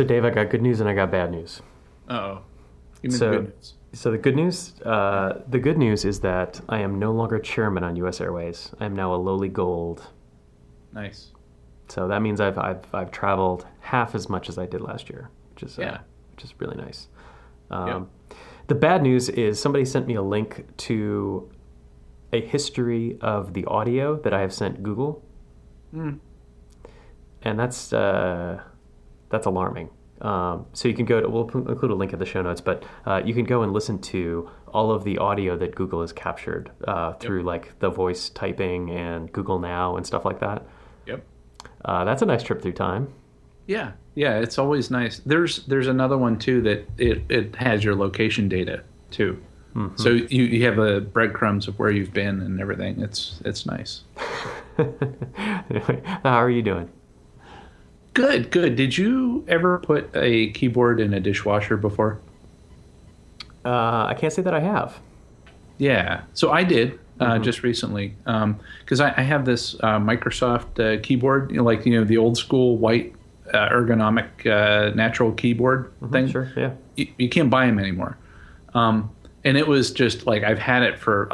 So, 0.00 0.04
Dave, 0.06 0.24
I 0.24 0.30
got 0.30 0.48
good 0.48 0.62
news 0.62 0.80
and 0.80 0.88
I 0.88 0.94
got 0.94 1.10
bad 1.10 1.30
news. 1.30 1.60
oh. 2.08 2.40
Give 3.02 3.12
me 3.12 3.18
So- 3.18 3.30
the 3.30 3.36
good 3.36 3.54
news. 3.54 3.74
So 3.92 4.10
the 4.10 4.16
good 4.18 4.36
news, 4.36 4.80
uh, 4.82 5.42
the 5.48 5.58
good 5.58 5.76
news 5.76 6.04
is 6.06 6.20
that 6.20 6.58
I 6.70 6.78
am 6.78 6.98
no 6.98 7.12
longer 7.12 7.38
chairman 7.38 7.84
on 7.84 7.96
U.S. 7.96 8.18
Airways. 8.20 8.72
I 8.80 8.86
am 8.86 8.94
now 8.96 9.12
a 9.14 9.16
lowly 9.16 9.48
gold. 9.50 10.06
Nice. 10.94 11.32
So 11.88 12.08
that 12.08 12.22
means 12.22 12.40
I've 12.40 12.56
I've, 12.56 12.82
I've 12.94 13.10
traveled 13.10 13.66
half 13.80 14.14
as 14.14 14.28
much 14.30 14.48
as 14.48 14.56
I 14.58 14.64
did 14.64 14.80
last 14.80 15.10
year, 15.10 15.28
which 15.52 15.64
is 15.64 15.78
uh, 15.78 15.82
Yeah. 15.82 15.98
which 16.32 16.44
is 16.44 16.54
really 16.60 16.76
nice. 16.78 17.08
Um, 17.70 18.08
The 18.68 18.74
bad 18.76 19.02
news 19.02 19.28
is 19.28 19.60
somebody 19.60 19.84
sent 19.84 20.06
me 20.06 20.14
a 20.14 20.22
link 20.22 20.64
to 20.88 21.50
a 22.32 22.40
history 22.40 23.18
of 23.20 23.52
the 23.52 23.64
audio 23.66 24.16
that 24.20 24.32
I 24.32 24.40
have 24.40 24.52
sent 24.54 24.82
Google, 24.82 25.22
Hmm. 25.90 26.12
and 27.42 27.58
that's 27.58 27.92
uh, 27.92 28.60
that's 29.30 29.46
alarming. 29.46 29.90
Um, 30.20 30.66
so 30.74 30.88
you 30.88 30.94
can 30.94 31.06
go 31.06 31.20
to 31.20 31.28
we'll 31.28 31.44
p- 31.44 31.58
include 31.58 31.90
a 31.90 31.94
link 31.94 32.12
in 32.12 32.18
the 32.18 32.26
show 32.26 32.42
notes, 32.42 32.60
but 32.60 32.84
uh, 33.06 33.22
you 33.24 33.34
can 33.34 33.44
go 33.44 33.62
and 33.62 33.72
listen 33.72 33.98
to 34.02 34.50
all 34.68 34.90
of 34.90 35.04
the 35.04 35.18
audio 35.18 35.56
that 35.56 35.74
Google 35.74 36.02
has 36.02 36.12
captured 36.12 36.70
uh, 36.86 37.14
through 37.14 37.42
like 37.42 37.78
the 37.80 37.90
voice 37.90 38.28
typing 38.28 38.90
and 38.90 39.32
Google 39.32 39.58
Now 39.58 39.96
and 39.96 40.06
stuff 40.06 40.24
like 40.24 40.40
that. 40.40 40.66
Yep. 41.06 41.24
Uh, 41.84 42.04
that's 42.04 42.22
a 42.22 42.26
nice 42.26 42.42
trip 42.42 42.60
through 42.62 42.72
time. 42.72 43.12
Yeah, 43.66 43.92
yeah, 44.14 44.38
it's 44.38 44.58
always 44.58 44.90
nice. 44.90 45.20
There's 45.20 45.64
there's 45.66 45.86
another 45.86 46.18
one 46.18 46.38
too 46.38 46.60
that 46.62 46.88
it, 46.98 47.22
it 47.28 47.56
has 47.56 47.84
your 47.84 47.94
location 47.94 48.48
data 48.48 48.82
too. 49.10 49.40
So 49.94 50.10
you, 50.10 50.42
you 50.44 50.64
have 50.64 50.78
a 50.78 51.00
breadcrumbs 51.00 51.68
of 51.68 51.78
where 51.78 51.92
you've 51.92 52.12
been 52.12 52.40
and 52.40 52.60
everything. 52.60 53.00
It's 53.00 53.40
it's 53.44 53.66
nice. 53.66 54.02
Anyway, 54.76 56.02
how 56.24 56.42
are 56.42 56.50
you 56.50 56.62
doing? 56.62 56.90
Good, 58.14 58.50
good. 58.50 58.76
Did 58.76 58.98
you 58.98 59.44
ever 59.48 59.78
put 59.78 60.10
a 60.14 60.50
keyboard 60.50 61.00
in 61.00 61.14
a 61.14 61.20
dishwasher 61.20 61.76
before? 61.76 62.20
Uh, 63.64 64.06
I 64.06 64.16
can't 64.18 64.32
say 64.32 64.42
that 64.42 64.54
I 64.54 64.60
have. 64.60 64.98
Yeah, 65.78 66.22
so 66.34 66.50
I 66.50 66.64
did 66.64 66.98
uh, 67.20 67.38
just 67.38 67.62
recently 67.62 68.14
because 68.24 69.00
I, 69.00 69.14
I 69.16 69.22
have 69.22 69.44
this 69.44 69.74
uh, 69.80 69.98
Microsoft 69.98 70.78
uh, 70.78 71.00
keyboard, 71.02 71.50
you 71.50 71.58
know, 71.58 71.64
like 71.64 71.86
you 71.86 71.98
know 71.98 72.04
the 72.04 72.16
old 72.16 72.36
school 72.36 72.76
white 72.76 73.14
uh, 73.52 73.68
ergonomic 73.68 74.46
uh, 74.46 74.94
natural 74.94 75.32
keyboard 75.32 75.92
thing. 76.10 76.28
Sure, 76.28 76.50
yeah. 76.56 76.72
you, 76.96 77.08
you 77.18 77.28
can't 77.28 77.50
buy 77.50 77.66
them 77.66 77.78
anymore. 77.78 78.18
Um, 78.74 79.10
and 79.44 79.56
it 79.56 79.66
was 79.66 79.90
just 79.90 80.26
like 80.26 80.42
I've 80.42 80.58
had 80.58 80.82
it 80.82 80.98
for 80.98 81.30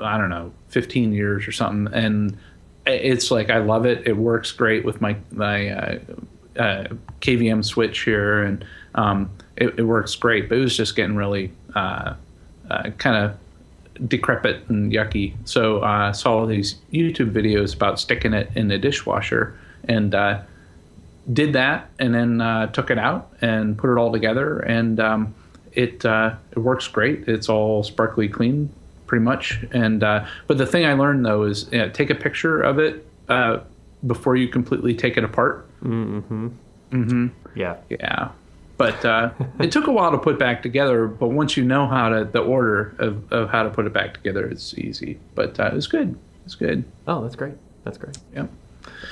I 0.00 0.18
don't 0.18 0.30
know 0.30 0.52
15 0.68 1.12
years 1.12 1.46
or 1.46 1.52
something, 1.52 1.92
and 1.92 2.36
it's 2.86 3.30
like 3.30 3.50
I 3.50 3.58
love 3.58 3.86
it. 3.86 4.06
It 4.06 4.16
works 4.16 4.52
great 4.52 4.84
with 4.84 5.00
my 5.00 5.16
my 5.30 5.68
uh, 5.70 5.98
uh, 6.58 6.84
KVM 7.20 7.64
switch 7.64 8.00
here, 8.00 8.42
and 8.42 8.64
um, 8.94 9.30
it, 9.56 9.78
it 9.78 9.84
works 9.84 10.14
great. 10.14 10.48
But 10.48 10.58
it 10.58 10.60
was 10.62 10.76
just 10.76 10.96
getting 10.96 11.16
really 11.16 11.52
uh, 11.74 12.14
uh, 12.70 12.90
kind 12.98 13.16
of 13.16 14.08
decrepit 14.08 14.68
and 14.68 14.92
yucky. 14.92 15.34
So 15.44 15.82
uh, 15.82 16.08
I 16.08 16.12
saw 16.12 16.46
these 16.46 16.76
YouTube 16.92 17.32
videos 17.32 17.74
about 17.74 17.98
sticking 17.98 18.34
it 18.34 18.50
in 18.54 18.68
the 18.68 18.78
dishwasher, 18.78 19.58
and 19.88 20.14
uh, 20.14 20.42
did 21.32 21.54
that 21.54 21.88
and 21.98 22.14
then 22.14 22.70
took 22.72 22.90
it 22.90 22.98
out 22.98 23.32
and 23.40 23.78
put 23.78 23.90
it 23.90 23.98
all 23.98 24.12
together 24.12 24.58
and 24.58 25.00
um, 25.00 25.34
it 25.72 26.04
it 26.04 26.58
works 26.58 26.86
great 26.86 27.26
it's 27.26 27.48
all 27.48 27.82
sparkly 27.82 28.28
clean 28.28 28.68
pretty 29.14 29.24
much 29.24 29.60
and 29.70 30.02
uh, 30.02 30.26
but 30.48 30.58
the 30.58 30.66
thing 30.66 30.84
I 30.84 30.94
learned 30.94 31.24
though 31.24 31.44
is 31.44 31.72
uh, 31.72 31.88
take 31.92 32.10
a 32.10 32.16
picture 32.16 32.60
of 32.60 32.80
it 32.80 33.06
uh, 33.28 33.60
before 34.04 34.34
you 34.34 34.48
completely 34.48 34.92
take 34.94 35.16
it 35.16 35.22
apart 35.22 35.68
Mm-hmm. 35.84 36.48
Mm-hmm. 36.90 37.26
Yeah. 37.54 37.76
yeah 37.88 38.30
but 38.76 39.04
uh, 39.04 39.30
it 39.60 39.70
took 39.70 39.86
a 39.86 39.92
while 39.92 40.10
to 40.10 40.18
put 40.18 40.36
back 40.36 40.62
together 40.64 41.06
but 41.06 41.28
once 41.28 41.56
you 41.56 41.62
know 41.64 41.86
how 41.86 42.08
to 42.08 42.24
the 42.24 42.40
order 42.40 42.96
of, 42.98 43.32
of 43.32 43.50
how 43.50 43.62
to 43.62 43.70
put 43.70 43.86
it 43.86 43.92
back 43.92 44.14
together 44.14 44.46
it's 44.48 44.74
easy 44.78 45.20
but 45.36 45.60
uh, 45.60 45.66
it 45.66 45.74
was 45.74 45.86
good 45.86 46.18
it's 46.44 46.56
good 46.56 46.82
Oh, 47.06 47.22
that's 47.22 47.36
great. 47.36 47.54
That's 47.84 47.98
great. 47.98 48.18
yeah 48.34 48.46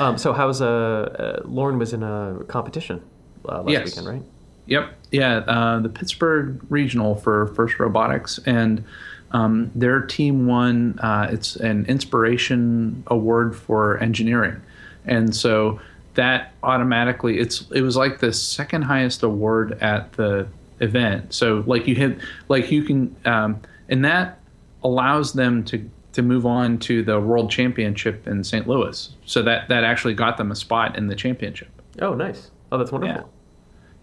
Um, 0.01 0.19
so 0.19 0.33
how's 0.33 0.61
uh, 0.61 0.67
uh 0.67 1.43
Lauren 1.45 1.79
was 1.79 1.93
in 1.93 2.03
a 2.03 2.43
competition 2.49 3.01
uh, 3.49 3.62
last 3.62 3.71
Yes. 3.71 3.85
weekend, 3.87 4.07
right? 4.09 4.23
Yep. 4.67 4.95
Yeah. 5.11 5.37
Uh, 5.39 5.81
the 5.81 5.89
Pittsburgh 5.89 6.61
Regional 6.71 7.17
for 7.17 7.49
First 7.49 7.79
Robotics, 7.81 8.39
and 8.47 8.85
um, 9.32 9.70
their 9.75 10.00
team 10.00 10.47
won. 10.47 10.98
Uh, 11.00 11.28
it's 11.31 11.56
an 11.56 11.87
inspiration 11.87 13.03
award 13.06 13.56
for 13.56 13.98
engineering, 13.98 14.60
and 15.06 15.34
so 15.34 15.81
that 16.15 16.53
automatically 16.62 17.38
it's 17.38 17.70
it 17.70 17.82
was 17.82 17.97
like 17.97 18.20
the 18.20 18.32
second 18.32 18.82
highest 18.82 19.22
award 19.22 19.78
at 19.81 20.12
the 20.12 20.47
event. 20.81 21.32
So 21.32 21.65
like 21.66 21.87
you 21.87 21.94
hit 21.94 22.19
like 22.48 22.70
you 22.70 22.82
can 22.82 23.16
um, 23.25 23.60
and 23.88 24.04
that 24.04 24.41
allows 24.82 25.32
them 25.32 25.64
to 25.64 25.88
to 26.12 26.22
move 26.22 26.44
on 26.44 26.78
to 26.78 27.03
the 27.03 27.19
World 27.19 27.50
Championship 27.50 28.26
in 28.26 28.44
St. 28.44 28.66
Louis. 28.69 29.14
So 29.25 29.43
that 29.43 29.69
that 29.69 29.84
actually 29.84 30.14
got 30.14 30.37
them 30.37 30.50
a 30.50 30.56
spot 30.56 30.97
in 30.97 31.06
the 31.06 31.14
championship. 31.14 31.69
Oh, 32.00 32.14
nice. 32.14 32.50
Oh, 32.70 32.78
that's 32.78 32.93
wonderful. 32.93 33.22
Yeah. 33.22 33.28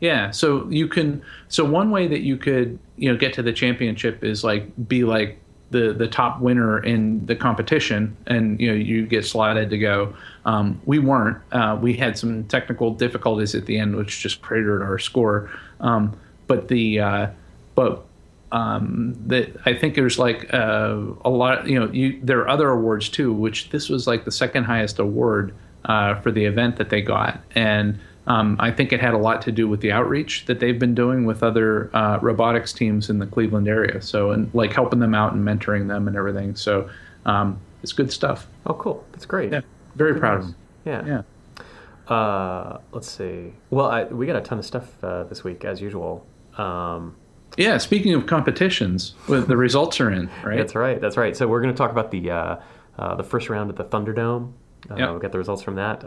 Yeah, 0.02 0.32
so 0.32 0.66
you 0.70 0.88
can 0.88 1.22
so 1.50 1.66
one 1.66 1.92
way 1.92 2.08
that 2.08 2.22
you 2.22 2.38
could, 2.38 2.80
you 3.00 3.12
know, 3.12 3.18
get 3.18 3.34
to 3.34 3.42
the 3.42 3.54
championship 3.54 4.24
is 4.24 4.44
like 4.44 4.66
be 4.88 5.04
like 5.04 5.40
the 5.72 5.94
the 5.94 6.08
top 6.08 6.40
winner 6.40 6.84
in 6.84 7.26
the 7.26 7.36
competition 7.36 8.16
and 8.28 8.60
you 8.60 8.68
know 8.68 8.74
you 8.74 9.06
get 9.06 9.26
slotted 9.26 9.70
to 9.70 9.78
go. 9.78 10.14
Um, 10.46 10.82
we 10.86 11.00
weren't. 11.00 11.38
Uh, 11.52 11.78
we 11.80 11.94
had 11.94 12.18
some 12.18 12.44
technical 12.46 12.92
difficulties 12.92 13.56
at 13.56 13.66
the 13.66 13.78
end 13.78 13.96
which 13.96 14.20
just 14.20 14.42
cratered 14.42 14.82
our 14.82 15.00
score. 15.00 15.50
Um, 15.80 16.18
but 16.48 16.68
the 16.68 17.00
uh, 17.00 17.28
but 17.76 18.06
um, 18.52 19.14
that 19.28 19.56
I 19.66 19.74
think 19.74 19.96
there's 19.96 20.18
like 20.18 20.52
uh, 20.54 20.98
a 21.24 21.30
lot. 21.30 21.68
You 21.68 21.80
know, 21.80 21.92
you, 21.92 22.20
there 22.24 22.40
are 22.40 22.50
other 22.50 22.70
awards 22.70 23.10
too, 23.10 23.32
which 23.32 23.70
this 23.70 23.90
was 23.90 24.08
like 24.08 24.26
the 24.26 24.32
second 24.32 24.64
highest 24.64 25.00
award 25.00 25.54
uh, 25.86 26.20
for 26.22 26.32
the 26.32 26.46
event 26.46 26.78
that 26.78 26.90
they 26.90 27.02
got, 27.02 27.42
and 27.56 28.00
um, 28.30 28.56
I 28.60 28.72
think 28.72 28.94
it 28.94 29.02
had 29.02 29.14
a 29.14 29.18
lot 29.18 29.42
to 29.44 29.52
do 29.52 29.68
with 29.68 29.82
the 29.82 29.92
outreach 29.92 30.46
that 30.46 30.60
they've 30.60 30.78
been 30.80 30.96
doing 30.96 31.26
with 31.26 31.44
other 31.44 31.90
uh, 31.96 32.20
robotics 32.22 32.72
teams 32.72 33.10
in 33.10 33.20
the 33.20 33.26
Cleveland 33.26 33.68
area. 33.68 34.02
So, 34.02 34.32
and 34.32 34.54
like 34.54 34.72
helping 34.72 35.00
them 35.00 35.14
out 35.16 35.34
and 35.34 35.44
mentoring 35.46 35.88
them 35.88 36.08
and 36.08 36.16
everything. 36.16 36.56
So, 36.56 36.90
um, 37.26 37.60
it's 37.84 37.92
good 37.92 38.12
stuff. 38.12 38.48
Oh, 38.66 38.74
cool. 38.76 39.04
That's 39.12 39.26
great. 39.26 39.52
Yeah, 39.52 39.62
very 39.96 40.14
Good 40.14 40.20
proud 40.20 40.38
of 40.40 40.44
them. 40.44 40.56
Yeah. 40.86 41.24
Yeah. 42.08 42.14
Uh, 42.16 42.80
let's 42.92 43.10
see. 43.10 43.54
Well, 43.70 43.88
I, 43.88 44.04
we 44.06 44.26
got 44.26 44.36
a 44.36 44.42
ton 44.42 44.60
of 44.60 44.66
stuff 44.66 45.04
uh, 45.04 45.24
this 45.26 45.44
week, 45.44 45.66
as 45.66 45.82
usual. 45.82 46.26
Um, 46.58 47.16
Yeah. 47.58 47.78
Speaking 47.78 48.14
of 48.14 48.26
competitions, 48.28 49.16
the 49.28 49.58
results 49.58 50.00
are 50.00 50.12
in, 50.12 50.30
right? 50.44 50.58
That's 50.58 50.76
right. 50.76 51.00
That's 51.02 51.18
right. 51.18 51.36
So 51.36 51.48
we're 51.48 51.62
going 51.62 51.74
to 51.74 51.78
talk 51.78 51.92
about 51.92 52.12
the 52.12 52.30
uh, 52.32 52.56
uh, 52.98 53.16
the 53.16 53.24
first 53.24 53.50
round 53.50 53.70
at 53.70 53.76
the 53.76 53.86
Thunderdome. 53.86 54.54
Uh, 54.90 54.96
Yep. 54.96 55.14
We 55.14 55.20
got 55.20 55.32
the 55.32 55.38
results 55.38 55.62
from 55.62 55.76
that. 55.76 56.04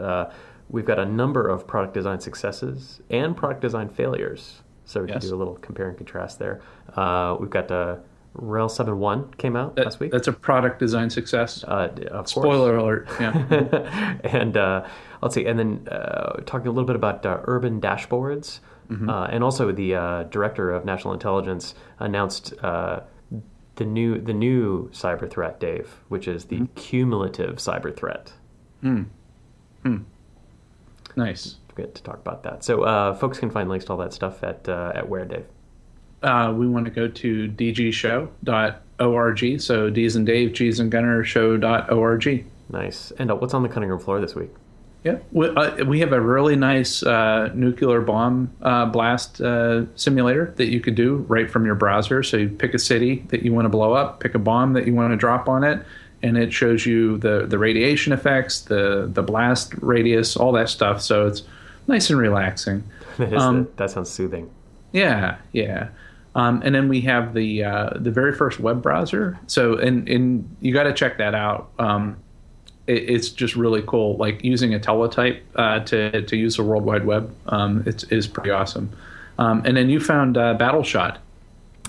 We've 0.69 0.85
got 0.85 0.99
a 0.99 1.05
number 1.05 1.47
of 1.47 1.67
product 1.67 1.93
design 1.93 2.19
successes 2.19 3.01
and 3.09 3.35
product 3.37 3.61
design 3.61 3.89
failures. 3.89 4.61
So 4.85 5.01
we 5.03 5.09
Yes. 5.09 5.19
can 5.21 5.29
do 5.29 5.35
a 5.35 5.37
little 5.37 5.55
compare 5.55 5.87
and 5.89 5.97
contrast 5.97 6.39
there. 6.39 6.61
Uh, 6.95 7.37
we've 7.39 7.49
got 7.49 7.71
uh, 7.71 7.97
RHEL 8.35 8.67
7.1 8.69 9.37
came 9.37 9.55
out 9.55 9.75
That- 9.75 9.85
last 9.85 9.99
week. 9.99 10.11
That's 10.11 10.27
a 10.27 10.33
product 10.33 10.79
design 10.79 11.09
success. 11.09 11.63
Uh, 11.67 11.87
d- 11.87 12.05
of 12.07 12.11
course. 12.25 12.31
Spoiler 12.31 12.75
alert. 12.77 13.07
Yeah. 13.19 14.17
and 14.23 14.57
uh, 14.57 14.85
let's 15.21 15.35
see, 15.35 15.45
and 15.45 15.57
then 15.59 15.87
uh, 15.89 16.41
talking 16.45 16.67
a 16.67 16.71
little 16.71 16.87
bit 16.87 16.95
about 16.95 17.25
uh, 17.25 17.39
urban 17.45 17.79
dashboards, 17.79 18.59
uh, 19.07 19.27
and 19.31 19.43
also 19.43 19.71
the 19.71 19.95
uh, 19.95 20.23
director 20.23 20.69
of 20.71 20.83
national 20.85 21.13
intelligence 21.13 21.73
announced 21.99 22.53
uh, 22.63 22.99
the 23.75 23.85
new 23.85 24.19
the 24.19 24.33
new 24.33 24.87
cyber 24.89 25.27
threat, 25.29 25.59
Dave, 25.59 26.01
which 26.09 26.27
is 26.27 26.45
the 26.45 26.67
cumulative 26.75 27.55
cyber 27.55 27.95
threat. 27.95 28.33
Nice. 31.15 31.55
We'll 31.75 31.87
to 31.87 32.03
talk 32.03 32.15
about 32.15 32.43
that. 32.43 32.63
So 32.63 32.83
uh, 32.83 33.15
folks 33.15 33.39
can 33.39 33.49
find 33.49 33.67
links 33.69 33.85
to 33.85 33.91
all 33.93 33.97
that 33.97 34.13
stuff 34.13 34.43
at 34.43 34.69
uh, 34.69 34.91
at 34.95 35.09
where, 35.09 35.25
Dave. 35.25 35.45
uh, 36.21 36.53
we 36.55 36.67
want 36.67 36.85
to 36.85 36.91
go 36.91 37.07
to 37.07 37.49
dgshow.org. 37.49 38.31
So 39.61 39.89
D's 39.89 40.15
and 40.15 40.25
Dave, 40.25 40.53
G's 40.53 40.79
and 40.79 40.91
Gunnar 40.91 41.23
show.org. 41.23 42.45
Nice. 42.69 43.11
And 43.17 43.31
uh, 43.31 43.35
what's 43.35 43.53
on 43.53 43.63
the 43.63 43.69
cutting 43.69 43.89
room 43.89 43.99
floor 43.99 44.21
this 44.21 44.35
week? 44.35 44.51
Yeah, 45.03 45.17
we, 45.33 45.49
uh, 45.49 45.83
we 45.83 45.99
have 45.99 46.13
a 46.13 46.21
really 46.21 46.55
nice 46.55 47.03
uh, 47.03 47.49
nuclear 47.53 47.99
bomb 47.99 48.53
uh, 48.61 48.85
blast 48.85 49.41
uh, 49.41 49.83
simulator 49.95 50.53
that 50.55 50.67
you 50.67 50.79
could 50.79 50.95
do 50.95 51.17
right 51.27 51.51
from 51.51 51.65
your 51.65 51.75
browser. 51.75 52.23
So 52.23 52.37
you 52.37 52.47
pick 52.47 52.73
a 52.73 52.79
city 52.79 53.25
that 53.27 53.43
you 53.43 53.51
want 53.53 53.65
to 53.65 53.69
blow 53.69 53.91
up, 53.91 54.21
pick 54.21 54.33
a 54.33 54.39
bomb 54.39 54.71
that 54.73 54.87
you 54.87 54.93
want 54.93 55.11
to 55.11 55.17
drop 55.17 55.49
on 55.49 55.65
it, 55.65 55.85
and 56.23 56.37
it 56.37 56.53
shows 56.53 56.85
you 56.85 57.17
the, 57.17 57.45
the 57.45 57.57
radiation 57.57 58.13
effects, 58.13 58.61
the 58.61 59.09
the 59.11 59.21
blast 59.21 59.73
radius, 59.81 60.35
all 60.35 60.53
that 60.53 60.69
stuff. 60.69 61.01
So 61.01 61.27
it's 61.27 61.43
nice 61.87 62.09
and 62.09 62.19
relaxing. 62.19 62.83
Um, 63.19 63.67
that 63.75 63.91
sounds 63.91 64.09
soothing. 64.09 64.49
Yeah, 64.91 65.37
yeah. 65.51 65.89
Um, 66.33 66.63
and 66.65 66.73
then 66.73 66.89
we 66.89 67.01
have 67.01 67.35
the 67.35 67.63
uh, 67.63 67.89
the 67.95 68.09
very 68.09 68.33
first 68.33 68.59
web 68.59 68.81
browser. 68.81 69.37
So 69.45 69.77
and 69.77 70.09
and 70.09 70.57
you 70.61 70.73
got 70.73 70.83
to 70.83 70.93
check 70.93 71.19
that 71.19 71.35
out. 71.35 71.69
Um, 71.77 72.17
it, 72.87 73.07
it's 73.09 73.29
just 73.29 73.55
really 73.55 73.83
cool. 73.85 74.17
Like 74.17 74.43
using 74.43 74.73
a 74.73 74.79
teletype 74.79 75.43
uh, 75.55 75.81
to 75.81 76.23
to 76.23 76.35
use 76.35 76.57
the 76.57 76.63
World 76.63 76.85
Wide 76.85 77.05
Web, 77.05 77.31
um, 77.49 77.83
it's 77.85 78.03
is 78.05 78.25
pretty 78.25 78.49
awesome. 78.49 78.89
Um, 79.37 79.61
and 79.63 79.77
then 79.77 79.89
you 79.89 79.99
found 79.99 80.37
uh, 80.37 80.57
BattleShot. 80.57 81.17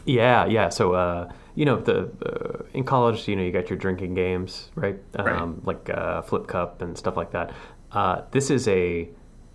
Yeah, 0.04 0.44
yeah. 0.44 0.68
So 0.68 0.92
uh, 0.92 1.32
you 1.54 1.64
know, 1.64 1.76
the 1.80 2.10
uh, 2.24 2.64
in 2.74 2.84
college, 2.84 3.28
you 3.28 3.36
know, 3.36 3.42
you 3.42 3.52
got 3.52 3.70
your 3.70 3.78
drinking 3.78 4.14
games, 4.14 4.70
right? 4.74 4.98
Um, 5.16 5.26
Right. 5.64 5.66
Like 5.66 5.90
uh, 5.90 6.22
Flip 6.22 6.46
Cup 6.46 6.82
and 6.82 6.96
stuff 6.98 7.16
like 7.16 7.30
that. 7.32 7.52
Uh, 7.92 8.22
this 8.32 8.50
is 8.50 8.66
a, 8.68 9.08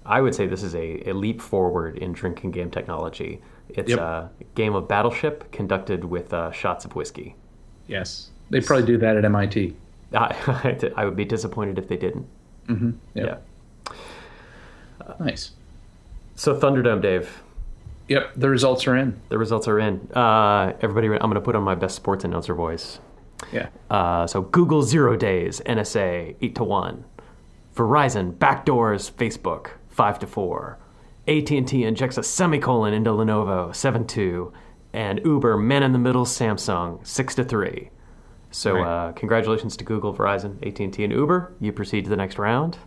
I 0.05 0.21
would 0.21 0.33
say, 0.33 0.47
this 0.47 0.63
is 0.63 0.75
a, 0.75 1.09
a 1.09 1.13
leap 1.13 1.41
forward 1.41 1.97
in 1.97 2.13
drinking 2.13 2.51
game 2.51 2.71
technology. 2.71 3.41
It's 3.69 3.89
Yep. 3.89 3.99
a 3.99 4.29
game 4.55 4.75
of 4.75 4.87
Battleship 4.87 5.51
conducted 5.51 6.03
with 6.05 6.33
uh, 6.33 6.51
shots 6.51 6.85
of 6.85 6.95
whiskey. 6.95 7.35
Yes, 7.87 8.29
they 8.49 8.61
probably 8.61 8.85
do 8.85 8.97
that 8.97 9.17
at 9.17 9.25
MIT. 9.25 9.75
I, 10.13 10.91
I 10.95 11.05
would 11.05 11.15
be 11.15 11.25
disappointed 11.25 11.77
if 11.77 11.87
they 11.87 11.97
didn't. 11.97 12.25
Mm-hmm. 12.67 12.91
Yeah. 13.13 13.37
Nice. 15.19 15.51
So 16.35 16.55
Thunderdome, 16.57 17.01
Dave. 17.01 17.41
Yep, 18.09 18.33
the 18.35 18.49
results 18.49 18.85
are 18.87 18.95
in. 18.97 19.19
The 19.29 19.37
results 19.37 19.67
are 19.67 19.79
in. 19.79 20.09
Uh, 20.13 20.73
everybody, 20.81 21.07
I'm 21.07 21.19
going 21.19 21.35
to 21.35 21.41
put 21.41 21.55
on 21.55 21.63
my 21.63 21.75
best 21.75 21.95
sports 21.95 22.23
announcer 22.25 22.53
voice. 22.53 22.99
Yeah. 23.53 23.69
Uh, 23.89 24.27
so 24.27 24.41
Google 24.41 24.81
zero 24.83 25.15
days, 25.15 25.61
NSA 25.65 26.35
eight 26.41 26.55
to 26.55 26.63
one, 26.63 27.05
Verizon 27.75 28.33
backdoors 28.33 29.11
Facebook 29.11 29.71
five 29.87 30.19
to 30.19 30.27
four, 30.27 30.77
AT 31.27 31.49
and 31.51 31.67
T 31.67 31.83
injects 31.85 32.17
a 32.17 32.23
semicolon 32.23 32.93
into 32.93 33.11
Lenovo 33.11 33.73
seven 33.73 34.05
two, 34.05 34.51
and 34.91 35.21
Uber 35.23 35.55
man 35.57 35.83
in 35.83 35.93
the 35.93 35.99
middle 35.99 36.25
Samsung 36.25 37.05
six 37.05 37.35
to 37.35 37.43
three. 37.43 37.91
So 38.51 38.73
Right. 38.73 39.09
uh, 39.09 39.11
congratulations 39.13 39.77
to 39.77 39.83
Google, 39.83 40.13
Verizon, 40.13 40.57
AT 40.67 40.79
and 40.83 40.91
T, 40.91 41.03
and 41.03 41.13
Uber. 41.13 41.53
You 41.59 41.71
proceed 41.71 42.05
to 42.05 42.09
the 42.09 42.17
next 42.17 42.39
round. 42.39 42.79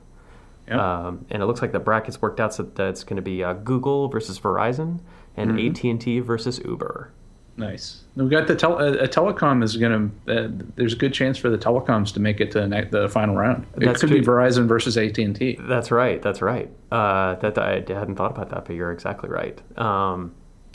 Yep. 0.68 0.78
Um, 0.78 1.26
and 1.30 1.42
it 1.42 1.46
looks 1.46 1.60
like 1.60 1.72
the 1.72 1.80
brackets 1.80 2.22
worked 2.22 2.38
out 2.40 2.54
so 2.54 2.62
that 2.62 2.88
it's 2.88 3.04
going 3.04 3.16
to 3.16 3.22
be 3.22 3.42
uh, 3.42 3.54
Google 3.54 4.08
versus 4.08 4.38
Verizon 4.38 5.00
and 5.36 5.50
Mm-hmm. 5.52 5.70
AT 5.70 5.84
and 5.84 6.00
T 6.00 6.20
versus 6.20 6.60
Uber. 6.64 7.10
Nice. 7.56 8.04
We 8.16 8.28
got 8.30 8.46
the 8.46 8.56
tel- 8.56 8.78
uh, 8.78 8.92
a 8.92 9.08
telecom 9.08 9.62
is 9.62 9.76
going 9.76 10.10
to. 10.26 10.44
Uh, 10.44 10.48
there's 10.76 10.94
a 10.94 10.96
good 10.96 11.12
chance 11.12 11.36
for 11.36 11.50
the 11.50 11.58
telecoms 11.58 12.12
to 12.14 12.20
make 12.20 12.40
it 12.40 12.50
to 12.52 12.60
the, 12.60 12.68
ne- 12.68 12.84
the 12.88 13.08
final 13.10 13.34
round. 13.36 13.66
It 13.76 13.80
That's 13.84 14.00
could 14.00 14.08
be. 14.10 14.22
Verizon 14.22 14.66
versus 14.66 14.96
AT 14.96 15.18
and 15.18 15.36
T. 15.36 15.58
That's 15.60 15.90
right. 15.90 16.22
That's 16.22 16.40
right. 16.40 16.70
Uh, 16.90 17.34
that 17.36 17.58
I 17.58 17.74
hadn't 17.86 18.16
thought 18.16 18.30
about 18.30 18.48
that, 18.50 18.64
but 18.64 18.74
you're 18.74 18.90
exactly 18.92 19.28
right. 19.28 19.60
Um, 19.78 20.34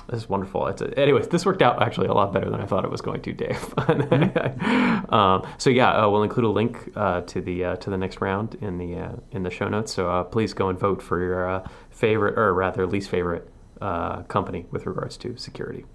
this 0.09 0.21
is 0.21 0.29
wonderful. 0.29 0.67
It's 0.67 0.81
a, 0.81 0.97
anyways, 0.97 1.27
this 1.27 1.45
worked 1.45 1.61
out 1.61 1.81
actually 1.81 2.07
a 2.07 2.13
lot 2.13 2.31
better 2.33 2.49
than 2.49 2.61
I 2.61 2.65
thought 2.65 2.85
it 2.85 2.91
was 2.91 3.01
going 3.01 3.21
to, 3.21 3.33
Dave. 3.33 3.73
um, 5.13 5.45
so 5.57 5.69
yeah, 5.69 5.91
uh, 5.91 6.09
we'll 6.09 6.23
include 6.23 6.45
a 6.45 6.49
link 6.49 6.91
uh, 6.95 7.21
to 7.21 7.41
the 7.41 7.65
uh, 7.65 7.75
to 7.77 7.89
the 7.89 7.97
next 7.97 8.21
round 8.21 8.55
in 8.61 8.77
the 8.77 8.95
uh, 8.95 9.11
in 9.31 9.43
the 9.43 9.49
show 9.49 9.67
notes. 9.67 9.93
So 9.93 10.09
uh, 10.09 10.23
please 10.23 10.53
go 10.53 10.69
and 10.69 10.79
vote 10.79 11.01
for 11.01 11.21
your 11.21 11.49
uh, 11.49 11.67
favorite 11.89 12.37
or 12.37 12.53
rather 12.53 12.87
least 12.87 13.09
favorite 13.09 13.49
uh, 13.81 14.23
company 14.23 14.65
with 14.71 14.85
regards 14.85 15.17
to 15.17 15.35
security. 15.37 15.85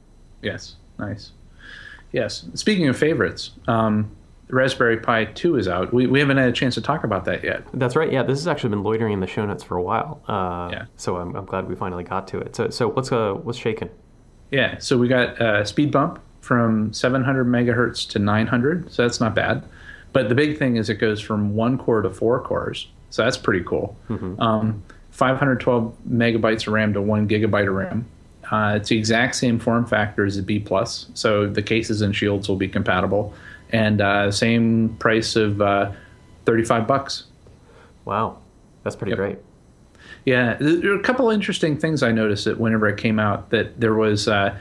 Yes. 0.42 0.76
Nice. 0.98 1.32
Yes. 2.12 2.44
Speaking 2.54 2.88
of 2.88 2.96
favorites, 2.98 3.52
um, 3.66 4.14
Raspberry 4.52 4.98
Pi 4.98 5.24
2 5.24 5.56
is 5.56 5.66
out. 5.66 5.92
We, 5.94 6.06
we 6.06 6.20
haven't 6.20 6.36
had 6.36 6.48
a 6.48 6.52
chance 6.52 6.74
to 6.74 6.82
talk 6.82 7.04
about 7.04 7.24
that 7.24 7.42
yet. 7.42 7.64
That's 7.72 7.96
right. 7.96 8.12
Yeah, 8.12 8.22
this 8.22 8.38
has 8.38 8.46
actually 8.46 8.70
been 8.70 8.82
loitering 8.82 9.14
in 9.14 9.20
the 9.20 9.26
show 9.26 9.46
notes 9.46 9.64
for 9.64 9.76
a 9.78 9.82
while. 9.82 10.20
Uh, 10.28 10.68
Yeah. 10.70 10.84
So 10.96 11.16
I'm, 11.16 11.34
I'm 11.34 11.46
glad 11.46 11.66
we 11.68 11.74
finally 11.74 12.04
got 12.04 12.28
to 12.28 12.38
it. 12.38 12.54
So 12.54 12.68
so 12.68 12.88
what's 12.88 13.10
uh 13.10 13.32
what's 13.32 13.58
shaking? 13.58 13.88
Yeah. 14.50 14.78
So 14.78 14.98
we 14.98 15.08
got 15.08 15.40
a 15.40 15.64
speed 15.64 15.90
bump 15.90 16.20
from 16.42 16.92
700 16.92 17.46
megahertz 17.46 18.06
to 18.10 18.18
900. 18.18 18.92
So 18.92 19.02
that's 19.02 19.20
not 19.20 19.34
bad. 19.34 19.64
But 20.12 20.28
the 20.28 20.34
big 20.34 20.58
thing 20.58 20.76
is 20.76 20.90
it 20.90 20.96
goes 20.96 21.20
from 21.20 21.54
one 21.54 21.78
core 21.78 22.02
to 22.02 22.10
four 22.10 22.38
cores. 22.42 22.88
So 23.08 23.24
that's 23.24 23.38
pretty 23.38 23.64
cool. 23.64 23.96
Um, 24.38 24.82
512 25.12 25.96
megabytes 26.10 26.66
of 26.66 26.74
RAM 26.74 26.92
to 26.92 27.00
one 27.00 27.26
gigabyte 27.26 27.68
of 27.68 27.74
RAM. 27.74 28.04
Uh, 28.50 28.74
it's 28.76 28.90
the 28.90 28.98
exact 28.98 29.34
same 29.36 29.58
form 29.58 29.86
factor 29.86 30.26
as 30.26 30.36
the 30.36 30.42
B 30.42 30.58
plus, 30.58 31.06
so 31.14 31.46
the 31.46 31.62
cases 31.62 32.02
and 32.02 32.14
shields 32.14 32.48
will 32.48 32.56
be 32.56 32.68
compatible, 32.68 33.32
and 33.72 34.00
uh, 34.00 34.30
same 34.30 34.96
price 34.98 35.36
of 35.36 35.60
uh, 35.60 35.92
35 36.44 36.86
bucks. 36.86 37.24
Wow, 38.04 38.38
that's 38.82 38.96
pretty 38.96 39.10
Yep. 39.10 39.18
great. 39.18 39.38
Yeah, 40.24 40.56
there 40.60 40.92
are 40.92 40.96
a 41.00 41.02
couple 41.02 41.30
interesting 41.30 41.76
things 41.76 42.02
I 42.02 42.12
noticed 42.12 42.44
that 42.44 42.58
whenever 42.60 42.88
it 42.88 42.96
came 42.96 43.18
out 43.18 43.50
that 43.50 43.80
there 43.80 43.94
was 43.94 44.28
uh, 44.28 44.56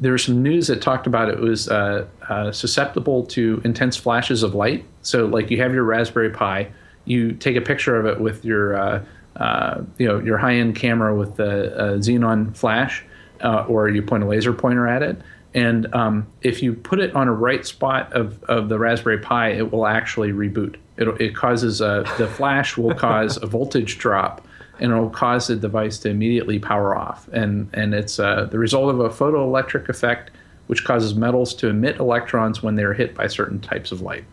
there 0.00 0.12
was 0.12 0.24
some 0.24 0.42
news 0.42 0.66
that 0.68 0.80
talked 0.82 1.06
about 1.06 1.28
it 1.28 1.38
was 1.38 1.68
uh, 1.68 2.06
uh, 2.28 2.52
susceptible 2.52 3.24
to 3.26 3.60
intense 3.64 3.96
flashes 3.96 4.42
of 4.42 4.54
light. 4.54 4.84
So, 5.02 5.26
like 5.26 5.50
you 5.50 5.60
have 5.62 5.72
your 5.72 5.84
Raspberry 5.84 6.30
Pi, 6.30 6.68
you 7.04 7.32
take 7.32 7.56
a 7.56 7.60
picture 7.60 7.96
of 7.96 8.06
it 8.06 8.20
with 8.20 8.44
your 8.44 8.76
uh, 8.76 9.04
uh, 9.36 9.82
you 9.98 10.06
know 10.08 10.18
your 10.20 10.38
high 10.38 10.54
end 10.54 10.74
camera 10.76 11.14
with 11.14 11.36
the 11.36 11.76
uh, 11.76 11.92
xenon 11.98 12.56
flash, 12.56 13.04
uh, 13.42 13.64
or 13.68 13.88
you 13.88 14.02
point 14.02 14.24
a 14.24 14.26
laser 14.26 14.52
pointer 14.52 14.86
at 14.88 15.02
it. 15.02 15.20
And 15.54 15.92
um, 15.94 16.26
if 16.42 16.62
you 16.62 16.74
put 16.74 17.00
it 17.00 17.14
on 17.14 17.26
a 17.26 17.32
right 17.32 17.66
spot 17.66 18.12
of, 18.12 18.42
of 18.44 18.68
the 18.68 18.78
Raspberry 18.78 19.18
Pi, 19.18 19.50
it 19.50 19.72
will 19.72 19.86
actually 19.86 20.32
reboot. 20.32 20.76
It, 20.96 21.08
it 21.20 21.34
causes 21.34 21.80
a, 21.80 22.04
the 22.18 22.28
flash 22.28 22.76
will 22.76 22.94
cause 23.06 23.36
a 23.42 23.46
voltage 23.46 23.98
drop 23.98 24.46
and 24.80 24.92
it'll 24.92 25.10
cause 25.10 25.48
the 25.48 25.56
device 25.56 25.98
to 25.98 26.08
immediately 26.08 26.58
power 26.58 26.96
off. 26.96 27.28
And 27.28 27.70
and 27.72 27.94
it's 27.94 28.18
uh, 28.18 28.44
the 28.44 28.58
result 28.58 28.90
of 28.90 29.00
a 29.00 29.08
photoelectric 29.08 29.88
effect, 29.88 30.30
which 30.66 30.84
causes 30.84 31.14
metals 31.14 31.54
to 31.54 31.68
emit 31.68 31.96
electrons 31.96 32.62
when 32.62 32.74
they 32.74 32.84
are 32.84 32.92
hit 32.92 33.14
by 33.14 33.26
certain 33.26 33.60
types 33.60 33.92
of 33.92 34.00
light. 34.00 34.24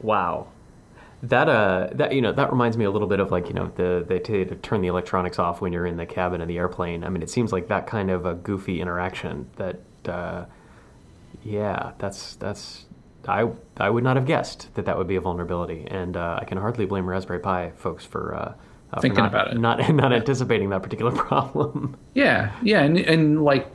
Wow. 0.00 0.48
That 1.22 1.48
uh 1.48 1.88
that 1.92 2.14
you 2.14 2.22
know 2.22 2.32
that 2.32 2.50
reminds 2.52 2.76
me 2.76 2.84
a 2.84 2.90
little 2.90 3.08
bit 3.08 3.18
of 3.18 3.32
like 3.32 3.48
you 3.48 3.54
know 3.54 3.72
the 3.74 4.04
they 4.06 4.20
tell 4.20 4.36
you 4.36 4.44
to 4.44 4.54
turn 4.54 4.82
the 4.82 4.88
electronics 4.88 5.38
off 5.38 5.60
when 5.60 5.72
you're 5.72 5.86
in 5.86 5.96
the 5.96 6.06
cabin 6.06 6.40
of 6.40 6.46
the 6.46 6.58
airplane. 6.58 7.02
I 7.02 7.08
mean 7.08 7.22
it 7.22 7.30
seems 7.30 7.52
like 7.52 7.68
that 7.68 7.86
kind 7.88 8.10
of 8.10 8.24
a 8.24 8.34
goofy 8.34 8.80
interaction 8.80 9.50
that 9.56 9.80
uh 10.06 10.44
yeah 11.42 11.92
that's 11.98 12.36
that's 12.36 12.84
I 13.26 13.50
I 13.76 13.90
would 13.90 14.04
not 14.04 14.16
have 14.16 14.26
guessed 14.26 14.74
that 14.74 14.86
that 14.86 14.96
would 14.96 15.06
be 15.06 15.16
a 15.16 15.20
vulnerability 15.20 15.86
and 15.90 16.16
uh, 16.16 16.38
I 16.40 16.44
can 16.44 16.56
hardly 16.58 16.86
blame 16.86 17.06
Raspberry 17.06 17.40
Pi 17.40 17.72
folks 17.76 18.04
for 18.04 18.34
uh, 18.34 18.54
uh, 18.92 19.00
Thinking 19.00 19.24
not, 19.24 19.28
about 19.28 19.48
it. 19.48 19.58
not 19.58 19.90
not 19.94 20.12
anticipating 20.12 20.70
that 20.70 20.82
particular 20.82 21.12
problem. 21.26 21.96
Yeah, 22.14 22.52
yeah, 22.62 22.80
and 22.82 22.96
and 22.98 23.44
like 23.44 23.68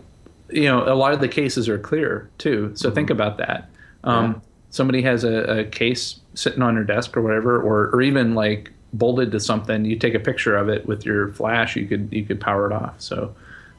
you 0.49 0.63
know, 0.63 0.91
a 0.91 0.95
lot 0.95 1.13
of 1.13 1.19
the 1.19 1.27
cases 1.27 1.69
are 1.69 1.77
clear 1.79 2.29
too. 2.37 2.71
So 2.75 2.89
think 2.91 3.09
about 3.09 3.37
that. 3.37 3.69
Um, 4.03 4.33
Yeah. 4.33 4.39
Somebody 4.71 5.03
has 5.03 5.23
a, 5.23 5.59
a 5.59 5.63
case 5.65 6.19
sitting 6.33 6.63
on 6.63 6.73
their 6.73 6.83
desk 6.83 7.15
or 7.15 7.21
whatever, 7.21 7.61
or 7.61 7.89
or 7.93 8.01
even 8.01 8.33
like 8.33 8.71
bolted 8.91 9.31
to 9.33 9.39
something. 9.39 9.85
You 9.85 9.97
take 9.99 10.15
a 10.15 10.19
picture 10.19 10.55
of 10.57 10.67
it 10.67 10.87
with 10.87 11.05
your 11.05 11.29
flash. 11.33 11.75
You 11.75 11.85
could 11.87 12.09
you 12.11 12.25
could 12.25 12.41
power 12.41 12.65
it 12.71 12.73
off. 12.73 12.99
So. 12.99 13.35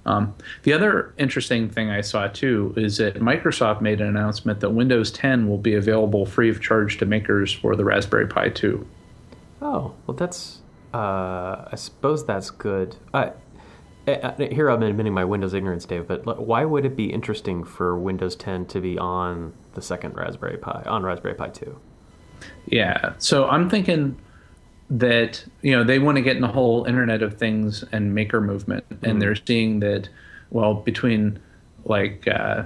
Um, 0.07 0.35
the 0.63 0.73
other 0.73 1.15
interesting 1.17 1.71
thing 1.71 1.91
I 1.91 2.01
saw 2.01 2.29
too 2.29 2.75
is 2.77 2.99
that 2.99 3.17
Microsoft 3.17 3.81
made 3.81 4.01
an 4.01 4.09
announcement 4.09 4.61
that 4.61 4.71
Windows 4.71 5.11
10 5.11 5.49
will 5.49 5.59
be 5.59 5.75
available 5.75 6.27
free 6.27 6.51
of 6.51 6.61
charge 6.61 6.99
to 6.99 7.07
makers 7.07 7.53
for 7.53 7.75
the 7.75 7.85
Raspberry 7.85 8.27
Pi 8.27 8.51
2. 8.51 8.87
Oh, 9.63 9.95
well, 10.07 10.17
that's. 10.17 10.61
Uh, 10.93 11.65
I 11.73 11.75
suppose 11.75 12.25
that's 12.25 12.51
good. 12.51 12.97
I, 13.13 13.33
uh, 14.07 14.35
here 14.37 14.69
I'm 14.69 14.83
admitting 14.83 15.15
my 15.15 15.25
Windows 15.25 15.55
ignorance, 15.55 15.85
Dave, 15.87 16.07
but 16.07 16.25
why 16.47 16.65
would 16.65 16.85
it 16.85 16.95
be 16.95 17.11
interesting 17.11 17.65
for 17.65 17.99
Windows 17.99 18.37
10 18.37 18.67
to 18.67 18.81
be 18.81 18.99
on 18.99 19.55
the 19.73 19.83
second 19.83 20.15
Raspberry 20.15 20.59
Pi, 20.59 20.85
on 20.87 21.03
Raspberry 21.03 21.35
Pi 21.35 21.49
2? 21.49 21.81
Yeah. 22.67 23.15
So 23.19 23.49
I'm 23.49 23.71
thinking 23.71 24.17
that 24.91 25.45
you 25.63 25.73
know 25.73 25.85
they 25.85 25.99
want 25.99 26.17
to 26.17 26.23
get 26.23 26.37
in 26.37 26.43
the 26.43 26.49
whole 26.49 26.85
Internet 26.85 27.23
of 27.23 27.39
Things 27.39 27.85
and 27.93 28.15
maker 28.15 28.41
movement, 28.41 28.85
and 29.03 29.21
they're 29.21 29.37
seeing 29.37 29.81
that 29.81 30.09
well 30.51 30.75
between 30.75 31.39
like 31.85 32.27
uh, 32.29 32.65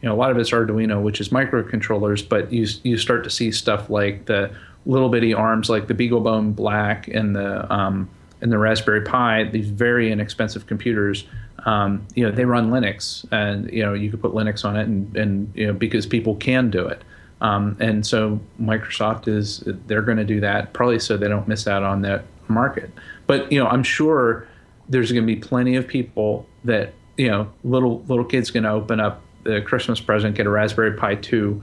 you 0.00 0.08
know 0.08 0.14
a 0.14 0.16
lot 0.16 0.30
of 0.30 0.38
it's 0.38 0.50
Arduino, 0.50 1.02
which 1.02 1.20
is 1.20 1.28
microcontrollers, 1.28 2.26
but 2.26 2.52
you 2.52 2.66
you 2.82 2.96
start 2.96 3.24
to 3.24 3.30
see 3.30 3.50
stuff 3.52 3.90
like 3.90 4.26
the 4.26 4.50
little 4.86 5.08
bitty 5.08 5.34
arms 5.34 5.68
like 5.68 5.86
the 5.86 5.94
BeagleBone 5.94 6.54
Black 6.54 7.08
and 7.08 7.36
the 7.36 7.72
um, 7.72 8.08
and 8.40 8.52
the 8.52 8.58
Raspberry 8.58 9.02
Pi, 9.02 9.44
these 9.44 9.70
very 9.70 10.10
inexpensive 10.12 10.66
computers. 10.66 11.24
Um, 11.66 12.06
you 12.14 12.24
know 12.24 12.30
they 12.30 12.44
run 12.44 12.70
Linux, 12.70 13.26
and 13.30 13.70
you 13.72 13.84
know 13.84 13.92
you 13.92 14.10
could 14.10 14.22
put 14.22 14.32
Linux 14.32 14.64
on 14.64 14.76
it, 14.76 14.86
and, 14.86 15.16
and 15.16 15.52
you 15.54 15.66
know 15.66 15.72
because 15.72 16.06
people 16.06 16.36
can 16.36 16.70
do 16.70 16.86
it. 16.86 17.02
Um, 17.40 17.76
and 17.80 18.04
so 18.04 18.40
Microsoft 18.60 19.28
is 19.28 19.62
they're 19.86 20.02
going 20.02 20.18
to 20.18 20.24
do 20.24 20.40
that 20.40 20.72
probably 20.72 20.98
so 20.98 21.16
they 21.16 21.28
don't 21.28 21.46
miss 21.46 21.68
out 21.68 21.82
on 21.82 22.02
that 22.02 22.24
market. 22.48 22.90
But 23.26 23.50
you 23.52 23.62
know, 23.62 23.68
I'm 23.68 23.82
sure 23.82 24.46
there's 24.88 25.12
going 25.12 25.26
to 25.26 25.34
be 25.34 25.40
plenty 25.40 25.76
of 25.76 25.86
people 25.86 26.46
that 26.64 26.94
you 27.16 27.28
know 27.28 27.50
little 27.64 28.02
little 28.08 28.24
kids 28.24 28.50
going 28.50 28.64
to 28.64 28.70
open 28.70 29.00
up 29.00 29.22
the 29.44 29.60
Christmas 29.62 30.00
present, 30.00 30.36
get 30.36 30.46
a 30.46 30.50
Raspberry 30.50 30.94
Pi 30.94 31.14
2 31.14 31.62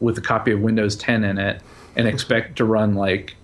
with 0.00 0.18
a 0.18 0.20
copy 0.20 0.52
of 0.52 0.60
Windows 0.60 0.96
10 0.96 1.24
in 1.24 1.38
it, 1.38 1.62
and 1.96 2.06
expect 2.06 2.56
to 2.56 2.64
run 2.64 2.94
like 2.94 3.34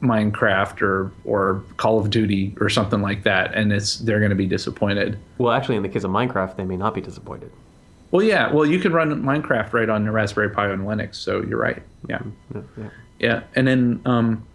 Minecraft 0.00 0.82
or 0.82 1.12
or 1.24 1.62
Call 1.76 1.98
of 1.98 2.10
Duty 2.10 2.54
or 2.60 2.68
something 2.70 3.02
like 3.02 3.24
that, 3.24 3.54
and 3.54 3.72
it's 3.72 3.98
they're 3.98 4.20
going 4.20 4.30
to 4.30 4.36
be 4.36 4.46
disappointed. 4.46 5.18
Well, 5.38 5.52
actually, 5.52 5.76
in 5.76 5.82
the 5.82 5.88
case 5.88 6.04
of 6.04 6.10
Minecraft, 6.10 6.56
they 6.56 6.64
may 6.64 6.76
not 6.76 6.94
be 6.94 7.00
disappointed. 7.00 7.52
Well, 8.10 8.24
yeah, 8.24 8.52
well 8.52 8.66
you 8.66 8.78
can 8.80 8.92
run 8.92 9.22
Minecraft 9.22 9.72
right 9.72 9.88
on 9.88 10.04
the 10.04 10.10
Raspberry 10.10 10.50
Pi 10.50 10.70
on 10.70 10.80
Linux, 10.80 11.16
so 11.16 11.42
you're 11.42 11.58
right. 11.58 11.82
Yeah. 12.08 12.20
Yeah, 12.54 12.62
yeah. 12.76 12.88
yeah, 13.18 13.42
and 13.54 13.66
then 13.66 14.00
um, 14.04 14.46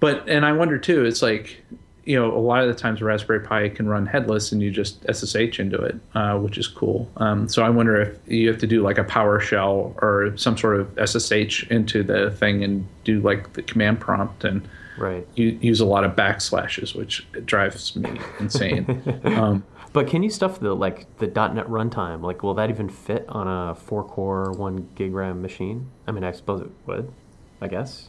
but 0.00 0.28
and 0.28 0.44
I 0.44 0.52
wonder 0.52 0.78
too. 0.78 1.04
It's 1.04 1.22
like 1.22 1.62
you 2.04 2.18
know 2.18 2.36
a 2.36 2.40
lot 2.40 2.62
of 2.62 2.68
the 2.68 2.74
times 2.74 3.00
Raspberry 3.00 3.40
Pi 3.40 3.68
can 3.70 3.88
run 3.88 4.04
headless, 4.06 4.52
and 4.52 4.60
you 4.60 4.70
just 4.70 5.04
SSH 5.10 5.60
into 5.60 5.80
it, 5.80 5.96
uh, 6.14 6.36
which 6.38 6.58
is 6.58 6.66
cool. 6.66 7.10
Um, 7.16 7.48
so 7.48 7.62
I 7.62 7.70
wonder 7.70 8.00
if 8.00 8.18
you 8.26 8.48
have 8.48 8.58
to 8.58 8.66
do 8.66 8.82
like 8.82 8.98
a 8.98 9.04
PowerShell 9.04 9.94
or 10.02 10.32
some 10.36 10.58
sort 10.58 10.80
of 10.80 11.08
SSH 11.08 11.64
into 11.70 12.02
the 12.02 12.30
thing 12.32 12.64
and 12.64 12.86
do 13.04 13.20
like 13.20 13.52
the 13.54 13.62
command 13.62 14.00
prompt 14.00 14.44
and 14.44 14.68
Right. 14.98 15.26
you 15.36 15.58
use 15.62 15.80
a 15.80 15.86
lot 15.86 16.04
of 16.04 16.14
backslashes, 16.14 16.94
which 16.94 17.26
drives 17.46 17.96
me 17.96 18.20
insane. 18.38 19.02
um, 19.24 19.64
But 19.92 20.06
can 20.06 20.22
you 20.22 20.30
stuff 20.30 20.58
the 20.58 20.74
like 20.74 21.18
the 21.18 21.26
.NET 21.26 21.66
runtime? 21.66 22.22
Like, 22.22 22.42
will 22.42 22.54
that 22.54 22.70
even 22.70 22.88
fit 22.88 23.26
on 23.28 23.46
a 23.46 23.74
four 23.74 24.04
core, 24.04 24.52
one 24.52 24.88
gig 24.94 25.12
RAM 25.12 25.42
machine? 25.42 25.90
I 26.06 26.12
mean, 26.12 26.24
I 26.24 26.32
suppose 26.32 26.62
it 26.62 26.70
would. 26.86 27.12
I 27.60 27.68
guess. 27.68 28.08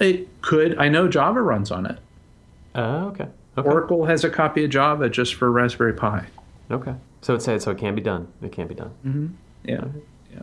it 0.00 0.28
could. 0.42 0.78
I 0.78 0.88
know 0.88 1.08
Java 1.08 1.40
runs 1.40 1.70
on 1.70 1.86
it. 1.86 1.98
Oh, 2.74 3.06
okay. 3.08 3.26
Okay. 3.58 3.68
Oracle 3.68 4.04
has 4.06 4.24
a 4.24 4.30
copy 4.30 4.64
of 4.64 4.70
Java 4.70 5.08
just 5.10 5.34
for 5.34 5.50
Raspberry 5.50 5.92
Pi. 5.94 6.26
okay. 6.70 6.94
So 7.20 7.34
it 7.34 7.42
says 7.42 7.62
so 7.64 7.70
it 7.70 7.78
can 7.78 7.94
be 7.94 8.00
done. 8.02 8.28
It 8.42 8.50
can 8.52 8.66
be 8.66 8.74
done. 8.74 9.36
Yeah, 9.64 9.84
yeah, 10.32 10.42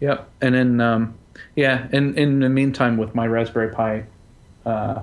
yep. 0.00 0.28
And 0.40 0.54
then, 0.54 0.80
um, 0.80 1.18
yeah, 1.56 1.88
and 1.92 2.16
in 2.16 2.40
the 2.40 2.48
meantime, 2.48 2.96
with 2.96 3.14
my 3.14 3.26
Raspberry 3.26 3.70
Pi 3.74 4.04
uh, 4.66 5.02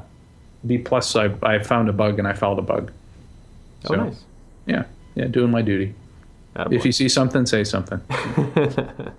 B 0.66 0.78
plus, 0.78 1.16
I, 1.16 1.34
I 1.44 1.60
found 1.62 1.90
a 1.90 1.94
bug 1.94 2.20
and 2.20 2.28
I 2.28 2.34
filed 2.34 2.60
a 2.60 2.62
bug. 2.62 2.92
Oh, 3.86 3.88
So, 3.90 3.96
nice. 3.96 4.24
Yeah, 4.66 4.86
yeah, 5.16 5.26
doing 5.26 5.52
my 5.52 5.62
duty. 5.62 5.96
Attaboy. 6.56 6.74
If 6.74 6.86
you 6.86 6.92
see 6.92 7.10
something, 7.10 7.46
say 7.46 7.64
something. 7.64 8.02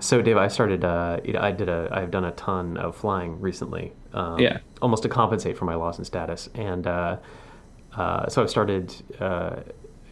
So, 0.00 0.20
Dave, 0.20 0.36
I 0.36 0.48
started. 0.48 0.84
Uh, 0.84 1.20
you 1.24 1.32
know, 1.32 1.40
I 1.40 1.52
did 1.52 1.68
a. 1.68 1.88
I've 1.90 2.10
done 2.10 2.24
a 2.24 2.32
ton 2.32 2.76
of 2.76 2.96
flying 2.96 3.40
recently. 3.40 3.92
Um, 4.12 4.38
Yeah. 4.38 4.58
Almost 4.82 5.02
to 5.04 5.08
compensate 5.08 5.56
for 5.56 5.64
my 5.64 5.74
loss 5.74 5.98
in 5.98 6.04
status, 6.04 6.50
and 6.54 6.86
uh, 6.86 7.16
uh, 7.96 8.28
so 8.28 8.42
I've 8.42 8.50
started. 8.50 8.94
Uh, 9.18 9.56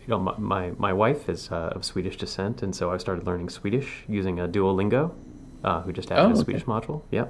you 0.07 0.09
know, 0.09 0.19
my 0.19 0.35
my, 0.39 0.71
my 0.79 0.93
wife 0.93 1.29
is 1.29 1.51
uh, 1.51 1.73
of 1.75 1.85
Swedish 1.85 2.17
descent, 2.17 2.63
and 2.63 2.75
so 2.75 2.91
I 2.91 2.97
started 2.99 3.27
learning 3.27 3.51
Swedish 3.51 4.05
using 4.09 4.41
a 4.41 4.49
Duolingo. 4.49 5.13
Uh, 5.65 5.81
who 5.81 5.93
just 5.93 6.13
added 6.13 6.23
Oh, 6.23 6.27
a 6.27 6.31
okay. 6.33 6.43
Swedish 6.45 6.65
module? 6.65 7.03
Yeah. 7.11 7.25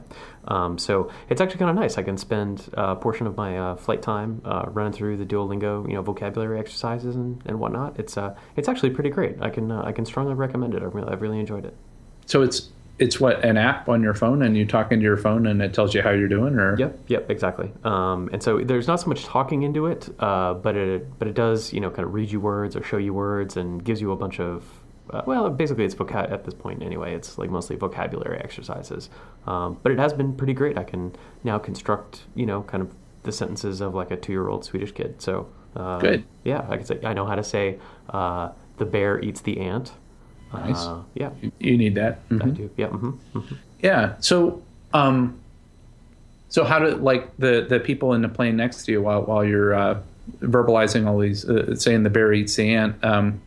Um, 0.49 0.76
so 0.76 1.09
it's 1.29 1.41
actually 1.41 1.59
kind 1.61 1.71
of 1.71 1.76
nice. 1.76 1.97
I 1.99 2.03
can 2.03 2.17
spend 2.19 2.69
a 2.75 2.97
portion 2.97 3.26
of 3.29 3.37
my 3.37 3.57
uh, 3.57 3.76
flight 3.76 4.03
time 4.03 4.43
uh, 4.45 4.64
running 4.69 4.93
through 4.93 5.19
the 5.19 5.25
Duolingo, 5.25 5.88
you 5.88 5.95
know, 5.95 6.03
vocabulary 6.03 6.59
exercises 6.59 7.14
and, 7.14 7.41
and 7.47 7.61
whatnot. 7.61 7.99
It's 7.99 8.19
uh, 8.19 8.35
it's 8.57 8.69
actually 8.69 8.91
pretty 8.91 9.11
great. 9.11 9.37
I 9.41 9.50
can 9.50 9.71
uh, 9.71 9.83
I 9.85 9.93
can 9.93 10.05
strongly 10.05 10.35
recommend 10.35 10.75
it. 10.75 10.83
I 10.83 10.87
really 10.87 11.09
I've 11.12 11.23
really 11.23 11.38
enjoyed 11.38 11.64
it. 11.64 11.76
So 12.26 12.43
it's 12.43 12.71
it's 12.99 13.19
what 13.19 13.45
an 13.45 13.57
app 13.57 13.88
on 13.88 14.03
your 14.03 14.14
phone, 14.14 14.43
and 14.43 14.57
you 14.57 14.64
talk 14.67 14.93
into 14.93 15.03
your 15.03 15.17
phone, 15.17 15.47
and 15.47 15.61
it 15.61 15.75
tells 15.75 15.95
you 15.95 16.03
how 16.03 16.11
you're 16.11 16.29
doing, 16.29 16.55
or 16.55 16.79
Yep, 16.79 16.99
yep, 17.09 17.31
exactly. 17.31 17.73
Um, 17.83 18.31
and 18.33 18.41
so 18.43 18.61
there's 18.61 18.87
not 18.87 19.00
so 19.00 19.09
much 19.09 19.25
talking 19.25 19.62
into 19.62 19.87
it, 19.87 20.09
uh, 20.21 20.55
but 20.55 20.76
it 20.76 21.19
but 21.19 21.29
it 21.29 21.35
does 21.35 21.73
you 21.73 21.81
know 21.81 21.91
kind 21.91 22.07
of 22.07 22.14
read 22.14 22.31
you 22.31 22.41
words 22.41 22.76
or 22.76 22.83
show 22.83 22.97
you 22.97 23.12
words 23.14 23.57
and 23.57 23.85
gives 23.85 24.00
you 24.00 24.12
a 24.12 24.17
bunch 24.17 24.38
of 24.41 24.64
uh, 25.11 25.23
well 25.27 25.51
basically 25.51 25.85
it's 25.85 25.95
vocab 25.95 26.31
at 26.33 26.45
this 26.45 26.55
point 26.55 26.83
anyway. 26.83 27.15
It's 27.15 27.39
like 27.39 27.51
mostly 27.51 27.77
vocabulary 27.77 28.39
exercises, 28.39 29.11
um, 29.47 29.79
but 29.83 29.93
it 29.93 29.99
has 29.99 30.13
been 30.13 30.35
pretty 30.35 30.55
great. 30.55 30.79
I 30.79 30.85
can 30.85 31.15
now 31.43 31.59
construct 31.59 32.23
you 32.35 32.47
know 32.47 32.63
kind 32.63 32.83
of 32.83 32.95
the 33.23 33.33
sentences 33.33 33.81
of 33.81 33.95
like 33.95 34.11
a 34.11 34.17
two 34.17 34.33
year 34.33 34.49
old 34.49 34.65
Swedish 34.65 34.93
kid. 34.93 35.21
So 35.23 35.49
uh, 35.77 35.99
Good. 35.99 36.25
Yeah, 36.45 36.65
I 36.69 36.77
can 36.77 36.87
say 36.87 37.01
I 37.05 37.13
know 37.15 37.27
how 37.27 37.35
to 37.35 37.45
say 37.45 37.79
uh, 38.11 38.51
the 38.79 38.85
bear 38.85 39.21
eats 39.21 39.41
the 39.41 39.61
ant. 39.61 39.93
Nice. 40.53 40.77
Uh, 40.87 41.03
yeah, 41.15 41.31
you, 41.59 41.77
need 41.77 41.97
that. 41.97 42.21
I 42.31 42.35
Mhm. 42.35 42.57
do. 42.57 42.71
Yeah. 42.77 42.87
hmm 42.87 43.11
hmm 43.33 43.55
Yeah. 43.83 44.15
So, 44.21 44.63
um, 44.93 45.37
so 46.49 46.63
how 46.65 46.79
do 46.79 46.95
like 46.95 47.37
the 47.39 47.67
the 47.69 47.81
people 47.81 48.13
in 48.15 48.23
the 48.23 48.29
plane 48.29 48.57
next 48.57 48.85
to 48.85 48.93
you 48.93 49.03
while 49.03 49.23
while 49.23 49.45
you're 49.45 49.75
uh, 49.75 50.01
verbalizing 50.41 51.09
all 51.09 51.19
these, 51.19 51.45
uh, 51.49 51.75
saying 51.75 52.05
the 52.05 52.11
bear 52.11 52.33
eats 52.33 52.55
the 52.55 52.73
ant? 52.73 53.03
Um, 53.03 53.41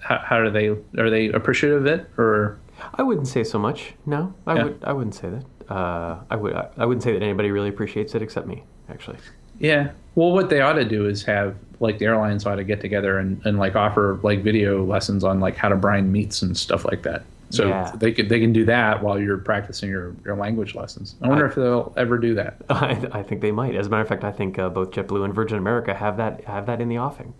how, 0.00 0.18
how 0.18 0.42
do 0.44 0.50
they 0.50 0.68
are 1.00 1.10
they 1.10 1.28
appreciative 1.28 1.80
of 1.82 1.86
it 1.86 2.08
or? 2.16 2.58
I 2.94 3.02
wouldn't 3.02 3.26
say 3.28 3.42
so 3.44 3.58
much. 3.58 3.94
No, 4.06 4.32
I 4.46 4.54
Yeah. 4.56 4.64
would. 4.64 4.84
I 4.84 4.92
wouldn't 4.92 5.14
say 5.14 5.30
that. 5.30 5.72
Uh, 5.72 6.20
I 6.30 6.36
would. 6.36 6.54
I, 6.54 6.68
I 6.78 6.86
wouldn't 6.86 7.02
say 7.02 7.12
that 7.12 7.22
anybody 7.22 7.50
really 7.50 7.68
appreciates 7.68 8.14
it 8.14 8.22
except 8.22 8.46
me. 8.46 8.62
Actually. 8.88 9.18
Yeah. 9.58 9.90
Well, 10.14 10.30
what 10.32 10.48
they 10.50 10.60
ought 10.60 10.74
to 10.74 10.84
do 10.84 11.06
is 11.08 11.24
have 11.24 11.56
like 11.80 11.98
the 11.98 12.04
airlines 12.06 12.46
ought 12.46 12.54
to 12.56 12.64
get 12.64 12.80
together 12.80 13.18
and, 13.18 13.44
and 13.44 13.58
like 13.58 13.74
offer 13.76 14.18
like 14.22 14.42
video 14.42 14.84
lessons 14.84 15.24
on 15.24 15.40
like 15.40 15.56
how 15.56 15.68
to 15.68 15.76
brine 15.76 16.10
meats 16.12 16.42
and 16.42 16.56
stuff 16.56 16.84
like 16.84 17.02
that. 17.02 17.24
So 17.50 17.66
Yeah. 17.66 17.90
they 17.96 18.12
could 18.12 18.28
they 18.28 18.38
can 18.40 18.52
do 18.52 18.64
that 18.66 19.02
while 19.02 19.18
you're 19.18 19.38
practicing 19.38 19.88
your, 19.90 20.14
your 20.24 20.36
language 20.36 20.74
lessons. 20.76 21.16
I 21.22 21.28
wonder 21.28 21.46
I- 21.46 21.48
if 21.48 21.54
they'll 21.56 21.92
ever 21.96 22.18
do 22.18 22.34
that. 22.36 22.62
I, 22.70 23.08
I 23.12 23.22
think 23.24 23.40
they 23.40 23.50
might. 23.52 23.74
As 23.74 23.88
a 23.88 23.90
matter 23.90 24.02
of 24.02 24.08
fact, 24.08 24.22
I 24.22 24.30
think 24.32 24.58
uh, 24.58 24.68
both 24.68 24.92
JetBlue 24.92 25.24
and 25.24 25.34
Virgin 25.34 25.58
America 25.58 25.92
have 25.94 26.16
that 26.18 26.44
have 26.44 26.66
that 26.66 26.80
in 26.80 26.88
the 26.88 26.98
offing. 26.98 27.34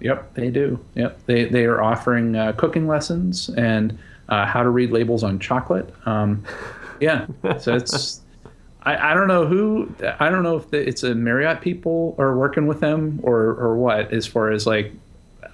Yep, 0.00 0.34
they 0.34 0.50
do. 0.50 0.84
Yep, 0.94 1.26
they 1.26 1.44
they 1.46 1.64
are 1.64 1.82
offering 1.82 2.36
uh, 2.36 2.52
cooking 2.52 2.86
lessons 2.86 3.48
and 3.50 3.98
uh, 4.28 4.46
how 4.46 4.62
to 4.62 4.70
read 4.70 4.90
labels 4.90 5.22
on 5.22 5.38
chocolate. 5.38 5.92
Um, 6.06 6.44
yeah, 7.00 7.26
so 7.58 7.74
it's. 7.74 8.20
I, 8.82 9.12
I 9.12 9.14
don't 9.14 9.28
know 9.28 9.46
who 9.46 9.94
I 10.20 10.28
don't 10.28 10.42
know 10.42 10.56
if 10.56 10.70
the, 10.70 10.86
it's 10.86 11.02
a 11.04 11.14
Marriott 11.14 11.62
people 11.62 12.14
are 12.18 12.36
working 12.36 12.66
with 12.66 12.80
them 12.80 13.18
or 13.22 13.38
or 13.40 13.76
what 13.76 14.12
as 14.12 14.26
far 14.26 14.50
as 14.50 14.66
like 14.66 14.92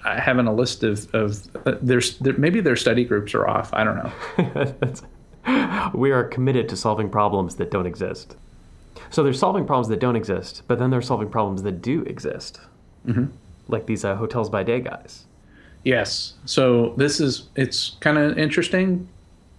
having 0.03 0.47
a 0.47 0.53
list 0.53 0.83
of 0.83 1.13
of 1.15 1.47
uh, 1.65 1.75
there's 1.81 2.17
there, 2.17 2.33
maybe 2.33 2.59
their 2.59 2.75
study 2.75 3.05
groups 3.05 3.33
are 3.33 3.47
off. 3.47 3.73
I 3.73 3.83
don't 3.83 3.97
know. 3.97 4.93
We 5.93 6.11
are 6.11 6.23
committed 6.23 6.69
to 6.69 6.77
solving 6.77 7.09
problems 7.09 7.55
that 7.55 7.71
don't 7.71 7.85
exist. 7.85 8.35
So 9.09 9.23
they're 9.23 9.33
solving 9.33 9.65
problems 9.65 9.87
that 9.89 9.99
don't 9.99 10.15
exist, 10.15 10.63
but 10.67 10.79
then 10.79 10.89
they're 10.89 11.01
solving 11.01 11.29
problems 11.29 11.63
that 11.63 11.81
do 11.81 12.03
exist, 12.03 12.59
mm-hmm. 13.05 13.25
Like 13.67 13.85
these 13.85 14.03
uh, 14.03 14.15
hotels 14.15 14.49
by 14.49 14.63
day 14.63 14.79
guys. 14.81 15.25
Yes. 15.83 16.33
So 16.45 16.93
this 16.97 17.19
is 17.19 17.49
it's 17.55 17.97
kind 17.99 18.17
of 18.17 18.37
interesting, 18.37 19.07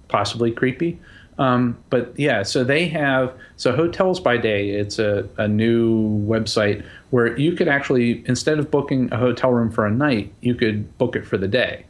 possibly 0.09 0.50
creepy. 0.50 1.00
Um, 1.38 1.78
but 1.88 2.12
yeah, 2.18 2.42
so 2.42 2.62
they 2.62 2.87
have 2.88 3.35
so 3.56 3.75
hotels 3.75 4.21
by 4.21 4.37
day. 4.37 4.71
It's 4.71 4.99
a, 4.99 5.28
a 5.38 5.49
new 5.49 6.09
website 6.26 6.85
where 7.11 7.37
you 7.38 7.52
could 7.56 7.68
actually 7.68 8.23
instead 8.26 8.59
of 8.59 8.71
booking 8.71 9.12
a 9.12 9.16
hotel 9.16 9.50
room 9.50 9.71
for 9.71 9.87
a 9.87 9.90
night, 9.90 10.32
you 10.40 10.54
could 10.54 10.97
book 10.99 11.16
it 11.16 11.26
for 11.26 11.38
the 11.38 11.49
day. 11.49 11.87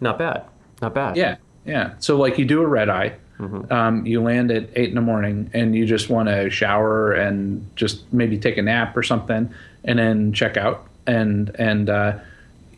Not 0.00 0.18
bad. 0.18 0.44
Not 0.80 0.94
bad. 0.94 1.16
Yeah, 1.16 1.36
yeah. 1.66 1.92
So 1.98 2.16
like 2.16 2.38
you 2.38 2.46
do 2.46 2.62
a 2.62 2.66
red 2.66 2.88
eye, 2.88 3.16
um, 3.70 4.04
you 4.06 4.22
land 4.22 4.50
at 4.50 4.68
eight 4.74 4.88
in 4.88 4.94
the 4.94 5.00
morning, 5.00 5.50
and 5.52 5.74
you 5.74 5.86
just 5.86 6.08
want 6.10 6.28
to 6.28 6.50
shower 6.50 7.12
and 7.12 7.68
just 7.76 8.10
maybe 8.12 8.38
take 8.38 8.56
a 8.56 8.62
nap 8.62 8.96
or 8.96 9.02
something, 9.02 9.52
and 9.84 9.98
then 9.98 10.32
check 10.32 10.56
out. 10.56 10.86
And 11.06 11.50
and 11.58 11.88
uh, 11.90 12.18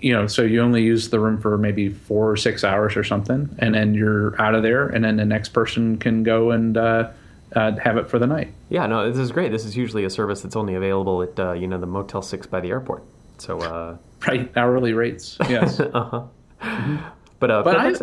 you 0.00 0.12
know, 0.12 0.26
so 0.26 0.42
you 0.42 0.60
only 0.60 0.82
use 0.82 1.10
the 1.10 1.20
room 1.20 1.38
for 1.40 1.56
maybe 1.58 1.88
four 1.88 2.30
or 2.30 2.36
six 2.36 2.64
hours 2.64 2.96
or 2.96 3.04
something, 3.04 3.54
and 3.58 3.74
then 3.74 3.94
you're 3.94 4.40
out 4.40 4.54
of 4.54 4.62
there, 4.62 4.86
and 4.88 5.04
then 5.04 5.16
the 5.16 5.24
next 5.24 5.50
person 5.50 5.96
can 5.98 6.22
go 6.22 6.50
and 6.50 6.76
uh, 6.76 7.10
uh, 7.54 7.76
have 7.76 7.96
it 7.96 8.08
for 8.08 8.18
the 8.18 8.26
night. 8.26 8.48
Yeah, 8.68 8.86
no, 8.86 9.08
this 9.10 9.18
is 9.18 9.30
great. 9.32 9.52
This 9.52 9.64
is 9.64 9.76
usually 9.76 10.04
a 10.04 10.10
service 10.10 10.40
that's 10.40 10.56
only 10.56 10.74
available 10.74 11.22
at 11.22 11.38
uh, 11.38 11.52
you 11.52 11.66
know 11.66 11.78
the 11.78 11.86
Motel 11.86 12.22
Six 12.22 12.46
by 12.46 12.60
the 12.60 12.70
airport. 12.70 13.02
So, 13.38 13.58
uh, 13.60 13.96
Right, 14.26 14.50
hourly 14.56 14.92
rates. 14.92 15.36
Yes. 15.48 15.78
uh-huh. 15.80 16.22
but 17.40 17.50
uh, 17.50 17.62
But 17.62 17.64
but 17.64 17.76
I- 17.76 17.88
it's, 17.90 18.02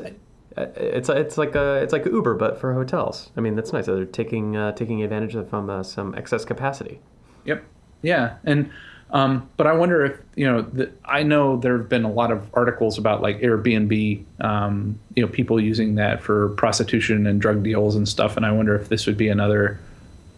it's 0.77 1.09
it's 1.09 1.37
like 1.37 1.55
a 1.55 1.75
it's 1.75 1.93
like 1.93 2.05
Uber, 2.05 2.35
but 2.35 2.59
for 2.59 2.73
hotels. 2.73 3.31
I 3.37 3.41
mean, 3.41 3.55
that's 3.55 3.71
nice. 3.71 3.85
They're 3.85 4.03
taking 4.05 4.57
uh, 4.57 4.73
taking 4.73 5.01
advantage 5.03 5.35
of 5.35 5.53
um, 5.53 5.69
uh, 5.69 5.83
some 5.83 6.13
excess 6.15 6.43
capacity. 6.45 6.99
Yep. 7.45 7.63
Yeah, 8.01 8.35
and 8.43 8.69
um, 9.11 9.49
but 9.57 9.67
I 9.67 9.73
wonder 9.73 10.05
if 10.05 10.19
you 10.35 10.45
know. 10.45 10.61
The, 10.61 10.91
I 11.05 11.23
know 11.23 11.57
there 11.57 11.77
have 11.77 11.89
been 11.89 12.03
a 12.03 12.11
lot 12.11 12.31
of 12.31 12.47
articles 12.53 12.97
about 12.97 13.21
like 13.21 13.39
Airbnb, 13.39 14.23
um, 14.41 14.99
you 15.15 15.25
know, 15.25 15.31
people 15.31 15.59
using 15.59 15.95
that 15.95 16.21
for 16.21 16.49
prostitution 16.49 17.25
and 17.25 17.41
drug 17.41 17.63
deals 17.63 17.95
and 17.95 18.07
stuff. 18.07 18.37
And 18.37 18.45
I 18.45 18.51
wonder 18.51 18.75
if 18.75 18.89
this 18.89 19.07
would 19.07 19.17
be 19.17 19.29
another 19.29 19.79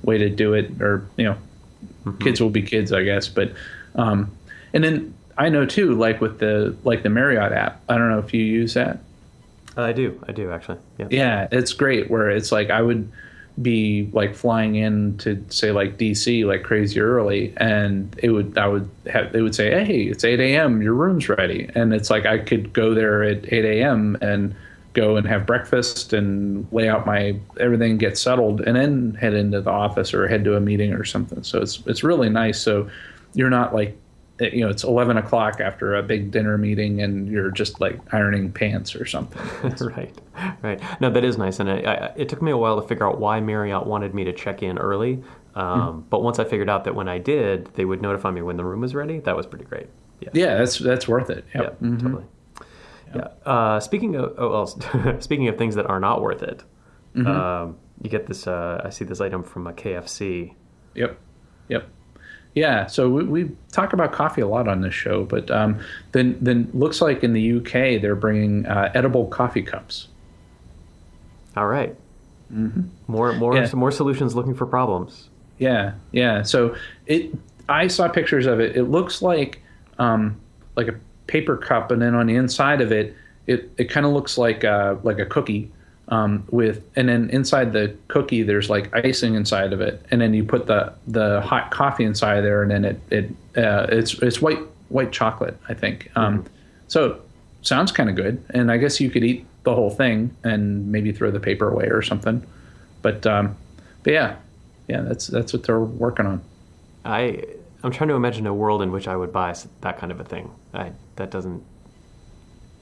way 0.04 0.18
to 0.18 0.30
do 0.30 0.54
it, 0.54 0.82
or 0.82 1.06
you 1.18 1.26
know, 1.26 2.14
kids 2.20 2.42
will 2.42 2.50
be 2.50 2.62
kids, 2.62 2.94
I 2.94 3.04
guess. 3.04 3.28
But 3.28 3.52
um, 3.96 4.32
and 4.74 4.84
then 4.84 5.14
I 5.38 5.50
know 5.50 5.66
too, 5.66 5.94
like 5.94 6.22
with 6.22 6.40
the 6.40 6.76
like 6.84 7.04
the 7.04 7.10
Marriott 7.10 7.52
app. 7.52 7.82
I 7.90 7.98
don't 7.98 8.10
know 8.10 8.20
if 8.20 8.34
you 8.34 8.44
use 8.44 8.74
that. 8.76 9.00
I 9.78 9.94
do, 9.94 10.22
I 10.28 10.32
do 10.32 10.52
actually. 10.52 10.80
Yeah. 10.98 11.08
Yeah, 11.10 11.48
it's 11.52 11.74
great. 11.74 12.10
Where 12.10 12.30
it's 12.30 12.52
like 12.52 12.70
I 12.70 12.82
would 12.82 13.12
be 13.62 14.10
like 14.14 14.36
flying 14.36 14.76
in 14.76 15.18
to 15.20 15.44
say 15.50 15.72
like 15.72 15.98
DC 15.98 16.46
like 16.46 16.64
crazy 16.64 17.00
early, 17.00 17.54
and 17.58 18.14
it 18.22 18.30
would 18.30 18.58
I 18.58 18.68
would 18.68 18.90
have 19.08 19.32
they 19.32 19.42
would 19.42 19.56
say, 19.56 19.84
hey, 19.84 20.04
it's 20.04 20.24
eight 20.24 20.40
a.m. 20.40 20.82
Your 20.82 20.94
room's 20.94 21.30
ready, 21.30 21.70
and 21.76 21.94
it's 21.94 22.10
like 22.10 22.26
I 22.26 22.40
could 22.40 22.74
go 22.74 22.94
there 22.94 23.24
at 23.24 23.52
eight 23.52 23.66
a.m. 23.66 24.18
and 24.22 24.56
go 24.94 25.16
and 25.16 25.26
have 25.26 25.46
breakfast 25.46 26.12
and 26.14 26.68
lay 26.72 26.90
out 26.90 27.06
my 27.06 27.40
everything, 27.60 27.98
get 27.98 28.18
settled, 28.18 28.62
and 28.62 28.76
then 28.76 29.14
head 29.16 29.34
into 29.34 29.62
the 29.62 29.72
office 29.72 30.14
or 30.14 30.28
head 30.28 30.44
to 30.44 30.56
a 30.56 30.60
meeting 30.60 30.94
or 30.94 31.06
something. 31.06 31.44
So 31.44 31.62
it's 31.62 31.82
it's 31.86 32.04
really 32.04 32.30
nice. 32.30 32.60
So 32.60 32.90
you're 33.34 33.50
not 33.50 33.74
like 33.74 33.98
you 34.40 34.62
know 34.62 34.70
it's 34.70 34.84
11 34.84 35.18
o'clock 35.18 35.60
after 35.60 35.96
a 35.96 36.02
big 36.04 36.32
dinner 36.32 36.58
meeting 36.58 37.02
and 37.02 37.28
you're 37.28 37.52
just 37.52 37.80
like 37.80 38.00
ironing 38.14 38.52
pants 38.52 38.96
or 38.96 39.06
something. 39.06 39.42
right, 39.88 40.18
right. 40.64 40.82
No, 41.02 41.10
that 41.12 41.24
is 41.24 41.38
nice, 41.38 41.60
and 41.60 41.70
I, 41.70 41.80
I, 41.80 42.14
it 42.16 42.30
took 42.30 42.42
me 42.42 42.52
a 42.52 42.58
while 42.58 42.82
to 42.82 42.88
figure 42.88 43.08
out 43.08 43.20
why 43.20 43.40
Marriott 43.40 43.86
wanted 43.86 44.14
me 44.16 44.24
to 44.24 44.34
check 44.34 44.64
in 44.64 44.78
early. 44.78 45.24
Um, 45.54 46.06
But 46.10 46.24
once 46.24 46.40
I 46.40 46.46
figured 46.46 46.70
out 46.70 46.86
that 46.86 46.96
when 46.96 47.08
I 47.10 47.18
did, 47.18 47.66
they 47.76 47.86
would 47.86 48.02
notify 48.02 48.32
me 48.32 48.42
when 48.42 48.58
the 48.58 48.64
room 48.64 48.82
was 48.82 48.96
ready. 48.96 49.20
That 49.20 49.36
was 49.36 49.46
pretty 49.46 49.66
great. 49.66 49.88
Yeah, 50.22 50.30
yeah, 50.34 50.58
that's 50.58 50.78
that's 50.80 51.08
worth 51.08 51.30
it. 51.30 51.46
Yep. 51.54 51.78
yeah, 51.82 51.90
totally. 51.98 52.26
Yeah. 53.16 53.28
Uh, 53.46 53.80
speaking 53.80 54.16
of 54.16 54.34
oh, 54.38 54.50
well, 54.50 55.20
speaking 55.22 55.48
of 55.50 55.58
things 55.58 55.76
that 55.76 55.86
are 55.88 56.00
not 56.00 56.22
worth 56.22 56.44
it, 56.44 56.64
um, 57.26 57.78
you 58.02 58.10
get 58.10 58.28
this. 58.28 58.48
Uh, 58.48 58.82
I 58.84 58.90
see 58.90 59.04
this 59.04 59.20
item 59.20 59.44
from 59.44 59.68
a 59.68 59.74
KFC. 59.74 60.54
Yep. 60.96 61.18
Yep. 61.68 61.88
Yeah. 62.54 62.86
So 62.88 63.10
we, 63.10 63.24
we 63.24 63.52
talk 63.72 63.94
about 63.94 64.12
coffee 64.12 64.42
a 64.42 64.48
lot 64.48 64.68
on 64.68 64.82
this 64.82 64.94
show, 64.94 65.24
but 65.26 65.50
um, 65.52 65.80
then 66.12 66.38
then 66.42 66.70
looks 66.74 67.02
like 67.02 67.24
in 67.24 67.34
the 67.34 67.58
UK 67.58 68.02
they're 68.02 68.16
bringing 68.16 68.66
uh, 68.66 68.92
edible 68.94 69.28
coffee 69.28 69.62
cups. 69.62 70.08
All 71.56 71.68
right. 71.68 71.96
More 73.08 73.34
more 73.34 73.56
Yeah. 73.56 73.70
more 73.74 73.92
solutions 73.92 74.36
looking 74.36 74.54
for 74.56 74.66
problems. 74.66 75.30
Yeah. 75.58 75.94
Yeah. 76.12 76.44
So 76.44 76.76
it. 77.08 77.32
I 77.70 77.88
saw 77.88 78.10
pictures 78.10 78.46
of 78.48 78.60
it. 78.60 78.76
It 78.76 78.84
looks 78.86 79.22
like 79.22 79.62
um, 79.98 80.36
like 80.76 80.90
a 80.90 80.96
paper 81.28 81.56
cup, 81.56 81.92
and 81.92 82.02
then 82.02 82.16
on 82.16 82.26
the 82.28 82.36
inside 82.36 82.82
of 82.82 82.92
it, 82.92 83.16
it, 83.48 83.72
it 83.78 83.86
kind 83.86 84.06
of 84.06 84.12
looks 84.12 84.38
like 84.38 84.66
a, 84.66 85.00
like 85.04 85.20
a 85.20 85.26
cookie. 85.26 85.72
Um, 86.12 86.44
with 86.52 86.84
and 86.98 87.08
then 87.08 87.30
inside 87.30 87.72
the 87.72 87.96
cookie 88.10 88.44
there's 88.44 88.70
like 88.70 88.94
icing 88.94 89.36
inside 89.36 89.72
of 89.72 89.80
it, 89.80 90.06
and 90.12 90.20
then 90.20 90.34
you 90.34 90.44
put 90.44 90.68
the 90.68 90.94
the 91.08 91.40
hot 91.42 91.72
coffee 91.72 92.04
inside 92.04 92.42
there, 92.42 92.62
and 92.62 92.70
then 92.70 92.84
it 92.86 93.00
it 93.10 93.30
uh, 93.58 93.88
it's 93.90 94.14
it's 94.16 94.42
white 94.42 94.60
white 94.90 95.12
chocolate 95.14 95.58
I 95.70 95.74
think. 95.74 96.12
Um, 96.18 96.46
so 96.90 97.22
sounds 97.62 97.94
kind 97.94 98.10
of 98.10 98.18
good, 98.18 98.44
and 98.50 98.70
I 98.72 98.78
guess 98.78 99.00
you 99.00 99.10
could 99.10 99.24
eat 99.24 99.46
the 99.64 99.74
whole 99.74 99.90
thing 99.90 100.36
and 100.44 100.92
maybe 100.92 101.14
throw 101.14 101.32
the 101.32 101.40
paper 101.40 101.70
away 101.72 101.86
or 101.86 102.02
something. 102.02 102.46
But 103.02 103.26
um, 103.26 103.56
but 104.04 104.12
yeah, 104.12 104.36
yeah, 104.90 105.02
that's 105.02 105.28
that's 105.28 105.54
what 105.54 105.64
they're 105.64 105.80
working 105.80 106.26
on. 106.26 106.42
I 107.06 107.42
I'm 107.84 107.92
trying 107.92 108.10
to 108.10 108.16
imagine 108.16 108.46
a 108.48 108.54
world 108.54 108.82
in 108.82 108.92
which 108.92 109.08
I 109.08 109.16
would 109.16 109.32
buy 109.32 109.56
that 109.80 109.98
kind 109.98 110.12
of 110.12 110.20
a 110.20 110.26
thing. 110.26 110.52
I 110.74 110.92
that 111.16 111.32
doesn't 111.32 111.64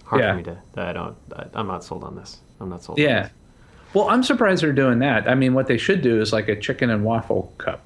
hard 0.06 0.24
Yeah. 0.24 0.32
for 0.32 0.38
me 0.38 0.44
to. 0.46 0.58
I 0.78 0.94
don't. 0.94 1.16
I, 1.36 1.46
I'm 1.54 1.68
not 1.68 1.84
sold 1.84 2.04
on 2.04 2.16
this. 2.16 2.40
I'm 2.60 2.70
not 2.70 2.84
sold. 2.84 2.98
Yeah. 3.00 3.30
Well, 3.94 4.10
I'm 4.10 4.24
surprised 4.24 4.62
they're 4.64 4.72
doing 4.74 5.00
that. 5.00 5.28
I 5.28 5.36
mean, 5.36 5.54
what 5.54 5.68
they 5.68 5.78
should 5.78 6.02
do 6.02 6.22
is 6.22 6.32
like 6.32 6.48
a 6.48 6.56
chicken 6.56 6.90
and 6.90 7.04
waffle 7.04 7.54
cup. 7.58 7.82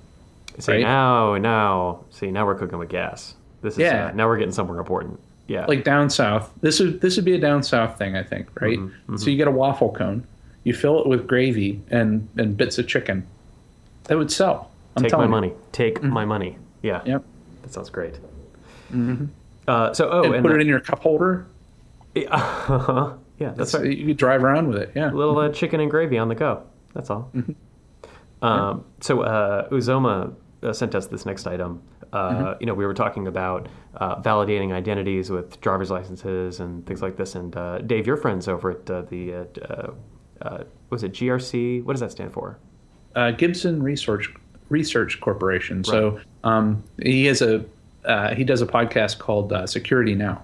See 0.60 0.72
Right? 0.74 0.82
now, 0.82 1.38
now, 1.38 2.02
see 2.12 2.30
now 2.32 2.46
we're 2.46 2.56
cooking 2.56 2.78
with 2.78 2.90
gas. 2.90 3.36
This 3.62 3.74
is 3.76 3.80
Yeah. 3.80 4.08
uh, 4.08 4.12
now 4.12 4.28
we're 4.28 4.38
getting 4.38 4.52
somewhere 4.54 4.78
important. 4.80 5.20
Yeah. 5.48 5.66
Like 5.66 5.84
down 5.84 6.10
south, 6.10 6.52
this 6.62 6.80
would 6.80 7.02
this 7.02 7.16
would 7.16 7.26
be 7.26 7.34
a 7.36 7.40
down 7.40 7.64
south 7.64 7.98
thing, 7.98 8.16
I 8.18 8.24
think, 8.24 8.48
right? 8.62 8.78
Mm-hmm, 8.78 9.16
So 9.18 9.30
you 9.30 9.38
get 9.38 9.48
a 9.48 9.52
waffle 9.52 9.92
cone, 9.92 10.26
you 10.64 10.74
fill 10.74 11.00
it 11.02 11.08
with 11.08 11.28
gravy 11.28 11.82
and 11.90 12.28
and 12.38 12.56
bits 12.58 12.78
of 12.78 12.88
chicken. 12.88 13.26
That 14.06 14.18
would 14.18 14.32
sell. 14.32 14.70
I'm 14.96 15.04
take 15.04 15.14
my 15.14 15.24
you. 15.24 15.30
money. 15.30 15.54
Take 15.72 16.04
my 16.04 16.26
money. 16.26 16.58
Yeah. 16.82 17.02
Yep. 17.06 17.24
That 17.64 17.72
sounds 17.74 17.90
great. 17.90 18.20
Uh, 19.68 19.94
so 19.94 20.10
oh, 20.10 20.24
And, 20.24 20.36
and 20.36 20.44
put 20.44 20.50
the- 20.50 20.56
it 20.60 20.62
in 20.62 20.68
your 20.68 20.80
cup 20.82 21.00
holder. 21.00 21.46
yeah, 22.14 23.14
that's 23.40 23.72
So 23.72 23.80
right. 23.82 23.98
You 23.98 24.06
could 24.08 24.18
drive 24.18 24.44
around 24.44 24.68
with 24.70 24.78
it. 24.78 24.92
Yeah. 24.96 25.12
A 25.12 25.14
little 25.14 25.38
uh, 25.40 25.50
chicken 25.50 25.80
and 25.80 25.90
gravy 25.92 26.18
on 26.18 26.28
the 26.30 26.36
go. 26.36 26.64
That's 26.94 27.10
all. 27.10 27.32
Um, 28.42 28.86
so 29.02 29.22
uh, 29.22 29.70
Uzoma 29.70 30.34
uh, 30.62 30.74
sent 30.74 30.96
us 30.96 31.08
this 31.08 31.26
next 31.26 31.48
item. 31.48 31.82
Uh, 32.12 32.56
You 32.60 32.68
know, 32.68 32.74
we 32.74 32.86
were 32.86 32.94
talking 32.94 33.28
about 33.28 33.68
uh, 33.98 34.22
validating 34.22 34.72
identities 34.72 35.30
with 35.32 35.60
driver's 35.62 35.90
licenses 35.90 36.60
and 36.60 36.86
things 36.86 37.02
like 37.02 37.16
this. 37.18 37.36
And 37.36 37.56
uh, 37.56 37.80
Dave, 37.80 38.06
your 38.06 38.18
friends 38.18 38.48
over 38.48 38.72
at 38.72 38.90
uh, 38.90 39.02
the 39.04 39.34
uh, 39.34 39.46
uh, 39.62 39.92
uh, 40.42 40.64
was 40.90 41.04
it 41.04 41.14
GRC? 41.14 41.84
What 41.84 41.94
does 41.94 42.02
that 42.02 42.12
stand 42.12 42.32
for? 42.34 42.60
uh, 43.16 43.32
Gibson 43.32 43.82
Research 43.82 44.34
Research 44.70 45.20
Corporation. 45.22 45.84
So 45.84 46.20
um, 46.44 46.84
he 47.02 47.26
has 47.26 47.42
a 47.42 47.64
uh, 48.06 48.34
he 48.36 48.44
does 48.44 48.62
a 48.62 48.66
podcast 48.68 49.20
called 49.20 49.54
uh, 49.54 49.66
Security 49.68 50.16
Now. 50.16 50.44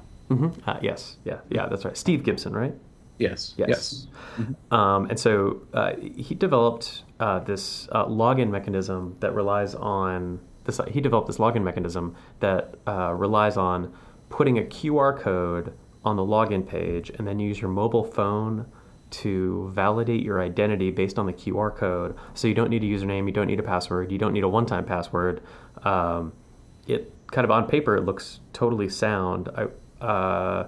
Uh, 0.68 0.78
yes, 0.82 1.18
yeah, 1.26 1.40
yeah, 1.50 1.68
that's 1.68 1.86
right. 1.86 1.98
Steve 1.98 2.24
Gibson, 2.24 2.54
right? 2.54 2.74
Yes. 3.18 3.54
Yes. 3.58 3.68
Yes. 3.68 4.08
Um, 4.72 5.08
and 5.10 5.20
so 5.20 5.62
uh, 5.74 5.94
he 5.98 6.36
developed 6.36 7.04
uh, 7.20 7.40
this 7.40 7.88
uh, 7.92 8.06
login 8.06 8.50
mechanism 8.50 9.18
that 9.20 9.34
relies 9.34 9.76
on 9.76 10.40
this. 10.64 10.80
He 10.88 11.02
developed 11.02 11.28
this 11.28 11.38
login 11.38 11.64
mechanism 11.64 12.16
that 12.40 12.76
uh, 12.88 13.14
relies 13.14 13.58
on 13.58 13.94
putting 14.30 14.58
a 14.58 14.62
QR 14.64 15.20
code 15.20 15.74
on 16.06 16.16
the 16.16 16.24
login 16.24 16.66
page, 16.66 17.10
and 17.18 17.28
then 17.28 17.40
use 17.40 17.60
your 17.60 17.70
mobile 17.70 18.06
phone 18.06 18.66
to 19.10 19.70
validate 19.74 20.24
your 20.24 20.42
identity 20.42 20.92
based 20.92 21.20
on 21.20 21.26
the 21.26 21.34
QR 21.34 21.76
code. 21.76 22.16
So 22.36 22.48
you 22.48 22.54
don't 22.54 22.70
need 22.70 22.84
a 22.84 22.86
username, 22.86 23.26
you 23.26 23.34
don't 23.34 23.48
need 23.48 23.60
a 23.60 23.64
password, 23.64 24.12
you 24.12 24.18
don't 24.18 24.34
need 24.34 24.44
a 24.44 24.50
one-time 24.50 24.86
password. 24.86 25.42
Um, 25.84 26.32
it 26.88 27.12
kind 27.32 27.44
of 27.44 27.52
on 27.52 27.68
paper 27.68 27.98
it 27.98 28.06
looks 28.06 28.40
totally 28.54 28.88
sound. 28.88 29.50
I, 29.56 29.68
uh, 30.02 30.66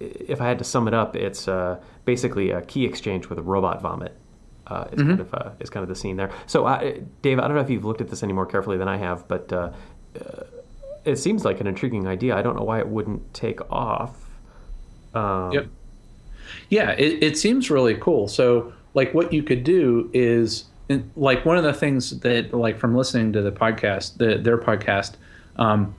if 0.00 0.40
I 0.40 0.48
had 0.48 0.58
to 0.58 0.64
sum 0.64 0.88
it 0.88 0.94
up, 0.94 1.16
it's 1.16 1.48
uh, 1.48 1.80
basically 2.04 2.50
a 2.50 2.62
key 2.62 2.84
exchange 2.84 3.28
with 3.28 3.38
a 3.38 3.42
robot 3.42 3.80
vomit. 3.82 4.16
Uh, 4.66 4.88
is 4.92 5.02
kind 5.02 5.20
of 5.20 5.34
uh, 5.34 5.50
is 5.60 5.68
kind 5.70 5.82
of 5.82 5.88
the 5.88 5.94
scene 5.94 6.16
there. 6.16 6.30
So, 6.46 6.66
uh, 6.66 6.94
Dave, 7.20 7.38
I 7.38 7.42
don't 7.42 7.56
know 7.56 7.62
if 7.62 7.68
you've 7.68 7.84
looked 7.84 8.00
at 8.00 8.08
this 8.08 8.22
any 8.22 8.32
more 8.32 8.46
carefully 8.46 8.76
than 8.78 8.88
I 8.88 8.96
have, 8.96 9.26
but 9.28 9.52
uh, 9.52 9.72
uh, 10.18 10.44
it 11.04 11.16
seems 11.16 11.44
like 11.44 11.60
an 11.60 11.66
intriguing 11.66 12.06
idea. 12.06 12.36
I 12.36 12.42
don't 12.42 12.56
know 12.56 12.62
why 12.62 12.78
it 12.78 12.88
wouldn't 12.88 13.34
take 13.34 13.60
off. 13.70 14.16
Um, 15.14 15.52
Yep. 15.52 15.66
Yeah, 16.68 16.90
it, 16.92 17.22
it 17.22 17.38
seems 17.38 17.70
really 17.70 17.96
cool. 17.96 18.28
So, 18.28 18.72
like, 18.94 19.12
what 19.14 19.32
you 19.32 19.42
could 19.42 19.64
do 19.64 20.10
is, 20.12 20.64
like, 21.16 21.44
one 21.44 21.56
of 21.56 21.64
the 21.64 21.72
things 21.74 22.20
that, 22.20 22.54
like, 22.54 22.78
from 22.78 22.94
listening 22.94 23.32
to 23.32 23.42
the 23.42 23.52
podcast, 23.52 24.18
the, 24.18 24.38
their 24.38 24.58
podcast, 24.58 25.14
um, 25.56 25.94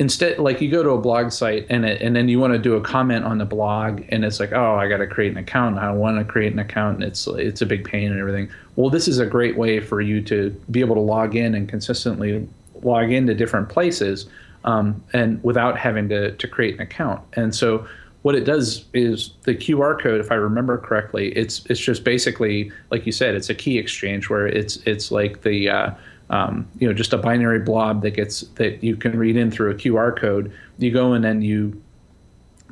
instead, 0.00 0.38
like, 0.38 0.60
you 0.62 0.70
go 0.70 0.82
to 0.82 0.90
a 0.90 0.98
blog 0.98 1.30
site 1.30 1.66
and 1.68 1.84
it, 1.84 2.00
and 2.00 2.16
then 2.16 2.28
you 2.28 2.40
want 2.40 2.54
to 2.54 2.58
do 2.58 2.74
a 2.74 2.80
comment 2.80 3.24
on 3.24 3.38
the 3.38 3.44
blog, 3.44 4.02
and 4.08 4.24
it's 4.24 4.40
like, 4.40 4.52
oh, 4.52 4.74
I 4.74 4.88
got 4.88 4.96
to 4.96 5.06
create 5.06 5.30
an 5.30 5.36
account. 5.36 5.78
I 5.78 5.92
want 5.92 6.18
to 6.18 6.24
create 6.24 6.52
an 6.52 6.58
account, 6.58 6.96
and 6.96 7.04
it's 7.04 7.26
it's 7.28 7.60
a 7.60 7.66
big 7.66 7.84
pain 7.84 8.10
and 8.10 8.18
everything. 8.18 8.50
Well, 8.74 8.90
this 8.90 9.06
is 9.06 9.18
a 9.18 9.26
great 9.26 9.56
way 9.56 9.78
for 9.78 10.00
you 10.00 10.22
to 10.22 10.50
be 10.70 10.80
able 10.80 10.94
to 10.96 11.02
log 11.02 11.36
in 11.36 11.54
and 11.54 11.68
consistently 11.68 12.48
log 12.82 13.12
into 13.12 13.34
different 13.34 13.68
places, 13.68 14.26
um, 14.64 15.00
and 15.12 15.42
without 15.44 15.78
having 15.78 16.08
to 16.08 16.32
to 16.32 16.48
create 16.48 16.74
an 16.74 16.80
account. 16.80 17.20
And 17.34 17.54
so 17.54 17.86
what 18.22 18.34
it 18.34 18.44
does 18.44 18.86
is 18.94 19.30
the 19.42 19.54
QR 19.54 20.00
code, 20.00 20.20
if 20.20 20.32
I 20.32 20.36
remember 20.36 20.78
correctly, 20.78 21.28
it's 21.36 21.64
it's 21.66 21.80
just 21.80 22.04
basically 22.04 22.72
like 22.90 23.04
you 23.04 23.12
said, 23.12 23.34
it's 23.34 23.50
a 23.50 23.54
key 23.54 23.78
exchange 23.78 24.30
where 24.30 24.46
it's 24.46 24.76
it's 24.86 25.10
like 25.10 25.42
the 25.42 25.68
uh, 25.68 25.90
um, 26.30 26.66
you 26.78 26.88
know 26.88 26.94
just 26.94 27.12
a 27.12 27.18
binary 27.18 27.58
blob 27.58 28.02
that 28.02 28.12
gets 28.12 28.40
that 28.54 28.82
you 28.82 28.96
can 28.96 29.18
read 29.18 29.36
in 29.36 29.50
through 29.50 29.70
a 29.70 29.74
QR 29.74 30.16
code. 30.16 30.52
You 30.78 30.90
go 30.90 31.12
in 31.14 31.24
and 31.24 31.44
you 31.44 31.80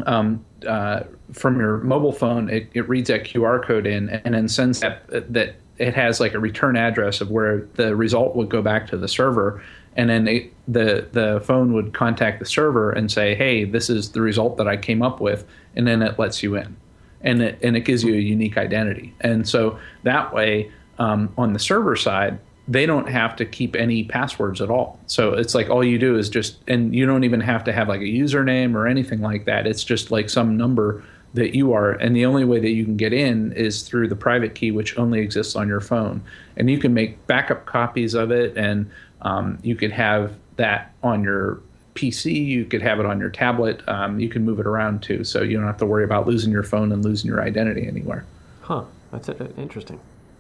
um, 0.07 0.45
uh, 0.67 1.01
from 1.33 1.59
your 1.59 1.79
mobile 1.79 2.13
phone, 2.13 2.49
it, 2.49 2.69
it 2.73 2.89
reads 2.89 3.09
that 3.09 3.25
QR 3.25 3.63
code 3.63 3.87
in 3.87 4.09
and 4.09 4.35
then 4.35 4.49
sends 4.49 4.81
that 4.81 5.03
that 5.33 5.57
it 5.79 5.95
has 5.95 6.21
like 6.21 6.35
a 6.35 6.41
return 6.41 6.77
address 6.77 7.21
of 7.21 7.31
where 7.31 7.69
the 7.75 7.95
result 7.95 8.35
would 8.35 8.49
go 8.49 8.63
back 8.63 8.87
to 8.89 8.97
the 8.97 9.09
server, 9.09 9.63
and 9.97 10.11
then 10.11 10.29
it, 10.29 10.53
the 10.67 11.09
the 11.13 11.41
phone 11.45 11.73
would 11.73 11.95
contact 11.95 12.39
the 12.41 12.47
server 12.47 12.91
and 12.91 13.11
say, 13.11 13.35
"Hey, 13.35 13.65
this 13.65 13.91
is 13.91 14.13
the 14.13 14.21
result 14.21 14.57
that 14.57 14.69
I 14.69 14.77
came 14.77 15.03
up 15.03 15.21
with," 15.21 15.45
and 15.77 15.87
then 15.87 16.03
it 16.03 16.19
lets 16.19 16.43
you 16.43 16.57
in, 16.57 16.77
and 17.21 17.43
it 17.43 17.59
and 17.63 17.77
it 17.77 17.81
gives 17.81 18.03
you 18.05 18.15
a 18.15 18.19
unique 18.19 18.57
identity, 18.57 19.15
and 19.21 19.49
so 19.49 19.79
that 20.03 20.33
way 20.33 20.71
um, 20.99 21.33
on 21.37 21.53
the 21.53 21.59
server 21.59 21.97
side. 21.97 22.39
They 22.69 22.87
don't 22.87 23.09
have 23.09 23.35
to 23.37 23.45
keep 23.45 23.75
any 23.75 24.05
passwords 24.05 24.61
at 24.61 24.71
all. 24.71 25.01
So 25.07 25.33
it's 25.33 25.55
like 25.55 25.71
all 25.71 25.83
you 25.83 25.99
do 25.99 26.17
is 26.17 26.29
just, 26.29 26.59
and 26.69 26.95
you 26.95 27.07
don't 27.07 27.25
even 27.25 27.41
have 27.41 27.65
to 27.65 27.73
have 27.73 27.89
like 27.89 28.01
a 28.01 28.05
username 28.05 28.75
or 28.75 28.87
anything 28.87 29.21
like 29.21 29.47
that. 29.47 29.67
It's 29.67 29.83
just 29.83 30.11
like 30.11 30.29
some 30.29 30.57
number 30.57 31.03
that 31.35 31.55
you 31.55 31.75
are 31.75 31.93
and 31.93 32.17
the 32.17 32.25
only 32.25 32.43
way 32.43 32.59
that 32.59 32.71
you 32.71 32.87
can 32.87 32.97
get 32.97 33.13
in 33.13 33.53
is 33.53 33.83
through 33.83 34.09
the 34.09 34.17
private 34.17 34.55
key 34.55 34.71
which 34.71 34.97
only 34.97 35.21
exists 35.21 35.55
on 35.55 35.69
your 35.69 35.79
phone 35.79 36.23
and 36.57 36.71
you 36.71 36.79
can 36.79 36.95
make 36.95 37.27
backup 37.27 37.67
copies 37.67 38.15
of 38.15 38.31
it 38.31 38.57
and 38.57 38.91
um, 39.21 39.59
you 39.63 39.77
could 39.77 39.93
have 39.93 40.35
that 40.57 40.91
on 41.03 41.23
your 41.23 41.61
pc 41.95 42.33
you 42.47 42.65
could 42.65 42.81
have 42.81 42.99
it 42.99 43.05
on 43.05 43.21
your 43.21 43.29
tablet 43.29 43.87
um, 43.91 44.19
you 44.19 44.31
can 44.31 44.43
move 44.43 44.59
it 44.59 44.67
around 44.67 45.03
too 45.03 45.23
so 45.23 45.43
you 45.43 45.55
don't 45.55 45.67
have 45.67 45.77
to 45.77 45.85
worry 45.85 46.03
about 46.03 46.27
losing 46.27 46.51
your 46.51 46.63
phone 46.63 46.91
and 46.93 47.05
losing 47.05 47.29
your 47.29 47.43
identity 47.43 47.87
anywhere 47.87 48.25
Huh. 48.69 48.85
That's 49.11 49.31
uh, 49.31 49.49
interesting. 49.57 49.99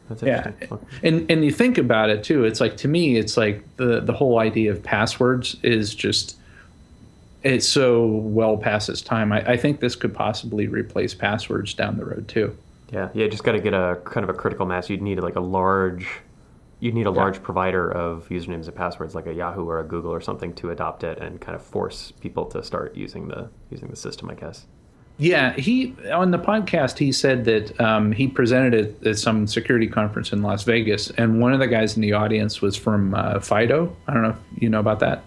That's 0.08 0.22
yeah 0.22 0.48
interesting. 0.48 0.86
and 1.02 1.30
and 1.30 1.44
you 1.44 1.50
think 1.50 1.78
about 1.78 2.10
it 2.10 2.24
too 2.24 2.44
it's 2.44 2.60
like 2.60 2.76
to 2.78 2.88
me 2.88 3.16
it's 3.16 3.36
like 3.36 3.62
the 3.76 4.00
the 4.00 4.12
whole 4.12 4.38
idea 4.38 4.70
of 4.70 4.82
passwords 4.82 5.56
is 5.62 5.94
just 5.94 6.36
it's 7.42 7.68
so 7.68 8.06
well 8.06 8.56
past 8.56 8.88
its 8.88 9.00
time 9.00 9.32
I, 9.32 9.52
I 9.52 9.56
think 9.56 9.80
this 9.80 9.94
could 9.94 10.14
possibly 10.14 10.66
replace 10.66 11.14
passwords 11.14 11.74
down 11.74 11.96
the 11.96 12.04
road 12.04 12.26
too 12.28 12.56
Yeah, 12.92 13.10
yeah. 13.14 13.28
Just 13.28 13.44
got 13.44 13.52
to 13.52 13.60
get 13.60 13.74
a 13.74 13.98
kind 14.04 14.24
of 14.24 14.30
a 14.30 14.38
critical 14.38 14.64
mass. 14.66 14.88
You'd 14.88 15.02
need 15.02 15.20
like 15.20 15.36
a 15.36 15.40
large 15.40 16.08
you'd 16.80 16.94
need 16.94 17.06
a 17.06 17.10
large 17.10 17.42
provider 17.42 17.90
of 17.90 18.28
usernames 18.28 18.66
and 18.66 18.74
passwords 18.74 19.14
like 19.14 19.26
a 19.26 19.34
Yahoo 19.34 19.68
or 19.68 19.80
a 19.80 19.84
Google 19.84 20.12
or 20.12 20.20
something 20.20 20.54
to 20.54 20.70
adopt 20.70 21.02
it 21.04 21.18
and 21.18 21.40
kind 21.40 21.56
of 21.56 21.62
force 21.62 22.12
people 22.20 22.46
to 22.46 22.62
start 22.62 22.96
using 22.96 23.28
the 23.28 23.50
using 23.70 23.88
the 23.88 23.96
system, 23.96 24.30
I 24.30 24.34
guess. 24.34 24.66
Yeah, 25.20 25.52
he 25.54 25.96
on 26.12 26.30
the 26.30 26.38
podcast 26.38 26.96
he 26.98 27.10
said 27.10 27.44
that 27.46 27.80
um, 27.80 28.12
he 28.12 28.28
presented 28.28 28.74
it 28.74 29.06
at 29.06 29.18
some 29.18 29.48
security 29.48 29.88
conference 29.88 30.32
in 30.32 30.42
Las 30.42 30.62
Vegas, 30.62 31.10
and 31.10 31.40
one 31.40 31.52
of 31.52 31.58
the 31.58 31.66
guys 31.66 31.96
in 31.96 32.02
the 32.02 32.12
audience 32.12 32.62
was 32.62 32.76
from 32.76 33.14
uh, 33.14 33.40
Fido. 33.40 33.96
I 34.06 34.14
don't 34.14 34.22
know 34.22 34.30
if 34.30 34.62
you 34.62 34.68
know 34.68 34.78
about 34.78 35.00
that. 35.00 35.24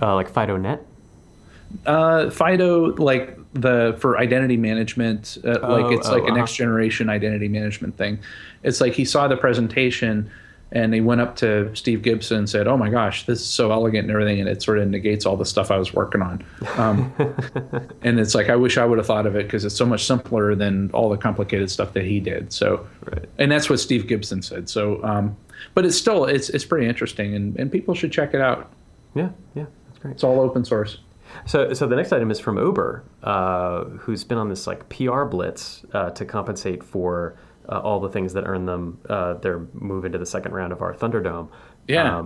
Uh, 0.00 0.16
like 0.16 0.32
FidoNet. 0.32 0.80
Uh, 1.86 2.30
Fido, 2.30 2.94
like 2.96 3.38
the 3.52 3.96
for 4.00 4.18
identity 4.18 4.56
management, 4.56 5.38
uh, 5.44 5.58
Oh, 5.62 5.76
like 5.76 5.96
it's 5.96 6.08
oh, 6.08 6.14
like 6.14 6.22
a 6.22 6.26
uh-huh. 6.26 6.36
next 6.36 6.56
generation 6.56 7.08
identity 7.08 7.48
management 7.48 7.96
thing. 7.96 8.18
It's 8.64 8.80
like 8.80 8.94
he 8.94 9.04
saw 9.04 9.28
the 9.28 9.36
presentation 9.36 10.32
and 10.72 10.92
he 10.94 11.00
went 11.00 11.20
up 11.20 11.36
to 11.36 11.74
Steve 11.76 12.02
Gibson 12.02 12.38
and 12.38 12.50
said, 12.50 12.66
"Oh 12.66 12.76
my 12.76 12.88
gosh, 12.88 13.26
this 13.26 13.40
is 13.40 13.46
so 13.46 13.70
elegant 13.72 14.04
and 14.04 14.10
everything, 14.10 14.40
and 14.40 14.48
it 14.48 14.62
sort 14.62 14.78
of 14.78 14.88
negates 14.88 15.24
all 15.26 15.36
the 15.36 15.44
stuff 15.44 15.70
I 15.70 15.76
was 15.76 15.92
working 15.94 16.22
on." 16.22 16.44
Um, 16.76 17.12
and 18.02 18.18
it's 18.18 18.34
like 18.34 18.48
I 18.48 18.56
wish 18.56 18.78
I 18.78 18.84
would 18.84 18.98
have 18.98 19.06
thought 19.06 19.26
of 19.26 19.36
it 19.36 19.44
because 19.46 19.64
it's 19.64 19.76
so 19.76 19.86
much 19.86 20.04
simpler 20.06 20.54
than 20.54 20.90
all 20.92 21.08
the 21.10 21.16
complicated 21.16 21.70
stuff 21.70 21.92
that 21.92 22.04
he 22.04 22.20
did. 22.20 22.52
So, 22.52 22.86
Right. 23.10 23.24
and 23.38 23.50
that's 23.52 23.68
what 23.70 23.80
Steve 23.80 24.06
Gibson 24.06 24.42
said. 24.42 24.68
So, 24.68 25.02
um, 25.04 25.36
but 25.74 25.84
it's 25.84 25.96
still 25.96 26.24
it's 26.24 26.48
it's 26.48 26.64
pretty 26.64 26.86
interesting, 26.88 27.34
and 27.34 27.56
and 27.56 27.70
people 27.70 27.94
should 27.94 28.12
check 28.12 28.34
it 28.34 28.40
out. 28.40 28.70
Yeah, 29.14 29.30
yeah, 29.54 29.66
that's 29.88 29.98
great. 29.98 30.12
It's 30.12 30.24
all 30.24 30.40
open 30.40 30.64
source. 30.64 30.98
So, 31.46 31.72
so 31.72 31.86
the 31.86 31.96
next 31.96 32.12
item 32.12 32.30
is 32.30 32.38
from 32.38 32.58
Uber, 32.58 33.02
uh, 33.22 33.84
who's 33.84 34.22
been 34.22 34.36
on 34.36 34.50
this 34.50 34.66
like 34.66 34.86
PR 34.90 35.24
blitz 35.24 35.82
uh, 35.94 36.10
to 36.10 36.26
compensate 36.26 36.84
for 36.84 37.36
uh, 37.68 37.80
all 37.80 38.00
the 38.00 38.08
things 38.08 38.32
that 38.32 38.44
earn 38.46 38.66
them 38.66 38.98
uh, 39.08 39.34
their 39.34 39.66
move 39.74 40.04
into 40.04 40.18
the 40.18 40.26
second 40.26 40.52
round 40.52 40.72
of 40.72 40.82
our 40.82 40.94
Thunderdome. 40.94 41.48
Yeah. 41.88 42.24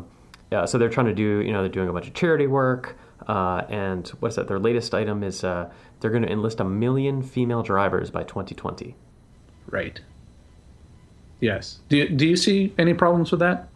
yeah. 0.50 0.64
So 0.64 0.78
they're 0.78 0.88
trying 0.88 1.06
to 1.06 1.14
do, 1.14 1.40
you 1.40 1.52
know, 1.52 1.62
they're 1.62 1.68
doing 1.68 1.88
a 1.88 1.92
bunch 1.92 2.06
of 2.08 2.14
charity 2.14 2.46
work, 2.46 2.96
uh, 3.28 3.62
and 3.68 4.08
what's 4.20 4.36
that? 4.36 4.48
Their 4.48 4.58
latest 4.58 4.94
item 4.94 5.22
is 5.22 5.44
uh, 5.44 5.70
they're 6.00 6.10
going 6.10 6.22
to 6.22 6.30
enlist 6.30 6.60
a 6.60 6.64
million 6.64 7.22
female 7.22 7.62
drivers 7.62 8.10
by 8.10 8.22
2020. 8.22 8.94
Right. 9.68 10.00
Yes. 11.40 11.80
Do 11.88 11.96
you, 11.98 12.08
do 12.08 12.26
you 12.26 12.36
see 12.36 12.74
any 12.78 12.94
problems 12.94 13.30
with 13.30 13.40
that? 13.40 13.68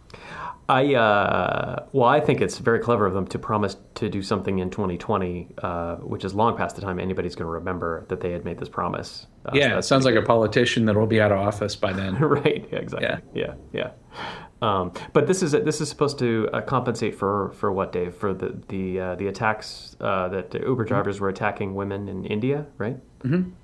I 0.70 0.94
uh, 0.94 1.86
well, 1.90 2.08
I 2.08 2.20
think 2.20 2.40
it's 2.40 2.58
very 2.58 2.78
clever 2.78 3.04
of 3.04 3.12
them 3.12 3.26
to 3.26 3.40
promise 3.40 3.76
to 3.96 4.08
do 4.08 4.22
something 4.22 4.60
in 4.60 4.70
2020, 4.70 5.48
uh, 5.58 5.96
which 5.96 6.24
is 6.24 6.32
long 6.32 6.56
past 6.56 6.76
the 6.76 6.82
time 6.82 7.00
anybody's 7.00 7.34
going 7.34 7.46
to 7.46 7.50
remember 7.50 8.06
that 8.08 8.20
they 8.20 8.30
had 8.30 8.44
made 8.44 8.58
this 8.58 8.68
promise. 8.68 9.26
Uh, 9.46 9.50
so 9.50 9.58
yeah, 9.58 9.78
it 9.78 9.82
sounds 9.82 10.04
like 10.04 10.12
pretty 10.12 10.24
a 10.24 10.28
politician 10.28 10.84
that 10.84 10.94
will 10.94 11.08
be 11.08 11.20
out 11.20 11.32
of 11.32 11.38
office 11.38 11.74
by 11.74 11.92
then. 11.92 12.14
right. 12.20 12.68
Yeah, 12.70 12.78
exactly. 12.78 13.08
Yeah, 13.34 13.54
yeah. 13.72 13.90
Um, 14.62 14.92
but 15.12 15.26
this 15.26 15.42
is 15.42 15.50
this 15.50 15.80
is 15.80 15.88
supposed 15.88 16.20
to 16.20 16.48
uh, 16.52 16.60
compensate 16.60 17.16
for 17.16 17.50
for 17.56 17.72
what, 17.72 17.90
Dave? 17.90 18.14
For 18.14 18.32
the 18.32 18.56
the 18.68 19.00
uh, 19.00 19.14
the 19.16 19.26
attacks 19.26 19.96
uh, 20.00 20.28
that 20.28 20.52
the 20.52 20.60
Uber 20.60 20.84
drivers 20.84 21.18
were 21.18 21.30
attacking 21.30 21.74
women 21.74 22.08
in 22.08 22.24
India, 22.26 22.64
right? 22.78 22.96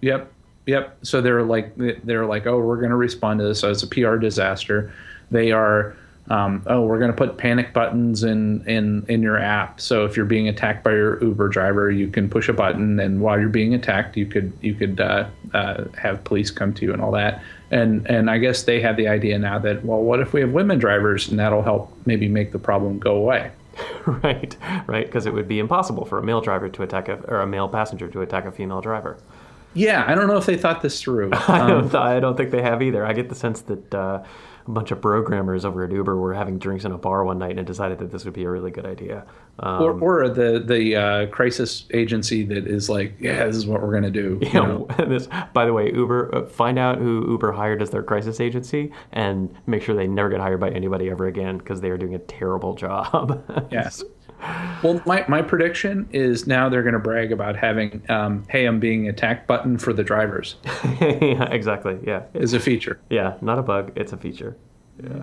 Yep. 0.01 0.33
Yep. 0.67 0.99
So 1.03 1.21
they're 1.21 1.45
like 1.45 1.73
they're 1.77 2.27
like, 2.27 2.47
oh, 2.47 2.59
we're 2.59 2.79
going 2.79 2.91
to 2.91 2.97
respond 2.97 3.39
to 3.39 3.47
this. 3.47 3.61
So 3.61 3.71
it's 3.71 3.85
a 3.85 3.87
PR 3.87 4.17
disaster. 4.17 4.93
They 5.31 5.53
are. 5.53 5.97
Um, 6.29 6.63
oh, 6.67 6.83
we're 6.83 6.99
going 6.99 7.11
to 7.11 7.17
put 7.17 7.37
panic 7.39 7.73
buttons 7.73 8.25
in, 8.25 8.67
in 8.69 9.07
in 9.09 9.23
your 9.23 9.39
app. 9.39 9.81
So 9.81 10.05
if 10.05 10.17
you're 10.17 10.27
being 10.27 10.49
attacked 10.49 10.83
by 10.83 10.91
your 10.93 11.23
Uber 11.23 11.49
driver, 11.49 11.91
you 11.91 12.09
can 12.09 12.29
push 12.29 12.49
a 12.49 12.53
button, 12.53 12.99
and 12.99 13.21
while 13.21 13.39
you're 13.39 13.49
being 13.49 13.75
attacked, 13.75 14.17
you 14.17 14.27
could 14.27 14.53
you 14.61 14.75
could 14.75 15.01
uh, 15.01 15.29
uh, 15.55 15.85
have 15.97 16.25
police 16.25 16.51
come 16.51 16.75
to 16.75 16.85
you 16.85 16.93
and 16.93 17.01
all 17.01 17.13
that. 17.13 17.43
And 17.71 18.07
and 18.09 18.29
I 18.29 18.39
guess 18.39 18.65
they 18.65 18.81
have 18.81 18.97
the 18.97 19.09
idea 19.09 19.39
now 19.39 19.59
that 19.61 19.85
well, 19.85 20.01
what 20.01 20.21
if 20.21 20.33
we 20.33 20.41
have 20.41 20.51
women 20.51 20.79
drivers, 20.79 21.29
and 21.29 21.39
that'll 21.39 21.63
help 21.63 21.93
maybe 22.07 22.29
make 22.29 22.53
the 22.53 22.59
problem 22.59 22.99
go 22.99 23.17
away. 23.17 23.53
right, 24.07 24.57
right. 24.87 25.07
Because 25.07 25.27
it 25.27 25.33
would 25.33 25.49
be 25.49 25.59
impossible 25.59 26.05
for 26.07 26.19
a 26.19 26.23
male 26.23 26.41
driver 26.41 26.69
to 26.69 26.83
attack 26.83 27.09
a 27.09 27.19
or 27.29 27.41
a 27.41 27.47
male 27.47 27.69
passenger 27.69 28.09
to 28.09 28.23
attack 28.23 28.47
a 28.47 28.53
female 28.53 28.81
driver. 28.81 29.17
Yeah, 29.75 30.05
I 30.09 30.15
don't 30.15 30.27
know 30.27 30.39
if 30.39 30.47
they 30.47 30.57
thought 30.57 30.81
this 30.81 31.01
through. 31.01 31.31
I 31.49 31.69
don't, 31.69 31.95
I 31.95 32.19
don't 32.19 32.37
think 32.37 32.51
they 32.51 32.63
have 32.63 32.83
either. 32.83 33.05
I 33.05 33.13
get 33.13 33.29
the 33.29 33.35
sense 33.35 33.61
that 33.63 33.95
uh, 33.95 34.25
a 34.67 34.71
bunch 34.71 34.91
of 34.91 35.01
programmers 35.01 35.65
over 35.65 35.85
at 35.85 35.93
Uber 35.93 36.17
were 36.17 36.35
having 36.35 36.59
drinks 36.59 36.85
in 36.85 36.93
a 36.93 36.99
bar 36.99 37.25
one 37.25 37.39
night 37.39 37.59
and 37.59 37.67
decided 37.67 37.99
that 37.99 38.11
this 38.11 38.25
would 38.25 38.35
be 38.35 38.45
a 38.45 38.51
really 38.51 38.71
good 38.71 38.87
idea. 38.87 39.25
Um, 39.61 39.83
or, 39.83 40.25
or 40.25 40.29
the 40.29 40.63
the 40.65 40.97
uh, 40.97 41.27
crisis 41.29 41.87
agency 41.95 42.45
that 42.45 42.67
is 42.67 42.89
like, 42.89 43.15
yeah, 43.21 43.47
this 43.47 43.57
is 43.57 43.67
what 43.67 43.81
we're 43.81 43.93
gonna 43.93 44.11
do. 44.11 44.39
you 44.43 44.53
know, 44.53 44.87
this, 44.99 45.29
by 45.53 45.65
the 45.65 45.73
way, 45.73 45.93
Uber, 45.93 46.35
uh, 46.35 46.47
find 46.47 46.79
out 46.79 46.99
who 46.99 47.31
Uber 47.31 47.53
hired 47.53 47.81
as 47.81 47.91
their 47.91 48.03
crisis 48.03 48.41
agency 48.41 48.93
and 49.13 49.55
make 49.67 49.83
sure 49.83 49.95
they 49.95 50.07
never 50.07 50.29
get 50.29 50.41
hired 50.41 50.61
by 50.61 50.71
anybody 50.71 51.11
ever 51.11 51.27
again 51.27 51.59
because 51.59 51.81
they 51.81 51.91
are 51.91 51.99
doing 51.99 52.15
a 52.15 52.21
terrible 52.21 52.75
job. 52.75 53.43
Yes. 53.71 54.03
Well, 54.83 55.01
my, 55.07 55.25
my 55.29 55.43
prediction 55.43 56.09
is 56.13 56.47
now 56.47 56.69
they're 56.69 56.83
going 56.83 56.93
to 56.93 56.99
brag 56.99 57.33
about 57.33 57.57
having 57.57 58.03
um, 58.11 58.45
"Hey, 58.49 58.67
I'm 58.67 58.79
being 58.79 59.09
attacked" 59.09 59.47
button 59.47 59.79
for 59.79 59.93
the 59.93 60.05
drivers 60.05 60.57
yeah, 61.01 61.45
exactly. 61.51 61.99
Yeah. 62.05 62.25
as 62.35 62.53
a 62.53 62.61
feature. 62.61 63.01
Yeah. 63.09 63.37
Not 63.41 63.59
a 63.59 63.63
bug. 63.63 63.93
It's 63.97 64.13
a 64.13 64.17
feature. 64.17 64.57
Yeah. 65.03 65.23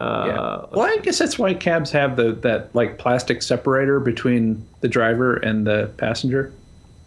Uh, 0.00 0.24
Yeah. 0.26 0.76
Well, 0.76 0.82
I 0.82 0.98
guess 1.02 1.18
that's 1.18 1.38
why 1.38 1.54
cabs 1.54 1.92
have 1.92 2.16
the 2.16 2.32
that 2.42 2.74
like 2.74 2.98
plastic 2.98 3.42
separator 3.42 4.00
between 4.00 4.66
the 4.80 4.88
driver 4.88 5.36
and 5.36 5.66
the 5.66 5.90
passenger. 5.96 6.52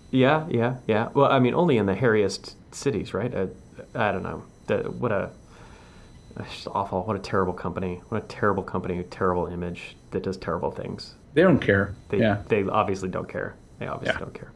Yeah, 0.09 0.47
yeah, 0.49 0.77
yeah. 0.87 1.09
Well, 1.13 1.29
I 1.29 1.39
mean, 1.39 1.53
only 1.53 1.77
in 1.77 1.85
the 1.85 1.93
hairiest 1.95 2.53
cities, 2.71 3.13
right? 3.13 3.33
Uh, 3.35 3.47
I 3.93 4.13
don't 4.13 4.23
know. 4.23 4.43
The, 4.67 4.77
what 4.83 5.11
a 5.11 5.29
it's 6.39 6.53
just 6.55 6.67
awful. 6.67 7.03
What 7.03 7.15
a 7.15 7.19
terrible 7.19 7.53
company. 7.53 8.01
What 8.09 8.23
a 8.23 8.27
terrible 8.27 8.63
company. 8.63 9.03
Terrible 9.03 9.47
image 9.47 9.95
that 10.11 10.23
does 10.23 10.37
terrible 10.37 10.71
things. 10.71 11.15
They 11.33 11.41
don't 11.43 11.59
care. 11.59 11.93
They 12.09 12.19
yeah. 12.19 12.41
they 12.47 12.63
obviously 12.63 13.09
don't 13.09 13.29
care. 13.29 13.55
They 13.79 13.87
obviously 13.87 14.15
Yeah. 14.15 14.19
don't 14.25 14.33
care. 14.33 14.51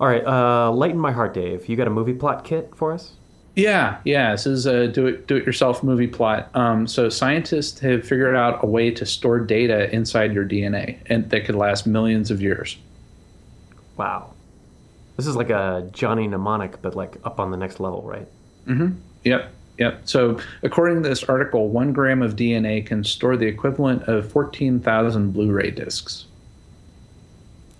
All 0.00 0.06
right, 0.06 0.24
uh, 0.24 0.70
lighten 0.72 0.98
my 0.98 1.12
heart, 1.12 1.34
Dave. 1.34 1.68
You 1.68 1.76
got 1.76 1.86
a 1.86 1.90
movie 1.90 2.14
plot 2.14 2.42
kit 2.44 2.72
for 2.74 2.92
us? 2.92 3.12
Yeah, 3.54 3.98
yeah. 4.04 4.30
This 4.32 4.46
is 4.46 4.64
a 4.64 4.88
do 4.88 5.06
it 5.06 5.26
do 5.26 5.36
it 5.36 5.44
yourself 5.44 5.82
movie 5.82 6.06
plot. 6.06 6.48
Um, 6.54 6.86
so 6.86 7.08
scientists 7.10 7.80
have 7.80 8.06
figured 8.06 8.34
out 8.34 8.62
a 8.64 8.66
way 8.66 8.90
to 8.92 9.04
store 9.04 9.40
data 9.40 9.94
inside 9.94 10.32
your 10.32 10.44
DNA, 10.46 10.98
and 11.06 11.28
that 11.30 11.44
could 11.44 11.54
last 11.56 11.86
millions 11.86 12.30
of 12.30 12.40
years. 12.40 12.78
Wow. 13.96 14.32
This 15.16 15.26
is 15.26 15.36
like 15.36 15.50
a 15.50 15.90
Johnny 15.92 16.26
Mnemonic, 16.26 16.80
but 16.80 16.94
like 16.94 17.18
up 17.24 17.38
on 17.38 17.50
the 17.50 17.56
next 17.58 17.78
level, 17.80 18.00
right? 18.02 18.26
Mm-hmm. 18.66 18.92
Yep, 19.24 19.52
yep. 19.80 20.02
So 20.04 20.38
according 20.62 21.02
to 21.02 21.08
this 21.08 21.24
article, 21.24 21.68
one 21.68 21.92
gram 21.92 22.22
of 22.22 22.36
DNA 22.36 22.86
can 22.86 23.02
store 23.02 23.36
the 23.36 23.46
equivalent 23.46 24.04
of 24.04 24.30
fourteen 24.30 24.78
thousand 24.78 25.32
Blu-ray 25.32 25.72
discs. 25.72 26.26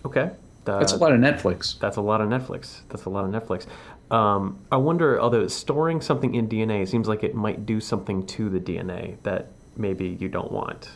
Okay. 0.04 0.30
Uh, 0.66 0.78
That's 0.78 0.92
a 0.92 0.96
lot 0.96 1.12
of 1.12 1.18
Netflix. 1.20 1.78
That's 1.78 1.96
a 1.96 2.00
lot 2.00 2.20
of 2.20 2.28
Netflix. 2.28 2.80
That's 2.88 3.04
a 3.04 3.10
lot 3.10 3.24
of 3.24 3.30
Netflix. 3.30 3.66
Um, 4.14 4.58
I 4.70 4.76
wonder, 4.76 5.20
although 5.20 5.46
storing 5.48 6.00
something 6.00 6.34
in 6.34 6.48
DNA 6.48 6.86
seems 6.86 7.08
like 7.08 7.22
it 7.24 7.34
might 7.34 7.64
do 7.66 7.80
something 7.80 8.26
to 8.26 8.48
the 8.48 8.60
DNA 8.60 9.16
that 9.22 9.48
maybe 9.76 10.16
you 10.20 10.28
don't 10.28 10.50
want. 10.52 10.90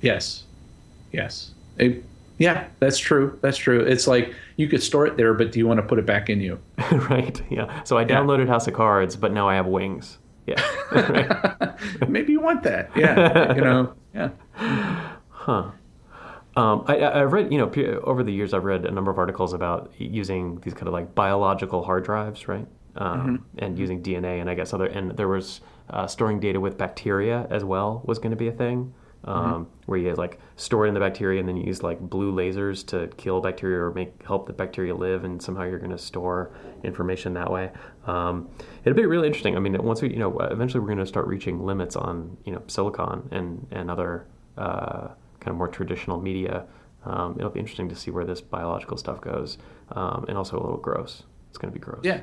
Yes, 0.00 0.44
yes. 1.12 1.52
It- 1.78 2.04
yeah, 2.38 2.68
that's 2.78 2.96
true. 2.96 3.38
That's 3.42 3.58
true. 3.58 3.80
It's 3.80 4.06
like 4.06 4.34
you 4.56 4.66
could 4.66 4.82
store 4.82 5.06
it 5.06 5.18
there, 5.18 5.34
but 5.34 5.52
do 5.52 5.58
you 5.58 5.66
want 5.66 5.76
to 5.78 5.82
put 5.82 5.98
it 5.98 6.06
back 6.06 6.30
in 6.30 6.40
you? 6.40 6.58
right? 7.10 7.40
Yeah. 7.50 7.82
So 7.84 7.98
I 7.98 8.04
downloaded 8.06 8.48
House 8.48 8.66
of 8.66 8.72
Cards, 8.72 9.14
but 9.14 9.30
now 9.30 9.46
I 9.46 9.56
have 9.56 9.66
wings. 9.66 10.16
Yeah. 10.46 11.76
Maybe 12.08 12.32
you 12.32 12.40
want 12.40 12.62
that. 12.64 12.90
Yeah, 12.96 13.54
you 13.54 13.60
know. 13.60 13.94
Yeah. 14.14 14.30
Huh. 15.28 15.70
Um, 16.56 16.84
I, 16.86 16.96
I- 16.98 17.22
I've 17.22 17.32
read, 17.32 17.52
you 17.52 17.58
know, 17.58 17.70
over 18.04 18.22
the 18.22 18.32
years, 18.32 18.52
I've 18.52 18.64
read 18.64 18.84
a 18.84 18.90
number 18.90 19.10
of 19.10 19.18
articles 19.18 19.52
about 19.52 19.92
using 19.98 20.60
these 20.60 20.74
kind 20.74 20.88
of 20.88 20.92
like 20.94 21.14
biological 21.14 21.84
hard 21.84 22.04
drives, 22.04 22.48
right? 22.48 22.66
Um, 22.96 23.46
And 23.58 23.78
using 23.78 24.02
DNA, 24.02 24.40
and 24.40 24.50
I 24.50 24.54
guess 24.54 24.72
other, 24.74 24.86
and 24.86 25.12
there 25.16 25.28
was 25.28 25.60
uh, 25.90 26.06
storing 26.08 26.40
data 26.40 26.58
with 26.58 26.76
bacteria 26.76 27.46
as 27.50 27.64
well 27.64 28.02
was 28.04 28.18
going 28.18 28.30
to 28.32 28.36
be 28.36 28.48
a 28.48 28.52
thing, 28.52 28.92
um, 29.24 29.68
where 29.86 29.98
you 29.98 30.14
like 30.14 30.38
store 30.56 30.86
it 30.86 30.88
in 30.88 30.94
the 30.94 31.00
bacteria, 31.00 31.40
and 31.40 31.48
then 31.48 31.56
you 31.56 31.64
use 31.64 31.82
like 31.82 32.00
blue 32.00 32.32
lasers 32.32 32.86
to 32.86 33.08
kill 33.16 33.40
bacteria 33.40 33.78
or 33.78 33.92
make 33.92 34.22
help 34.26 34.46
the 34.46 34.52
bacteria 34.52 34.94
live, 34.94 35.24
and 35.24 35.42
somehow 35.42 35.64
you're 35.64 35.78
going 35.78 35.90
to 35.90 35.98
store 35.98 36.52
information 36.82 37.34
that 37.34 37.50
way. 37.50 37.70
Um, 38.06 38.48
it'll 38.84 38.96
be 38.96 39.06
really 39.06 39.26
interesting. 39.26 39.56
I 39.56 39.60
mean, 39.60 39.80
once 39.82 40.02
we, 40.02 40.10
you 40.10 40.18
know, 40.18 40.38
eventually 40.38 40.80
we're 40.80 40.86
going 40.86 40.98
to 40.98 41.06
start 41.06 41.26
reaching 41.26 41.64
limits 41.64 41.96
on, 41.96 42.36
you 42.44 42.52
know, 42.52 42.62
silicon 42.66 43.28
and 43.30 43.66
and 43.70 43.90
other. 43.90 44.26
Uh, 44.56 45.08
kind 45.40 45.52
of 45.52 45.56
more 45.56 45.68
traditional 45.68 46.20
media. 46.20 46.64
Um, 47.04 47.36
it'll 47.38 47.50
be 47.50 47.60
interesting 47.60 47.88
to 47.88 47.96
see 47.96 48.10
where 48.10 48.24
this 48.24 48.40
biological 48.40 48.96
stuff 48.96 49.20
goes, 49.20 49.58
um, 49.92 50.26
and 50.28 50.36
also 50.36 50.58
a 50.58 50.60
little 50.60 50.76
gross. 50.76 51.22
It's 51.48 51.58
going 51.58 51.72
to 51.72 51.78
be 51.78 51.82
gross. 51.82 52.00
Yeah. 52.04 52.20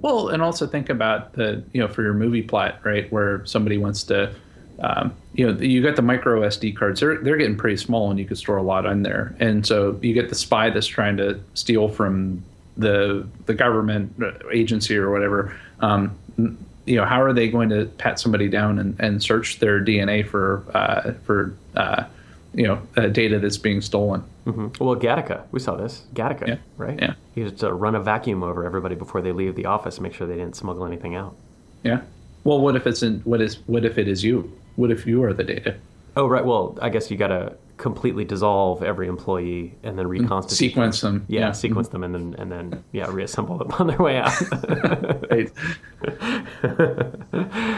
Well, 0.00 0.28
and 0.28 0.42
also 0.42 0.66
think 0.66 0.88
about 0.88 1.34
the 1.34 1.62
you 1.72 1.80
know 1.80 1.88
for 1.88 2.02
your 2.02 2.14
movie 2.14 2.42
plot, 2.42 2.80
right, 2.84 3.10
where 3.12 3.44
somebody 3.44 3.76
wants 3.76 4.02
to, 4.04 4.34
um, 4.80 5.14
you 5.34 5.46
know, 5.50 5.58
you 5.60 5.82
got 5.82 5.96
the 5.96 6.02
micro 6.02 6.40
SD 6.42 6.76
cards. 6.76 7.00
They're 7.00 7.18
they're 7.18 7.36
getting 7.36 7.56
pretty 7.56 7.76
small, 7.76 8.10
and 8.10 8.18
you 8.18 8.24
could 8.26 8.38
store 8.38 8.56
a 8.56 8.62
lot 8.62 8.86
on 8.86 9.02
there. 9.02 9.34
And 9.40 9.66
so 9.66 9.98
you 10.02 10.14
get 10.14 10.28
the 10.28 10.34
spy 10.34 10.70
that's 10.70 10.86
trying 10.86 11.16
to 11.18 11.40
steal 11.54 11.88
from 11.88 12.42
the 12.76 13.26
the 13.46 13.54
government 13.54 14.14
uh, 14.22 14.32
agency 14.52 14.96
or 14.96 15.10
whatever. 15.10 15.54
Um, 15.80 16.16
you 16.86 16.96
know, 16.96 17.04
how 17.04 17.22
are 17.22 17.32
they 17.32 17.48
going 17.48 17.68
to 17.70 17.86
pat 17.86 18.20
somebody 18.20 18.48
down 18.48 18.78
and, 18.78 18.98
and 19.00 19.22
search 19.22 19.58
their 19.58 19.80
DNA 19.82 20.26
for 20.26 20.64
uh, 20.74 21.12
for 21.24 21.54
uh, 21.76 22.04
you 22.52 22.66
know 22.66 22.80
uh, 22.96 23.06
data 23.06 23.38
that's 23.38 23.56
being 23.58 23.80
stolen? 23.80 24.22
Mm-hmm. 24.46 24.84
Well, 24.84 24.94
Gattaca, 24.96 25.44
we 25.52 25.60
saw 25.60 25.74
this. 25.76 26.02
Gattaca, 26.14 26.46
Yeah. 26.46 26.56
right? 26.76 26.98
Yeah. 27.00 27.14
You 27.34 27.48
just 27.48 27.64
uh, 27.64 27.72
run 27.72 27.94
a 27.94 28.00
vacuum 28.00 28.42
over 28.42 28.64
everybody 28.66 28.94
before 28.94 29.22
they 29.22 29.32
leave 29.32 29.54
the 29.56 29.64
office, 29.64 29.96
to 29.96 30.02
make 30.02 30.12
sure 30.12 30.26
they 30.26 30.34
didn't 30.34 30.56
smuggle 30.56 30.84
anything 30.84 31.14
out. 31.14 31.34
Yeah. 31.82 32.02
Well, 32.44 32.60
what 32.60 32.76
if 32.76 32.86
it's 32.86 33.02
in 33.02 33.20
what 33.20 33.40
is 33.40 33.56
what 33.66 33.84
if 33.86 33.96
it 33.96 34.06
is 34.06 34.22
you? 34.22 34.52
What 34.76 34.90
if 34.90 35.06
you 35.06 35.22
are 35.24 35.32
the 35.32 35.44
data? 35.44 35.76
Oh, 36.16 36.26
right. 36.26 36.44
Well, 36.44 36.78
I 36.80 36.88
guess 36.90 37.10
you 37.10 37.16
got 37.16 37.28
to 37.28 37.56
completely 37.76 38.24
dissolve 38.24 38.82
every 38.82 39.08
employee 39.08 39.74
and 39.82 39.98
then 39.98 40.06
reconstitute. 40.06 40.70
Sequence 40.70 41.00
them. 41.00 41.24
Yeah, 41.28 41.50
sequence 41.52 41.88
them 41.88 42.04
and 42.04 42.14
then 42.14 42.34
and 42.38 42.52
then 42.52 42.84
yeah, 42.92 43.10
reassemble 43.10 43.58
them 43.58 43.72
on 43.78 43.88
their 43.88 43.98
way 43.98 44.18
out. 44.18 44.32
Right. 45.30 45.50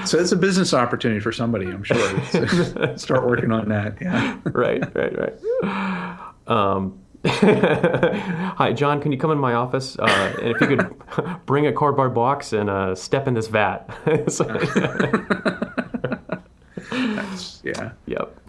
so 0.06 0.18
it's 0.18 0.32
a 0.32 0.36
business 0.36 0.74
opportunity 0.74 1.20
for 1.20 1.32
somebody, 1.32 1.66
I'm 1.66 1.82
sure. 1.82 2.96
Start 2.98 3.26
working 3.26 3.52
on 3.52 3.68
that. 3.70 3.96
Yeah. 4.00 4.38
right, 4.44 4.82
right, 4.94 5.18
right. 5.18 6.18
Um, 6.46 7.00
hi, 7.26 8.72
John. 8.72 9.00
Can 9.00 9.12
you 9.12 9.18
come 9.18 9.30
in 9.30 9.38
my 9.38 9.54
office? 9.54 9.98
Uh, 9.98 10.36
and 10.40 10.54
if 10.54 10.60
you 10.60 10.76
could 10.76 11.46
bring 11.46 11.66
a 11.66 11.72
cardboard 11.72 12.14
box 12.14 12.52
and 12.52 12.70
uh, 12.70 12.94
step 12.94 13.26
in 13.26 13.34
this 13.34 13.48
vat. 13.48 13.88
Yeah. 17.64 17.92
Yep. 18.06 18.40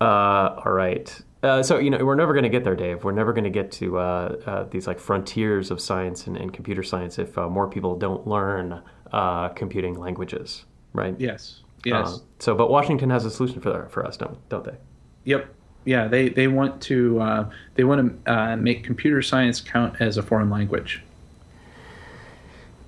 Uh, 0.00 0.60
all 0.64 0.72
right. 0.72 1.22
Uh, 1.42 1.62
so 1.62 1.78
you 1.78 1.90
know 1.90 2.02
we're 2.02 2.14
never 2.14 2.32
going 2.32 2.44
to 2.44 2.48
get 2.48 2.64
there, 2.64 2.74
Dave. 2.74 3.04
We're 3.04 3.12
never 3.12 3.32
going 3.34 3.44
to 3.44 3.50
get 3.50 3.70
to 3.72 3.98
uh, 3.98 4.36
uh, 4.46 4.62
these 4.70 4.86
like 4.86 4.98
frontiers 4.98 5.70
of 5.70 5.78
science 5.80 6.26
and, 6.26 6.36
and 6.38 6.52
computer 6.52 6.82
science 6.82 7.18
if 7.18 7.36
uh, 7.36 7.50
more 7.50 7.68
people 7.68 7.98
don't 7.98 8.26
learn 8.26 8.80
uh, 9.12 9.50
computing 9.50 9.94
languages, 9.98 10.64
right? 10.94 11.14
Yes. 11.18 11.60
Yes. 11.84 12.20
So, 12.38 12.54
but 12.54 12.70
Washington 12.70 13.10
has 13.10 13.26
a 13.26 13.30
solution 13.30 13.60
for 13.60 13.88
for 13.90 14.06
us, 14.06 14.16
don't 14.16 14.38
don't 14.48 14.64
they? 14.64 14.76
Yep. 15.24 15.54
Yeah. 15.84 16.08
They 16.08 16.30
they 16.30 16.48
want 16.48 16.80
to 16.82 17.20
uh, 17.20 17.50
they 17.74 17.84
want 17.84 18.24
to 18.24 18.32
uh, 18.32 18.56
make 18.56 18.82
computer 18.82 19.20
science 19.20 19.60
count 19.60 20.00
as 20.00 20.16
a 20.16 20.22
foreign 20.22 20.48
language. 20.48 21.02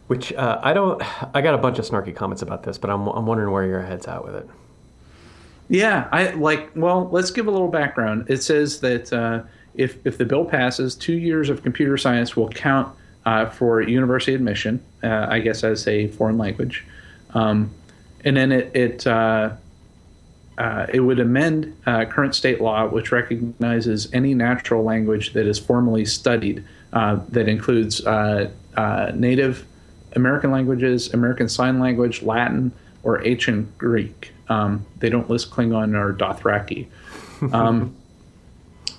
Which 0.07 0.33
uh, 0.33 0.61
I 0.63 0.73
don't. 0.73 1.03
I 1.37 1.43
got 1.43 1.55
a 1.55 1.59
bunch 1.59 1.79
of 1.79 1.85
snarky 1.85 2.15
comments 2.15 2.41
about 2.41 2.63
this, 2.63 2.79
but 2.79 2.91
I'm 2.91 3.07
I'm 3.09 3.27
wondering 3.27 3.53
where 3.53 3.67
your 3.67 3.83
head's 3.83 4.07
at 4.07 4.25
with 4.25 4.37
it. 4.37 4.49
Yeah, 5.69 6.09
I 6.13 6.31
like. 6.31 6.71
Well, 6.75 7.09
let's 7.11 7.31
give 7.31 7.47
a 7.47 7.51
little 7.51 7.69
background. 7.69 8.27
It 8.29 8.43
says 8.43 8.81
that 8.81 9.13
uh, 9.13 9.43
if 9.75 10.05
if 10.07 10.19
the 10.19 10.25
bill 10.25 10.45
passes, 10.45 10.95
two 10.95 11.15
years 11.15 11.49
of 11.49 11.63
computer 11.63 11.97
science 11.97 12.37
will 12.37 12.49
count 12.49 12.95
uh, 13.25 13.47
for 13.47 13.81
university 13.81 14.35
admission. 14.35 14.83
Uh, 15.03 15.27
I 15.29 15.41
guess 15.41 15.65
as 15.65 15.87
a 15.89 16.09
foreign 16.09 16.39
language, 16.39 16.85
um, 17.35 17.71
and 18.25 18.37
then 18.37 18.53
it 18.53 18.71
it 18.77 19.07
uh, 19.07 19.55
uh, 20.57 20.87
it 20.93 21.01
would 21.01 21.19
amend 21.19 21.77
uh, 21.85 22.05
current 22.05 22.35
state 22.35 22.61
law, 22.61 22.87
which 22.87 23.11
recognizes 23.11 24.13
any 24.13 24.35
natural 24.35 24.85
language 24.85 25.33
that 25.33 25.47
is 25.47 25.59
formally 25.59 26.05
studied 26.05 26.65
that 26.93 27.49
includes 27.49 28.03
native 29.15 29.67
American 30.15 30.51
languages, 30.51 31.13
American 31.13 31.49
Sign 31.49 31.79
Language, 31.79 32.23
Latin, 32.23 32.73
or 33.07 33.25
ancient 33.25 33.79
Greek. 33.79 34.33
Um, 34.49 34.85
they 34.99 35.09
don't 35.09 35.31
list 35.31 35.51
Klingon 35.51 35.95
or 35.95 36.13
Dothraki. 36.13 36.89
Um, 37.53 37.95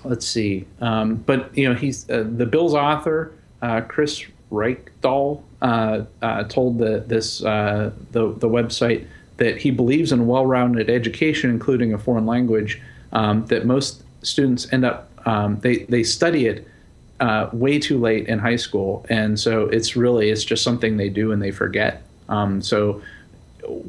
let's 0.04 0.24
see. 0.24 0.64
Um, 0.80 1.16
but 1.16 1.50
you 1.58 1.68
know, 1.68 1.74
he's 1.74 2.08
uh, 2.08 2.24
the 2.24 2.46
bill's 2.46 2.72
author, 2.72 3.32
uh, 3.62 3.80
Chris 3.80 4.24
Reykdal, 4.52 5.42
uh, 5.60 6.04
uh, 6.22 6.44
told 6.44 6.78
the 6.78 7.00
this 7.04 7.42
uh, 7.42 7.90
the 8.12 8.32
the 8.34 8.48
website 8.48 9.08
that 9.38 9.56
he 9.58 9.72
believes 9.72 10.12
in 10.12 10.20
a 10.20 10.22
well-rounded 10.22 10.88
education, 10.88 11.50
including 11.50 11.92
a 11.92 11.98
foreign 11.98 12.26
language. 12.26 12.80
Um, 13.12 13.44
that 13.46 13.66
most 13.66 14.04
students 14.22 14.72
end 14.72 14.84
up 14.84 15.10
um, 15.26 15.58
they 15.58 15.78
they 15.78 16.04
study 16.04 16.46
it 16.46 16.64
uh, 17.18 17.50
way 17.52 17.80
too 17.80 17.98
late 17.98 18.28
in 18.28 18.38
high 18.38 18.54
school, 18.54 19.04
and 19.10 19.40
so 19.40 19.62
it's 19.66 19.96
really 19.96 20.30
it's 20.30 20.44
just 20.44 20.62
something 20.62 20.96
they 20.96 21.08
do 21.08 21.32
and 21.32 21.42
they 21.42 21.50
forget. 21.50 22.04
Um, 22.28 22.62
so 22.62 23.02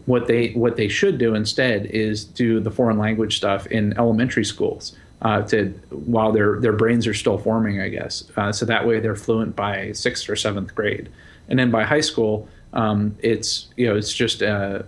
what 0.05 0.27
they 0.27 0.51
what 0.51 0.75
they 0.75 0.87
should 0.87 1.17
do 1.17 1.35
instead 1.35 1.85
is 1.87 2.23
do 2.23 2.59
the 2.59 2.71
foreign 2.71 2.97
language 2.97 3.37
stuff 3.37 3.67
in 3.67 3.97
elementary 3.97 4.45
schools 4.45 4.95
uh, 5.21 5.41
to 5.43 5.69
while 5.89 6.31
their 6.31 6.59
their 6.59 6.73
brains 6.73 7.07
are 7.07 7.13
still 7.13 7.37
forming, 7.37 7.81
I 7.81 7.89
guess. 7.89 8.23
Uh, 8.35 8.51
so 8.51 8.65
that 8.65 8.87
way 8.87 8.99
they're 8.99 9.15
fluent 9.15 9.55
by 9.55 9.91
sixth 9.91 10.29
or 10.29 10.35
seventh 10.35 10.73
grade, 10.75 11.09
and 11.47 11.59
then 11.59 11.71
by 11.71 11.83
high 11.83 12.01
school, 12.01 12.47
um, 12.73 13.15
it's 13.19 13.67
you 13.75 13.87
know 13.87 13.95
it's 13.95 14.13
just 14.13 14.41
uh, 14.41 14.83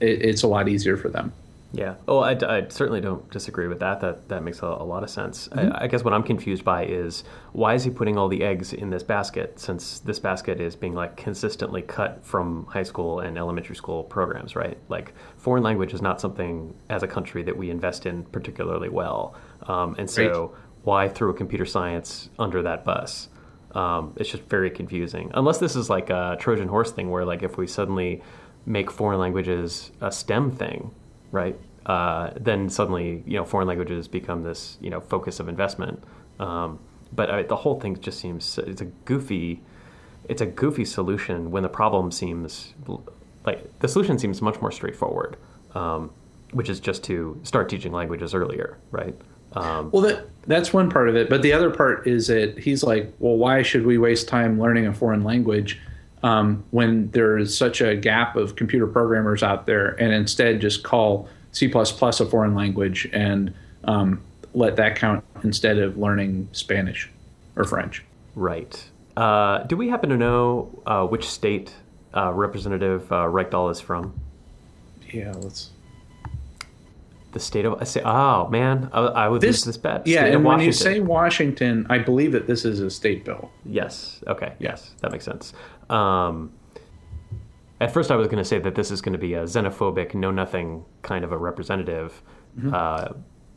it, 0.00 0.22
it's 0.22 0.42
a 0.42 0.48
lot 0.48 0.68
easier 0.68 0.96
for 0.96 1.08
them. 1.08 1.32
Yeah. 1.72 1.94
Oh, 2.08 2.18
I, 2.18 2.32
I 2.32 2.66
certainly 2.68 3.00
don't 3.00 3.30
disagree 3.30 3.68
with 3.68 3.78
that. 3.78 4.00
That 4.00 4.28
that 4.28 4.42
makes 4.42 4.60
a, 4.60 4.66
a 4.66 4.84
lot 4.84 5.04
of 5.04 5.10
sense. 5.10 5.48
I, 5.52 5.84
I 5.84 5.86
guess 5.86 6.02
what 6.02 6.12
I'm 6.12 6.24
confused 6.24 6.64
by 6.64 6.84
is 6.84 7.22
why 7.52 7.74
is 7.74 7.84
he 7.84 7.90
putting 7.90 8.18
all 8.18 8.28
the 8.28 8.42
eggs 8.42 8.72
in 8.72 8.90
this 8.90 9.04
basket? 9.04 9.60
Since 9.60 10.00
this 10.00 10.18
basket 10.18 10.60
is 10.60 10.74
being 10.74 10.94
like 10.94 11.16
consistently 11.16 11.82
cut 11.82 12.24
from 12.24 12.66
high 12.66 12.82
school 12.82 13.20
and 13.20 13.38
elementary 13.38 13.76
school 13.76 14.02
programs, 14.02 14.56
right? 14.56 14.78
Like 14.88 15.12
foreign 15.36 15.62
language 15.62 15.94
is 15.94 16.02
not 16.02 16.20
something 16.20 16.74
as 16.88 17.04
a 17.04 17.06
country 17.06 17.42
that 17.44 17.56
we 17.56 17.70
invest 17.70 18.04
in 18.04 18.24
particularly 18.24 18.88
well, 18.88 19.36
um, 19.68 19.94
and 19.96 20.10
so 20.10 20.20
Right. 20.22 20.50
why 20.82 21.08
throw 21.08 21.30
a 21.30 21.34
computer 21.34 21.66
science 21.66 22.30
under 22.38 22.62
that 22.62 22.84
bus? 22.84 23.28
Um, 23.76 24.14
it's 24.16 24.28
just 24.28 24.42
very 24.44 24.70
confusing. 24.70 25.30
Unless 25.34 25.58
this 25.58 25.76
is 25.76 25.88
like 25.88 26.10
a 26.10 26.36
Trojan 26.40 26.66
horse 26.66 26.90
thing, 26.90 27.10
where 27.10 27.24
like 27.24 27.44
if 27.44 27.56
we 27.56 27.68
suddenly 27.68 28.22
make 28.66 28.90
foreign 28.90 29.20
languages 29.20 29.92
a 30.00 30.10
STEM 30.10 30.50
thing, 30.50 30.90
right? 31.32 31.58
Uh, 31.86 32.30
then 32.38 32.68
suddenly, 32.68 33.22
you 33.26 33.34
know, 33.34 33.44
foreign 33.44 33.66
languages 33.66 34.08
become 34.08 34.42
this, 34.42 34.76
you 34.80 34.90
know, 34.90 35.00
focus 35.00 35.40
of 35.40 35.48
investment. 35.48 36.02
Um, 36.38 36.78
but 37.12 37.30
I, 37.30 37.42
the 37.42 37.56
whole 37.56 37.80
thing 37.80 37.98
just 38.00 38.20
seems 38.20 38.58
it's 38.58 38.80
a 38.80 38.86
goofy, 39.04 39.60
it's 40.28 40.42
a 40.42 40.46
goofy 40.46 40.84
solution 40.84 41.50
when 41.50 41.62
the 41.62 41.68
problem 41.68 42.10
seems 42.10 42.74
like 43.44 43.78
the 43.80 43.88
solution 43.88 44.18
seems 44.18 44.42
much 44.42 44.60
more 44.60 44.70
straightforward, 44.70 45.36
um, 45.74 46.10
which 46.52 46.68
is 46.68 46.80
just 46.80 47.02
to 47.04 47.40
start 47.42 47.68
teaching 47.68 47.92
languages 47.92 48.34
earlier, 48.34 48.78
right? 48.90 49.14
Um, 49.54 49.90
Well, 49.90 50.02
that 50.02 50.26
that's 50.46 50.72
one 50.72 50.90
part 50.90 51.08
of 51.08 51.16
it, 51.16 51.28
but 51.28 51.42
the 51.42 51.52
other 51.52 51.70
part 51.70 52.06
is 52.06 52.28
that 52.28 52.58
he's 52.58 52.82
like, 52.82 53.12
well, 53.18 53.36
why 53.36 53.62
should 53.62 53.84
we 53.84 53.98
waste 53.98 54.28
time 54.28 54.60
learning 54.60 54.86
a 54.86 54.92
foreign 54.92 55.24
language 55.24 55.80
um, 56.22 56.64
when 56.70 57.10
there 57.10 57.38
is 57.38 57.56
such 57.56 57.80
a 57.80 57.96
gap 57.96 58.36
of 58.36 58.56
computer 58.56 58.86
programmers 58.86 59.42
out 59.42 59.66
there, 59.66 59.90
and 60.00 60.12
instead 60.12 60.60
just 60.60 60.82
call 60.82 61.28
C 61.52 61.70
a 61.72 61.84
foreign 62.26 62.54
language 62.54 63.08
and 63.12 63.52
um, 63.84 64.20
let 64.54 64.76
that 64.76 64.96
count 64.96 65.24
instead 65.42 65.78
of 65.78 65.96
learning 65.96 66.48
Spanish 66.52 67.10
or 67.56 67.64
French. 67.64 68.04
Right. 68.34 68.82
Uh, 69.16 69.64
do 69.64 69.76
we 69.76 69.88
happen 69.88 70.10
to 70.10 70.16
know 70.16 70.82
uh, 70.86 71.06
which 71.06 71.28
state 71.28 71.74
uh, 72.14 72.32
Representative 72.32 73.10
uh, 73.12 73.24
Reykdal 73.24 73.70
is 73.70 73.80
from? 73.80 74.18
Yeah, 75.12 75.32
let's. 75.38 75.70
The 77.32 77.38
state 77.38 77.64
of 77.64 77.80
I 77.80 77.84
say, 77.84 78.02
oh 78.04 78.48
man, 78.48 78.90
I, 78.92 79.00
I 79.00 79.28
would 79.28 79.42
lose 79.42 79.64
this 79.64 79.76
bet. 79.76 80.04
yeah, 80.04 80.20
State 80.22 80.28
of 80.30 80.34
and 80.36 80.44
when 80.44 80.60
you 80.60 80.72
say 80.72 80.98
Washington, 80.98 81.86
I 81.88 81.98
believe 81.98 82.32
that 82.32 82.48
this 82.48 82.64
is 82.64 82.80
a 82.80 82.90
state 82.90 83.24
bill. 83.24 83.52
yes, 83.64 84.20
okay, 84.26 84.54
yes, 84.58 84.94
that 85.00 85.12
makes 85.12 85.24
sense. 85.24 85.52
Um, 85.90 86.52
at 87.80 87.92
first, 87.92 88.10
I 88.10 88.16
was 88.16 88.26
going 88.28 88.38
to 88.38 88.44
say 88.44 88.58
that 88.58 88.74
this 88.74 88.90
is 88.90 89.00
going 89.00 89.14
to 89.14 89.18
be 89.18 89.34
a 89.34 89.44
xenophobic, 89.44 90.14
know 90.14 90.30
nothing 90.30 90.84
kind 91.02 91.24
of 91.24 91.32
a 91.32 91.36
representative, 91.38 92.22
Mm-hmm. 92.58 92.74
uh, 92.74 93.08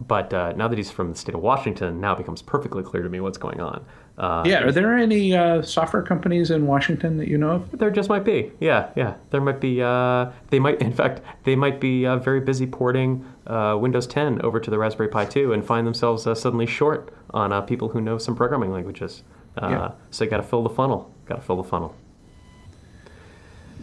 but 0.08 0.32
uh, 0.34 0.52
now 0.54 0.68
that 0.68 0.78
he's 0.78 0.92
from 0.92 1.10
the 1.12 1.18
state 1.18 1.34
of 1.34 1.42
Washington, 1.42 2.00
now 2.00 2.14
it 2.14 2.18
becomes 2.20 2.42
perfectly 2.44 2.84
clear 2.84 3.02
to 3.02 3.10
me 3.10 3.20
what's 3.22 3.38
going 3.40 3.60
on. 3.60 3.84
Uh, 4.20 4.44
Yeah, 4.46 4.64
are 4.66 4.72
there 4.72 4.96
any 4.96 5.36
uh, 5.36 5.62
software 5.64 6.04
companies 6.04 6.52
in 6.52 6.68
Washington 6.68 7.18
that 7.18 7.28
you 7.28 7.38
know 7.40 7.52
of? 7.52 7.72
There 7.80 7.90
just 7.90 8.08
might 8.10 8.24
be. 8.24 8.52
Yeah, 8.60 8.92
yeah. 8.96 9.16
There 9.32 9.42
might 9.42 9.60
be. 9.60 9.82
Uh, 9.82 10.30
they 10.52 10.60
might, 10.60 10.80
in 10.82 10.94
fact, 10.94 11.22
they 11.44 11.56
might 11.56 11.80
be 11.80 12.06
uh, 12.06 12.18
very 12.18 12.40
busy 12.42 12.68
porting 12.68 13.26
uh, 13.48 13.78
Windows 13.82 14.06
10 14.06 14.42
over 14.44 14.60
to 14.60 14.70
the 14.70 14.78
Raspberry 14.78 15.10
Pi 15.10 15.26
2 15.26 15.54
and 15.54 15.66
find 15.66 15.88
themselves 15.88 16.28
uh, 16.28 16.36
suddenly 16.36 16.66
short 16.68 17.12
on 17.32 17.52
uh, 17.52 17.62
people 17.62 17.90
who 17.90 18.00
know 18.02 18.18
some 18.20 18.36
programming 18.36 18.72
languages. 18.72 19.24
Uh, 19.60 19.68
Yeah. 19.70 19.92
So 20.12 20.24
you 20.26 20.30
got 20.30 20.38
to 20.38 20.44
fill 20.44 20.62
the 20.64 20.70
funnel. 20.70 21.12
Got 21.26 21.36
to 21.38 21.42
fill 21.42 21.58
the 21.58 21.64
funnel. 21.64 21.96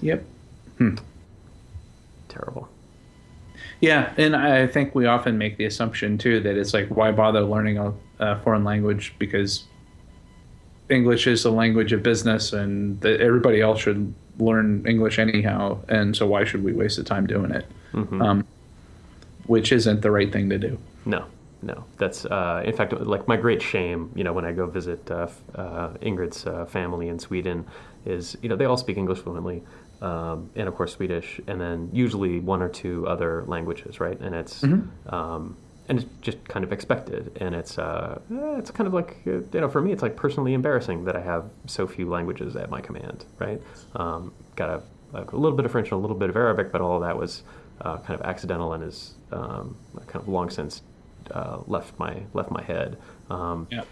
Yep. 0.03 0.25
Terrible. 2.29 2.69
Yeah, 3.81 4.13
and 4.17 4.37
I 4.37 4.67
think 4.67 4.95
we 4.95 5.07
often 5.07 5.39
make 5.39 5.57
the 5.57 5.65
assumption 5.65 6.19
too 6.19 6.41
that 6.41 6.57
it's 6.57 6.75
like, 6.75 6.89
why 6.89 7.13
bother 7.13 7.41
learning 7.41 7.79
a, 7.79 7.93
a 8.19 8.39
foreign 8.41 8.65
language 8.65 9.15
because 9.19 9.65
English 10.91 11.27
is 11.27 11.43
the 11.45 11.53
language 11.53 11.93
of 11.93 12.03
business, 12.03 12.53
and 12.53 13.01
that 13.01 13.21
everybody 13.21 13.61
else 13.61 13.81
should 13.81 14.13
learn 14.39 14.85
English 14.87 15.19
anyhow, 15.19 15.79
and 15.89 16.17
so 16.17 16.27
why 16.27 16.45
should 16.45 16.65
we 16.65 16.73
waste 16.73 16.97
the 16.97 17.05
time 17.05 17.27
doing 17.27 17.51
it? 17.53 17.67
Um, 17.95 18.47
which 19.47 19.73
isn't 19.73 20.03
the 20.03 20.11
right 20.11 20.33
thing 20.33 20.49
to 20.51 20.59
do. 20.59 20.79
No, 21.05 21.25
no. 21.63 21.85
That's 21.99 22.25
uh, 22.25 22.63
in 22.65 22.77
fact 22.77 22.93
like 22.93 23.27
my 23.29 23.37
great 23.37 23.63
shame. 23.63 24.11
You 24.15 24.25
know, 24.25 24.33
when 24.33 24.45
I 24.45 24.53
go 24.53 24.67
visit 24.67 25.11
uh, 25.11 25.29
uh, 25.55 25.89
Ingrid's 26.03 26.47
uh, 26.47 26.67
family 26.67 27.09
in 27.09 27.19
Sweden, 27.19 27.67
is 28.05 28.37
you 28.43 28.49
know 28.49 28.57
they 28.57 28.65
all 28.65 28.77
speak 28.77 28.97
English 28.97 29.19
fluently, 29.21 29.63
um, 30.03 30.51
and 30.57 30.69
of 30.69 30.75
course 30.75 30.93
Swedish, 30.95 31.41
and 31.47 31.61
then 31.61 31.91
usually 31.93 32.41
one 32.41 32.63
or 32.63 32.69
two 32.69 33.07
other 33.07 33.45
languages, 33.47 34.01
right? 34.01 34.19
And 34.21 34.35
it's 34.35 34.63
um, 35.09 35.57
and 35.89 35.99
it's 35.99 36.09
just 36.23 36.43
kind 36.49 36.65
of 36.65 36.73
expected, 36.73 37.37
and 37.41 37.55
it's 37.55 37.79
uh, 37.79 38.21
eh, 38.33 38.59
it's 38.59 38.71
kind 38.71 38.87
of 38.87 38.95
like 38.95 39.17
uh, 39.27 39.31
you 39.53 39.61
know 39.61 39.69
for 39.69 39.81
me 39.81 39.93
it's 39.93 40.03
like 40.03 40.17
personally 40.17 40.55
embarrassing 40.55 41.05
that 41.05 41.17
I 41.17 41.21
have 41.21 41.45
so 41.67 41.87
few 41.87 42.09
languages 42.09 42.55
at 42.57 42.71
my 42.71 42.81
command, 42.81 43.25
right? 43.39 43.61
Um, 43.97 44.33
got 44.57 44.71
a, 44.71 44.83
a 45.19 45.37
little 45.37 45.57
bit 45.57 45.65
of 45.67 45.73
French 45.73 45.87
and 45.89 45.95
a 45.95 46.01
little 46.01 46.17
bit 46.17 46.31
of 46.31 46.37
Arabic, 46.37 46.71
but 46.73 46.81
all 46.81 46.97
of 46.97 47.03
that 47.03 47.17
was 47.19 47.43
uh, 47.81 47.97
kind 47.99 48.19
of 48.19 48.25
accidental 48.27 48.73
and 48.73 48.85
is 48.85 49.15
um, 49.33 49.77
kind 50.07 50.23
of 50.23 50.29
long 50.29 50.49
since 50.51 50.83
uh, 51.33 51.59
left 51.67 51.99
my 51.99 52.23
left 52.35 52.51
my 52.51 52.63
head. 52.63 52.97
Um, 53.29 53.67
Yeah. 53.71 53.83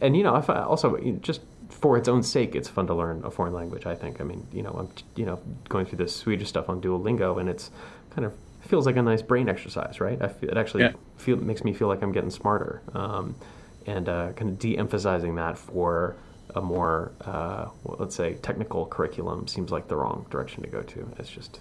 and 0.00 0.16
you 0.16 0.22
know, 0.22 0.36
if 0.36 0.48
I 0.50 0.62
also 0.62 0.96
just 1.20 1.40
for 1.80 1.96
its 1.96 2.08
own 2.08 2.22
sake, 2.22 2.54
it's 2.54 2.68
fun 2.68 2.86
to 2.88 2.94
learn 2.94 3.22
a 3.24 3.30
foreign 3.30 3.52
language. 3.52 3.86
I 3.86 3.94
think. 3.94 4.20
I 4.20 4.24
mean, 4.24 4.46
you 4.52 4.62
know, 4.62 4.70
I'm 4.78 4.88
you 5.16 5.26
know 5.26 5.40
going 5.68 5.86
through 5.86 5.98
this 5.98 6.14
Swedish 6.14 6.48
stuff 6.48 6.68
on 6.68 6.80
Duolingo, 6.80 7.40
and 7.40 7.48
it's 7.48 7.70
kind 8.10 8.24
of 8.24 8.32
feels 8.60 8.86
like 8.86 8.96
a 8.96 9.02
nice 9.02 9.22
brain 9.22 9.48
exercise, 9.48 10.00
right? 10.00 10.20
I 10.20 10.28
feel, 10.28 10.50
it 10.50 10.56
actually 10.58 10.82
Yeah. 10.84 10.92
feel 11.16 11.36
makes 11.36 11.64
me 11.64 11.72
feel 11.72 11.88
like 11.88 12.02
I'm 12.02 12.12
getting 12.12 12.30
smarter, 12.30 12.82
um, 12.94 13.34
and 13.86 14.08
uh, 14.08 14.32
kind 14.32 14.50
of 14.50 14.58
de-emphasizing 14.58 15.36
that 15.36 15.56
for 15.56 16.16
a 16.54 16.60
more 16.60 17.12
uh, 17.24 17.66
well, 17.84 17.96
let's 17.98 18.14
say 18.16 18.34
technical 18.34 18.86
curriculum 18.86 19.46
seems 19.46 19.70
like 19.70 19.86
the 19.88 19.96
wrong 19.96 20.26
direction 20.30 20.62
to 20.64 20.68
go 20.68 20.82
to. 20.82 21.08
It's 21.18 21.30
just 21.30 21.60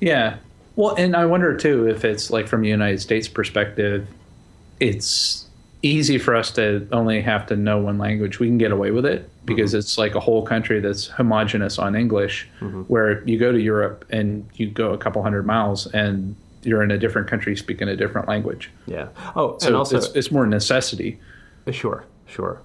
Yeah. 0.00 0.36
Well, 0.76 0.94
and 0.96 1.14
I 1.16 1.26
wonder 1.26 1.56
too 1.56 1.88
if 1.88 2.04
it's 2.04 2.30
like 2.30 2.48
from 2.48 2.64
a 2.64 2.68
United 2.68 3.00
States 3.00 3.28
perspective, 3.28 4.06
it's 4.80 5.46
easy 5.82 6.16
for 6.18 6.34
us 6.34 6.50
to 6.52 6.86
only 6.92 7.20
have 7.20 7.46
to 7.46 7.56
know 7.56 7.78
one 7.78 7.98
language. 7.98 8.38
We 8.38 8.46
can 8.46 8.58
get 8.58 8.70
away 8.72 8.90
with 8.92 9.04
it 9.04 9.28
because 9.44 9.74
it's 9.74 9.98
like 9.98 10.14
a 10.14 10.20
whole 10.20 10.42
country 10.46 10.78
that's 10.80 11.08
homogenous 11.08 11.78
on 11.78 11.94
English, 11.96 12.48
where 12.86 13.22
you 13.28 13.38
go 13.38 13.50
to 13.52 13.60
Europe 13.60 14.04
and 14.10 14.48
you 14.54 14.70
go 14.70 14.92
a 14.92 14.98
couple 14.98 15.22
hundred 15.22 15.44
miles 15.46 15.86
and 15.88 16.36
you're 16.62 16.82
in 16.84 16.92
a 16.92 16.98
different 16.98 17.26
country 17.26 17.56
speaking 17.56 17.88
a 17.88 17.96
different 17.96 18.28
language. 18.28 18.70
yeah. 18.86 19.08
Oh, 19.34 19.58
So 19.58 19.66
and 19.66 19.76
also 19.76 19.96
it's, 19.96 20.08
it's 20.14 20.30
more 20.30 20.46
necessity. 20.46 21.18
Sure, 21.72 22.04
sure. 22.26 22.62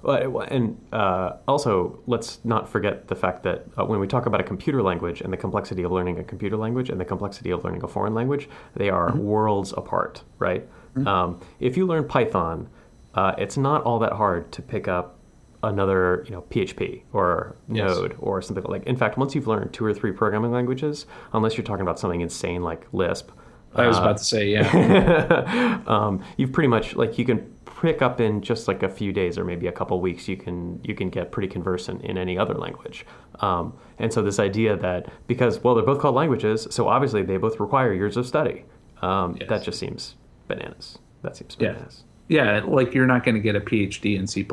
And 0.51 0.77
uh, 0.93 1.37
also, 1.47 1.99
let's 2.05 2.39
not 2.45 2.69
forget 2.69 3.07
the 3.07 3.15
fact 3.15 3.41
that 3.43 3.65
uh, 3.79 3.85
when 3.85 3.99
we 3.99 4.05
talk 4.07 4.27
about 4.27 4.39
a 4.39 4.43
computer 4.43 4.83
language 4.83 5.21
and 5.21 5.33
the 5.33 5.37
complexity 5.37 5.81
of 5.81 5.91
learning 5.91 6.19
a 6.19 6.23
computer 6.23 6.57
language 6.57 6.91
and 6.91 6.99
the 6.99 7.05
complexity 7.05 7.49
of 7.49 7.63
learning 7.63 7.81
a 7.83 7.87
foreign 7.87 8.13
language, 8.13 8.47
they 8.75 8.89
are 8.91 9.15
worlds 9.15 9.73
apart, 9.73 10.21
right? 10.37 10.67
Um, 11.05 11.39
if 11.59 11.77
you 11.77 11.85
learn 11.85 12.07
Python, 12.07 12.69
uh, 13.13 13.33
it's 13.37 13.57
not 13.57 13.83
all 13.83 13.99
that 13.99 14.13
hard 14.13 14.51
to 14.53 14.61
pick 14.61 14.87
up 14.87 15.15
another, 15.63 16.23
you 16.27 16.31
know, 16.31 16.41
PHP 16.43 17.03
or 17.13 17.55
Yes. 17.67 17.89
Node 17.89 18.15
or 18.19 18.41
something 18.41 18.63
like. 18.65 18.83
In 18.85 18.95
fact, 18.95 19.17
once 19.17 19.33
you've 19.35 19.47
learned 19.47 19.73
two 19.73 19.83
or 19.85 19.93
three 19.93 20.11
programming 20.11 20.51
languages, 20.51 21.05
unless 21.33 21.57
you're 21.57 21.65
talking 21.65 21.81
about 21.81 21.99
something 21.99 22.21
insane 22.21 22.61
like 22.61 22.85
Lisp, 22.93 23.31
I 23.75 23.85
was 23.87 23.97
about 23.97 24.17
to 24.17 24.23
say, 24.23 24.47
yeah. 24.49 25.81
um, 25.87 26.23
you've 26.37 26.51
pretty 26.51 26.67
much 26.67 26.95
like 26.95 27.17
you 27.19 27.25
can 27.25 27.39
pick 27.81 28.01
up 28.01 28.19
in 28.19 28.41
just 28.41 28.67
like 28.67 28.81
a 28.81 28.89
few 28.89 29.11
days 29.13 29.37
or 29.37 29.43
maybe 29.43 29.67
a 29.67 29.71
couple 29.71 29.99
weeks. 30.01 30.27
You 30.27 30.35
can 30.37 30.79
you 30.83 30.95
can 30.95 31.09
get 31.09 31.31
pretty 31.31 31.47
conversant 31.47 32.01
in 32.03 32.17
any 32.17 32.37
other 32.39 32.55
language. 32.55 33.05
Um, 33.39 33.77
and 33.99 34.11
so 34.11 34.23
this 34.23 34.39
idea 34.39 34.75
that 34.77 35.09
because 35.27 35.63
well 35.63 35.75
they're 35.75 35.85
both 35.85 35.99
called 35.99 36.15
languages, 36.15 36.67
so 36.71 36.87
obviously 36.87 37.21
they 37.23 37.37
both 37.37 37.59
require 37.59 37.93
years 37.93 38.17
of 38.17 38.25
study. 38.25 38.65
Um, 39.01 39.37
Yes. 39.39 39.49
That 39.49 39.63
just 39.63 39.77
seems 39.79 40.15
bananas. 40.47 40.97
That 41.21 41.35
seems 41.37 41.55
bananas. 41.55 42.03
yeah, 42.03 42.06
like 42.29 42.93
you're 42.93 43.07
not 43.07 43.23
going 43.23 43.35
to 43.35 43.41
get 43.41 43.55
a 43.55 43.59
PhD 43.61 44.17
in 44.17 44.27
C++. 44.27 44.45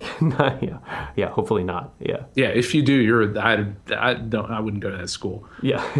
yeah, 0.62 1.08
yeah. 1.16 1.28
Hopefully 1.30 1.64
not. 1.64 1.92
Yeah, 2.00 2.22
Yeah, 2.36 2.48
if 2.48 2.72
you 2.74 2.82
do, 2.82 2.92
you're 2.92 3.36
I, 3.38 3.66
I 3.96 4.14
don't 4.14 4.50
I 4.50 4.60
wouldn't 4.60 4.82
go 4.82 4.90
to 4.90 4.96
that 4.96 5.08
school. 5.10 5.44
yeah. 5.62 5.82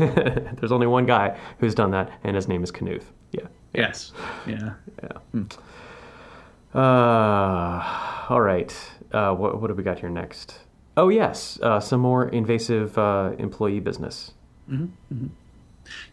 There's 0.55 0.71
only 0.73 0.87
one 0.87 1.05
guy 1.07 1.37
who's 1.59 1.75
done 1.75 1.91
that, 1.91 2.11
and 2.23 2.37
his 2.37 2.47
name 2.49 2.63
is 2.63 2.71
Knuth. 2.71 3.05
Yeah. 3.33 3.47
Yes. 3.75 4.13
Yeah. 4.47 4.75
Yeah. 5.03 5.43
Uh, 6.75 8.27
all 8.29 8.41
right. 8.41 8.75
Uh, 9.13 9.35
what, 9.35 9.61
what 9.61 9.71
have 9.71 9.77
we 9.77 9.83
got 9.83 9.99
here 9.99 10.11
next? 10.11 10.61
Oh, 10.97 11.09
yes. 11.09 11.59
Uh, 11.63 11.81
some 11.81 12.01
more 12.01 12.29
invasive 12.29 12.97
uh, 12.99 13.33
employee 13.39 13.81
business. 13.81 14.33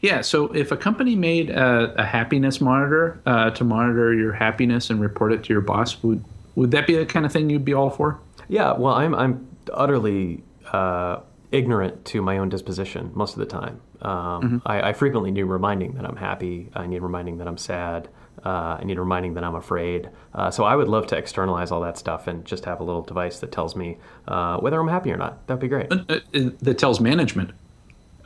Yeah. 0.02 0.22
So 0.22 0.54
if 0.54 0.72
a 0.72 0.78
company 0.78 1.16
made 1.16 1.50
a, 1.50 1.94
a 1.98 2.06
happiness 2.06 2.62
monitor 2.62 3.22
uh, 3.26 3.52
to 3.52 3.64
monitor 3.64 4.14
your 4.14 4.34
happiness 4.34 4.90
and 4.90 5.02
report 5.02 5.34
it 5.34 5.44
to 5.46 5.54
your 5.54 5.62
boss, 5.62 6.02
would 6.04 6.24
would 6.56 6.72
that 6.72 6.88
be 6.88 6.96
the 6.96 7.06
kind 7.06 7.26
of 7.26 7.32
thing 7.32 7.50
you'd 7.50 7.66
be 7.66 7.74
all 7.74 7.90
for? 7.90 8.20
Yeah, 8.48 8.74
well, 8.74 8.94
I'm, 8.94 9.14
I'm 9.14 9.48
utterly 9.74 10.44
uh, 10.72 11.20
ignorant 11.52 12.06
to 12.06 12.22
my 12.22 12.38
own 12.38 12.50
disposition 12.50 13.12
most 13.14 13.34
of 13.34 13.40
the 13.40 13.46
time. 13.46 13.82
Um, 14.02 14.62
I, 14.66 14.90
I 14.90 14.94
frequently 14.94 15.32
need 15.32 15.44
reminding 15.44 15.94
that 15.94 16.06
I'm 16.06 16.18
happy. 16.18 16.70
I 16.74 16.88
need 16.88 17.02
reminding 17.02 17.38
that 17.40 17.48
I'm 17.48 17.58
sad. 17.58 18.10
Uh, 18.44 18.78
I 18.80 18.84
need 18.84 19.00
reminding 19.00 19.34
that 19.34 19.44
I'm 19.44 19.56
afraid. 19.56 20.10
Uh, 20.34 20.52
so 20.52 20.66
I 20.66 20.76
would 20.76 20.88
love 20.88 21.08
to 21.08 21.18
externalize 21.18 21.72
all 21.72 21.82
that 21.82 21.98
stuff 21.98 22.28
and 22.28 22.46
just 22.46 22.66
have 22.66 22.80
a 22.80 22.84
little 22.84 23.02
device 23.02 23.40
that 23.40 23.52
tells 23.52 23.76
me 23.76 23.98
uh, 24.28 24.58
whether 24.60 24.80
I'm 24.80 24.88
happy 24.88 25.12
or 25.12 25.18
not. 25.18 25.48
That'd 25.48 25.62
be 25.62 25.68
great. 25.68 25.92
Uh, 25.92 26.04
uh, 26.10 26.20
that 26.62 26.78
tells 26.78 27.00
management. 27.00 27.52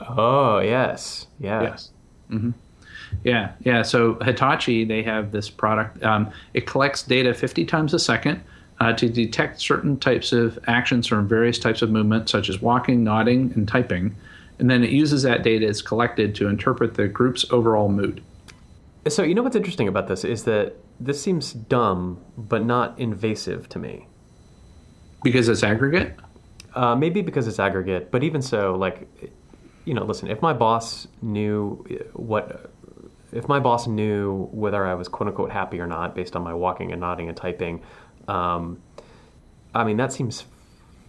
Oh, 0.07 0.59
yes. 0.59 1.27
Yeah. 1.39 1.61
Yes. 1.63 1.91
hmm 2.29 2.51
Yeah, 3.23 3.51
yeah. 3.61 3.81
So 3.81 4.15
Hitachi, 4.21 4.85
they 4.85 5.03
have 5.03 5.31
this 5.31 5.49
product. 5.49 6.03
Um, 6.03 6.31
it 6.53 6.65
collects 6.67 7.03
data 7.03 7.33
50 7.33 7.65
times 7.65 7.93
a 7.93 7.99
second 7.99 8.41
uh, 8.79 8.93
to 8.93 9.09
detect 9.09 9.59
certain 9.59 9.97
types 9.97 10.31
of 10.31 10.57
actions 10.67 11.07
from 11.07 11.27
various 11.27 11.59
types 11.59 11.81
of 11.81 11.89
movement, 11.89 12.29
such 12.29 12.49
as 12.49 12.61
walking, 12.61 13.03
nodding, 13.03 13.51
and 13.55 13.67
typing. 13.67 14.15
And 14.59 14.69
then 14.69 14.83
it 14.83 14.89
uses 14.91 15.23
that 15.23 15.43
data 15.43 15.67
it's 15.67 15.81
collected 15.81 16.35
to 16.35 16.47
interpret 16.47 16.93
the 16.95 17.07
group's 17.07 17.45
overall 17.51 17.89
mood. 17.89 18.21
So 19.07 19.23
you 19.23 19.33
know 19.33 19.41
what's 19.43 19.55
interesting 19.55 19.87
about 19.87 20.07
this 20.07 20.23
is 20.23 20.43
that 20.43 20.75
this 20.99 21.21
seems 21.21 21.53
dumb, 21.53 22.19
but 22.37 22.65
not 22.65 22.99
invasive 22.99 23.69
to 23.69 23.79
me. 23.79 24.07
Because 25.23 25.47
it's 25.47 25.63
aggregate? 25.63 26.15
Uh, 26.75 26.95
maybe 26.95 27.21
because 27.21 27.47
it's 27.47 27.59
aggregate, 27.59 28.11
but 28.11 28.23
even 28.23 28.41
so, 28.41 28.75
like, 28.75 29.07
you 29.89 29.95
know, 29.95 30.05
listen, 30.05 30.29
if 30.29 30.39
my 30.39 30.53
boss 30.53 31.07
knew 31.23 31.83
what, 32.13 32.69
if 33.31 33.47
my 33.47 33.59
boss 33.59 33.87
knew 33.87 34.47
whether 34.51 34.85
I 34.85 34.93
was 34.93 35.07
quote 35.07 35.29
unquote 35.29 35.49
happy 35.49 35.79
or 35.79 35.87
not 35.87 36.13
based 36.13 36.35
on 36.35 36.43
my 36.43 36.53
walking 36.53 36.91
and 36.91 37.01
nodding 37.01 37.27
and 37.27 37.35
typing, 37.35 37.81
um, 38.27 38.83
I 39.73 39.83
mean, 39.83 39.97
that 39.97 40.13
seems 40.13 40.45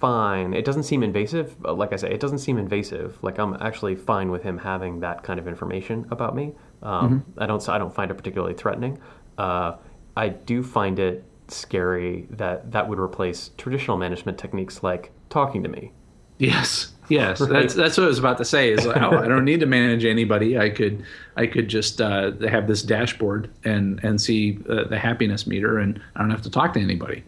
fine. 0.01 0.55
It 0.55 0.65
doesn't 0.65 0.85
seem 0.85 1.03
invasive. 1.03 1.55
Uh, 1.63 1.75
Like 1.75 1.93
I 1.93 1.97
say, 1.97 2.11
it 2.11 2.21
doesn't 2.21 2.39
seem 2.39 2.57
invasive. 2.57 3.23
Like 3.23 3.39
I'm 3.39 3.53
actually 3.61 3.97
fine 3.97 4.31
with 4.31 4.43
him 4.45 4.57
having 4.57 5.01
that 5.01 5.23
kind 5.23 5.39
of 5.39 5.47
information 5.47 6.07
about 6.11 6.35
me. 6.35 6.53
Um, 6.83 7.27
I 7.37 7.45
don't. 7.45 7.69
I 7.69 7.77
don't 7.77 7.95
find 7.95 8.11
it 8.11 8.15
particularly 8.15 8.55
threatening. 8.55 8.99
Uh, 9.37 9.77
I 10.17 10.31
do 10.31 10.63
find 10.63 10.99
it 10.99 11.23
scary 11.49 12.27
that 12.31 12.73
that 12.73 12.89
would 12.89 12.99
replace 12.99 13.51
traditional 13.59 13.99
management 13.99 14.39
techniques 14.39 14.83
like 14.83 15.13
talking 15.29 15.63
to 15.65 15.69
me. 15.69 15.93
Yes, 16.41 16.91
yes. 17.09 17.39
That's 17.49 17.75
that's 17.75 17.99
what 17.99 18.05
I 18.05 18.07
was 18.07 18.19
about 18.19 18.39
to 18.39 18.45
say. 18.45 18.73
Is 18.73 18.87
like, 18.87 19.01
oh, 19.01 19.19
I 19.19 19.29
don't 19.29 19.45
need 19.45 19.61
to 19.61 19.67
manage 19.67 20.05
anybody. 20.07 20.59
I 20.59 20.71
could 20.71 21.05
I 21.37 21.47
could 21.47 21.69
just 21.69 22.01
uh, 22.01 22.33
have 22.49 22.67
this 22.67 22.83
dashboard 22.83 23.51
and 23.63 24.03
and 24.03 24.21
see 24.21 24.59
uh, 24.69 24.85
the 24.85 24.99
happiness 24.99 25.47
meter, 25.47 25.79
and 25.79 26.01
I 26.17 26.21
don't 26.21 26.31
have 26.31 26.43
to 26.43 26.51
talk 26.51 26.73
to 26.75 26.81
anybody. 26.81 27.23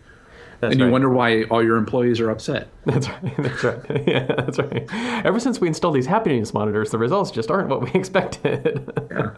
That's 0.60 0.72
and 0.72 0.80
you 0.80 0.86
right. 0.86 0.92
wonder 0.92 1.10
why 1.10 1.42
all 1.44 1.62
your 1.62 1.76
employees 1.76 2.20
are 2.20 2.30
upset. 2.30 2.68
That's 2.86 3.08
right. 3.08 3.36
That's 3.36 3.64
right. 3.64 4.02
Yeah, 4.06 4.26
that's 4.26 4.58
right. 4.58 4.88
Ever 5.24 5.40
since 5.40 5.60
we 5.60 5.66
installed 5.68 5.96
these 5.96 6.06
happiness 6.06 6.54
monitors, 6.54 6.90
the 6.90 6.98
results 6.98 7.30
just 7.30 7.50
aren't 7.50 7.68
what 7.68 7.82
we 7.82 7.90
expected. 7.98 8.90
Yeah. 9.10 9.30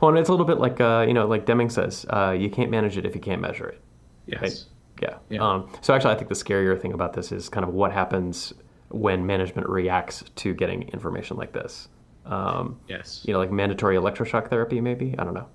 well, 0.00 0.10
and 0.10 0.18
it's 0.18 0.28
a 0.28 0.32
little 0.32 0.46
bit 0.46 0.58
like 0.58 0.80
uh, 0.80 1.04
you 1.08 1.14
know, 1.14 1.26
like 1.26 1.46
Deming 1.46 1.70
says, 1.70 2.06
uh, 2.10 2.36
you 2.38 2.50
can't 2.50 2.70
manage 2.70 2.98
it 2.98 3.06
if 3.06 3.14
you 3.14 3.20
can't 3.20 3.40
measure 3.40 3.66
it. 3.68 3.80
Yes. 4.26 4.42
Right? 4.42 4.64
Yeah. 5.00 5.16
Yeah. 5.28 5.40
Um, 5.46 5.70
so 5.80 5.94
actually, 5.94 6.14
I 6.14 6.16
think 6.16 6.28
the 6.28 6.34
scarier 6.34 6.80
thing 6.80 6.92
about 6.92 7.12
this 7.14 7.32
is 7.32 7.48
kind 7.48 7.64
of 7.66 7.72
what 7.72 7.92
happens 7.92 8.52
when 8.88 9.24
management 9.26 9.68
reacts 9.68 10.24
to 10.36 10.52
getting 10.54 10.82
information 10.88 11.36
like 11.36 11.52
this. 11.52 11.88
Um, 12.26 12.78
Yes. 12.88 13.22
you 13.24 13.32
know, 13.32 13.38
like 13.38 13.50
mandatory 13.50 13.96
electroshock 13.96 14.48
therapy, 14.50 14.80
maybe. 14.80 15.14
I 15.18 15.24
don't 15.24 15.34
know. 15.34 15.46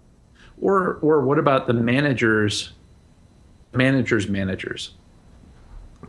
Or 0.61 0.95
or 1.01 1.21
what 1.21 1.37
about 1.37 1.67
the 1.67 1.73
managers? 1.73 2.73
Managers, 3.73 4.29
managers. 4.29 4.95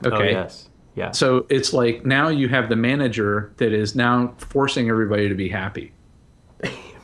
Okay. 0.05 0.15
Oh, 0.15 0.23
yes. 0.23 0.69
Yeah. 0.95 1.11
So 1.11 1.47
it's 1.51 1.73
like 1.73 2.07
now 2.07 2.29
you 2.29 2.49
have 2.49 2.69
the 2.69 2.77
manager 2.77 3.53
that 3.59 3.73
is 3.73 3.95
now 3.95 4.35
forcing 4.39 4.89
everybody 4.89 5.29
to 5.29 5.35
be 5.35 5.49
happy. 5.49 5.93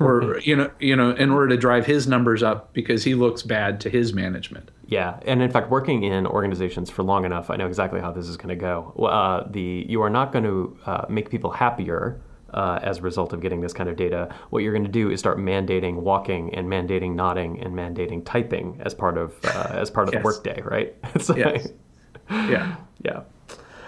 Or 0.07 0.39
you 0.41 0.57
know, 0.57 0.71
you 0.81 0.97
know, 0.97 1.11
in 1.13 1.31
order 1.31 1.49
to 1.49 1.57
drive 1.57 1.87
his 1.87 2.07
numbers 2.07 2.43
up 2.43 2.73
because 2.73 3.05
he 3.05 3.15
looks 3.15 3.43
bad 3.43 3.81
to 3.83 3.91
his 3.91 4.13
management. 4.13 4.71
Yeah, 4.87 5.19
and 5.27 5.41
in 5.43 5.51
fact, 5.51 5.71
working 5.71 6.03
in 6.03 6.27
organizations 6.27 6.91
for 6.91 7.03
long 7.03 7.25
enough, 7.25 7.49
I 7.51 7.57
know 7.57 7.67
exactly 7.67 8.01
how 8.01 8.13
this 8.13 8.29
is 8.29 8.37
going 8.37 8.51
to 8.51 8.57
go. 8.57 8.93
Uh, 9.07 9.47
the 9.51 9.87
you 9.89 10.03
are 10.03 10.11
not 10.11 10.33
going 10.33 10.45
to 10.45 10.77
uh, 10.87 11.05
make 11.09 11.31
people 11.31 11.51
happier 11.51 12.21
uh, 12.53 12.79
as 12.83 12.99
a 12.99 13.03
result 13.03 13.33
of 13.33 13.41
getting 13.41 13.61
this 13.63 13.73
kind 13.73 13.89
of 13.89 13.97
data. 13.97 14.35
What 14.51 14.63
you're 14.63 14.73
going 14.75 14.85
to 14.85 14.91
do 14.91 15.11
is 15.11 15.19
start 15.21 15.39
mandating 15.39 15.95
walking 15.97 16.55
and 16.55 16.69
mandating 16.69 17.15
nodding 17.15 17.61
and 17.63 17.75
mandating 17.75 18.23
typing 18.25 18.79
as 18.85 18.93
part 18.95 19.17
of 19.17 19.33
uh, 19.45 19.69
as 19.81 19.91
part 19.91 20.09
of 20.09 20.15
Yes. 20.15 20.23
the 20.23 20.25
workday, 20.25 20.61
right? 20.63 20.95
It's 21.15 21.31
Yes. 21.35 21.69
Yeah. 22.31 22.77
yeah. 23.03 23.23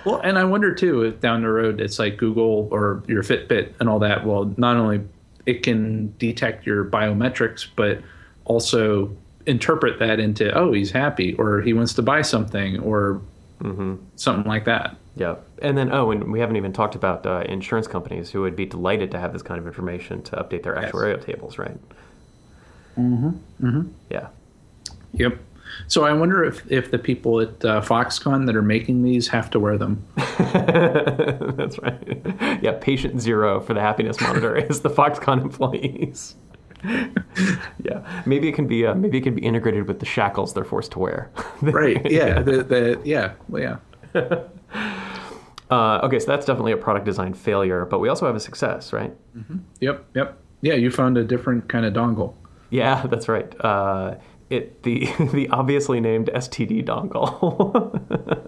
Well, 0.07 0.21
and 0.23 0.39
I 0.39 0.45
wonder 0.45 0.75
too 0.75 1.03
if 1.03 1.21
down 1.21 1.43
the 1.43 1.49
road 1.49 1.81
it's 1.81 1.99
like 1.99 2.19
Google 2.19 2.69
or 2.71 3.03
your 3.07 3.23
Fitbit 3.23 3.73
and 3.81 3.89
all 3.89 3.99
that. 4.01 4.27
Well, 4.27 4.53
not 4.57 4.77
only 4.77 5.01
it 5.47 5.62
can 5.62 6.14
detect 6.18 6.66
your 6.66 6.84
biometrics, 6.84 7.66
but 7.76 8.01
also 8.45 9.14
interpret 9.47 9.99
that 9.99 10.18
into 10.20 10.51
oh 10.57 10.72
he's 10.72 10.90
happy 10.90 11.34
or 11.34 11.61
he 11.61 11.72
wants 11.74 11.92
to 11.95 12.03
buy 12.03 12.22
something 12.22 12.78
or 12.80 13.20
Mm-hmm. 13.62 13.95
something 14.16 14.47
like 14.51 14.64
that. 14.64 14.97
Yeah, 15.16 15.36
and 15.62 15.78
then 15.78 15.90
oh, 15.92 16.11
and 16.11 16.32
we 16.32 16.40
haven't 16.40 16.57
even 16.57 16.72
talked 16.72 16.97
about 16.97 17.24
uh, 17.24 17.45
insurance 17.49 17.86
companies 17.86 18.30
who 18.30 18.40
would 18.42 18.57
be 18.57 18.66
delighted 18.66 19.11
to 19.12 19.18
have 19.20 19.32
this 19.32 19.42
kind 19.42 19.61
of 19.61 19.66
information 19.66 20.22
to 20.24 20.36
update 20.36 20.64
their 20.64 20.74
Yes. 20.78 20.90
actuarial 20.92 21.24
tables, 21.24 21.57
right? 21.57 21.78
Mm-hmm. 22.99 23.28
Mm-hmm. 23.66 23.88
Yeah. 24.11 24.28
Yep. 25.12 25.38
So 25.87 26.05
I 26.05 26.12
wonder 26.12 26.45
if 26.45 26.70
if 26.70 26.91
the 26.91 26.99
people 26.99 27.41
at 27.41 27.64
uh, 27.64 27.81
Foxconn 27.81 28.47
that 28.47 28.57
are 28.57 28.62
making 28.62 29.03
these 29.03 29.29
have 29.29 29.51
to 29.51 29.61
wear 29.61 29.79
them. 29.79 30.05
That's 30.16 31.79
right. 31.79 32.61
Yeah, 32.62 32.79
patient 32.81 33.20
zero 33.20 33.61
for 33.61 33.75
the 33.75 33.81
happiness 33.81 34.20
monitor 34.20 34.57
is 34.70 34.81
the 34.81 34.91
Foxconn 34.91 35.43
employees. 35.43 36.37
yeah, 37.83 38.22
maybe 38.27 38.49
it 38.49 38.55
can 38.55 38.66
be 38.66 38.87
uh, 38.87 38.95
maybe 38.95 39.18
it 39.18 39.22
can 39.22 39.35
be 39.35 39.43
integrated 39.43 39.89
with 39.89 40.01
the 40.01 40.07
shackles 40.07 40.55
they're 40.55 40.64
forced 40.64 40.93
to 40.93 40.99
wear. 40.99 41.31
Right. 41.62 42.11
Yeah. 42.11 42.43
the, 42.43 42.62
the 42.62 43.01
yeah. 43.05 43.33
Well, 43.49 43.62
yeah. 43.62 44.41
Uh, 45.70 46.01
okay, 46.05 46.18
so 46.18 46.27
that's 46.27 46.45
definitely 46.45 46.72
a 46.72 46.77
product 46.77 47.07
design 47.07 47.33
failure, 47.33 47.87
but 47.87 47.99
we 47.99 48.09
also 48.09 48.27
have 48.27 48.37
a 48.37 48.41
success, 48.41 48.93
right? 48.93 49.12
Yep. 49.81 50.05
Yep. 50.14 50.39
Yeah. 50.61 50.75
You 50.75 50.91
found 50.91 51.16
a 51.16 51.25
different 51.25 51.68
kind 51.68 51.87
of 51.87 51.95
dongle. 51.95 52.35
Yeah, 52.70 53.07
that's 53.07 53.29
right. 53.29 53.53
Uh, 53.61 54.16
it 54.51 54.82
the 54.82 55.07
the 55.32 55.49
obviously 55.51 56.01
named 56.01 56.30
STD 56.34 56.84
dongle. 56.84 58.01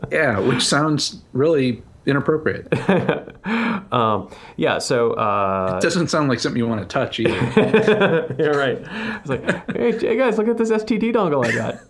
Yeah, 0.13 0.39
which 0.39 0.63
sounds 0.65 1.23
really 1.33 1.83
inappropriate. 2.07 2.69
um, 3.93 4.31
yeah, 4.57 4.79
so 4.79 5.15
uh, 5.15 5.75
It 5.79 5.83
doesn't 5.83 6.09
sound 6.09 6.29
like 6.29 6.39
something 6.39 6.59
you 6.59 6.69
want 6.69 6.81
to 6.81 6.87
touch 6.87 7.19
either. 7.19 8.37
You're 8.39 8.55
right. 8.57 8.79
It's 9.21 9.29
like, 9.29 9.45
hey, 9.77 9.99
hey 9.99 10.17
guys, 10.17 10.39
look 10.39 10.47
at 10.47 10.59
this 10.59 10.71
STD 10.71 11.13
dongle 11.13 11.45
I 11.45 11.53
got. 11.53 11.81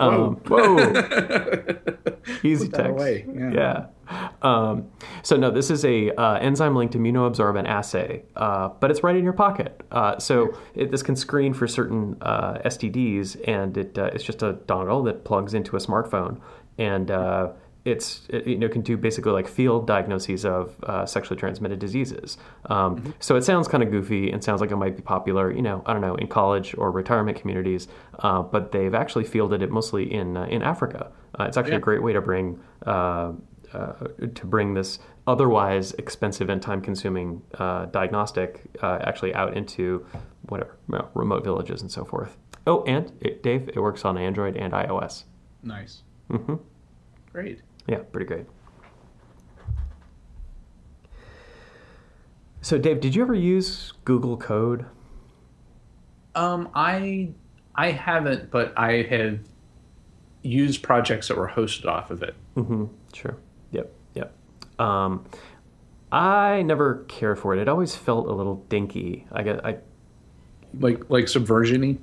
Um, 0.00 0.34
whoa. 0.48 0.78
Easy 2.42 2.68
text. 2.68 3.04
yeah. 3.32 3.52
Yeah. 3.52 3.86
Um, 4.42 4.90
so 5.22 5.36
no, 5.36 5.50
this 5.50 5.70
is 5.70 5.84
a 5.84 6.10
uh, 6.12 6.34
enzyme-linked 6.38 6.94
immunoabsorbent 6.94 7.68
assay, 7.68 8.22
uh, 8.36 8.68
but 8.80 8.90
it's 8.90 9.02
right 9.02 9.16
in 9.16 9.24
your 9.24 9.32
pocket. 9.32 9.80
Uh, 9.90 10.18
so 10.18 10.56
it, 10.74 10.90
this 10.90 11.02
can 11.02 11.16
screen 11.16 11.52
for 11.52 11.66
certain 11.68 12.16
uh, 12.22 12.54
STDs, 12.64 13.40
and 13.48 13.76
it 13.76 13.98
uh, 13.98 14.10
it's 14.14 14.24
just 14.24 14.42
a 14.42 14.54
dongle 14.66 15.04
that 15.04 15.24
plugs 15.24 15.54
into 15.54 15.76
a 15.76 15.78
smartphone, 15.78 16.40
and 16.78 17.10
uh, 17.10 17.50
it's 17.84 18.26
it, 18.28 18.46
you 18.46 18.58
know 18.58 18.68
can 18.68 18.82
do 18.82 18.96
basically 18.96 19.32
like 19.32 19.48
field 19.48 19.86
diagnoses 19.86 20.44
of 20.44 20.76
uh, 20.84 21.06
sexually 21.06 21.38
transmitted 21.38 21.78
diseases. 21.78 22.36
Um, 22.66 23.14
So 23.20 23.36
it 23.36 23.42
sounds 23.44 23.68
kind 23.68 23.82
of 23.82 23.90
goofy 23.90 24.30
and 24.30 24.42
sounds 24.44 24.60
like 24.60 24.70
it 24.70 24.76
might 24.76 24.96
be 24.96 25.02
popular, 25.02 25.50
you 25.50 25.62
know, 25.62 25.82
I 25.86 25.92
don't 25.92 26.02
know, 26.02 26.14
in 26.16 26.26
college 26.26 26.74
or 26.76 26.90
retirement 26.90 27.40
communities, 27.40 27.88
uh, 28.18 28.42
but 28.42 28.72
they've 28.72 28.94
actually 28.94 29.24
fielded 29.24 29.62
it 29.62 29.70
mostly 29.70 30.12
in 30.12 30.36
uh, 30.36 30.44
in 30.44 30.62
Africa. 30.62 31.10
Uh, 31.38 31.44
it's 31.44 31.56
actually 31.56 31.72
Yeah. 31.72 31.78
a 31.78 31.88
great 31.88 32.02
way 32.02 32.12
to 32.12 32.20
bring. 32.20 32.58
Uh, 33.72 33.92
to 34.34 34.46
bring 34.46 34.74
this 34.74 34.98
otherwise 35.28 35.92
expensive 35.92 36.48
and 36.48 36.60
time-consuming 36.60 37.40
uh, 37.58 37.84
diagnostic 37.86 38.62
uh, 38.82 38.98
actually 39.02 39.32
out 39.34 39.56
into 39.56 40.04
whatever 40.48 40.76
you 40.90 40.98
know, 40.98 41.08
remote 41.14 41.44
villages 41.44 41.80
and 41.80 41.90
so 41.90 42.04
forth. 42.04 42.36
Oh, 42.66 42.82
and 42.84 43.12
it, 43.20 43.44
Dave, 43.44 43.68
it 43.68 43.78
works 43.78 44.04
on 44.04 44.18
Android 44.18 44.56
and 44.56 44.72
iOS. 44.72 45.24
nice. 45.62 46.02
Mm-hmm. 46.30 46.56
Great. 47.32 47.60
Yeah, 47.86 47.98
pretty 47.98 48.26
great. 48.26 48.46
So, 52.60 52.76
Dave, 52.76 53.00
did 53.00 53.14
you 53.14 53.22
ever 53.22 53.34
use 53.34 53.92
Google 54.04 54.36
Code? 54.36 54.84
Um, 56.34 56.68
I 56.74 57.30
I 57.74 57.92
haven't, 57.92 58.50
but 58.50 58.72
I 58.76 59.02
have 59.02 59.38
used 60.42 60.82
projects 60.82 61.28
that 61.28 61.36
were 61.36 61.48
hosted 61.48 61.86
off 61.86 62.10
of 62.10 62.22
it. 62.22 62.34
Mm-hmm. 62.56 62.86
Sure. 63.12 63.36
Um, 64.80 65.24
I 66.12 66.62
never 66.62 67.04
cared 67.08 67.38
for 67.38 67.54
it. 67.54 67.60
It 67.60 67.68
always 67.68 67.94
felt 67.94 68.26
a 68.26 68.32
little 68.32 68.64
dinky. 68.68 69.26
I 69.32 69.42
get. 69.42 69.64
I. 69.64 69.78
Like 70.78 71.08
like 71.10 71.24
subversiony. 71.26 71.98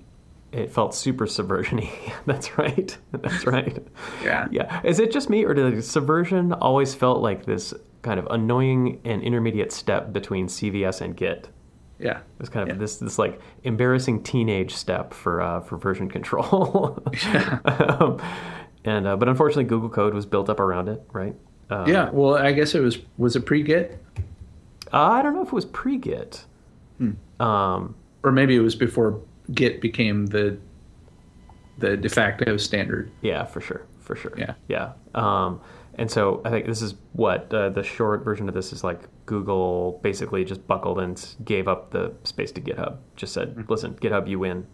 It 0.51 0.71
felt 0.71 0.95
super 0.95 1.25
subversiony. 1.25 1.89
That's 2.25 2.57
right. 2.57 2.97
That's 3.11 3.45
right. 3.45 3.85
Yeah. 4.23 4.47
Yeah. 4.51 4.81
Is 4.83 4.99
it 4.99 5.11
just 5.11 5.29
me, 5.29 5.43
or 5.43 5.53
did 5.53 5.83
subversion 5.83 6.53
always 6.53 6.93
felt 6.95 7.21
like 7.21 7.45
this 7.45 7.73
kind 8.01 8.19
of 8.19 8.27
annoying 8.29 9.01
and 9.03 9.21
intermediate 9.21 9.71
step 9.71 10.13
between 10.13 10.47
CVS 10.47 11.01
and 11.01 11.15
Git? 11.17 11.49
Yeah. 11.99 12.19
It 12.19 12.23
was 12.39 12.49
kind 12.49 12.69
of 12.69 12.75
Yeah. 12.75 12.79
this 12.79 12.97
this 12.97 13.17
like 13.19 13.41
embarrassing 13.63 14.23
teenage 14.23 14.73
step 14.73 15.13
for 15.13 15.41
uh, 15.41 15.61
for 15.61 15.77
version 15.77 16.09
control. 16.09 17.01
um, 17.65 18.21
and 18.85 19.07
uh, 19.07 19.15
but 19.17 19.27
unfortunately, 19.27 19.65
Google 19.65 19.89
Code 19.89 20.13
was 20.13 20.25
built 20.25 20.49
up 20.49 20.59
around 20.61 20.87
it, 20.89 21.01
right? 21.11 21.35
Uh, 21.69 21.85
Yeah. 21.87 22.09
Well, 22.11 22.35
I 22.35 22.51
guess 22.51 22.75
it 22.75 22.81
was 22.81 22.99
was 23.17 23.35
it 23.35 23.45
pre 23.45 23.63
Git 23.63 24.01
I 24.91 25.21
don't 25.21 25.33
know 25.35 25.41
if 25.41 25.47
it 25.47 25.53
was 25.53 25.65
pre 25.65 25.97
Git. 25.97 26.45
Um, 27.39 27.95
or 28.23 28.31
maybe 28.31 28.55
it 28.55 28.61
was 28.61 28.75
before 28.75 29.21
Git 29.53 29.81
became 29.81 30.25
the 30.27 30.57
the 31.77 31.95
de 31.95 32.09
facto 32.09 32.57
standard. 32.57 33.11
yeah, 33.21 33.43
for 33.45 33.61
sure, 33.61 33.85
for 33.99 34.15
sure. 34.15 34.33
Yeah. 34.35 34.55
yeah. 34.67 34.93
Um, 35.13 35.61
and 35.93 36.09
so 36.09 36.41
I 36.43 36.49
think 36.49 36.65
this 36.65 36.81
is 36.81 36.95
what 37.13 37.53
uh, 37.53 37.69
the 37.69 37.83
short 37.83 38.23
version 38.23 38.47
of 38.49 38.55
this 38.55 38.73
is 38.73 38.83
like. 38.83 39.01
Google 39.27 39.99
basically 40.03 40.45
just 40.45 40.65
buckled 40.67 40.99
and 40.99 41.21
gave 41.43 41.67
up 41.67 41.91
the 41.91 42.13
space 42.23 42.49
to 42.53 42.61
GitHub. 42.61 42.95
Just 43.17 43.33
said, 43.33 43.65
"Listen, 43.69 43.93
GitHub, 43.95 44.25
you 44.27 44.39
win." 44.39 44.65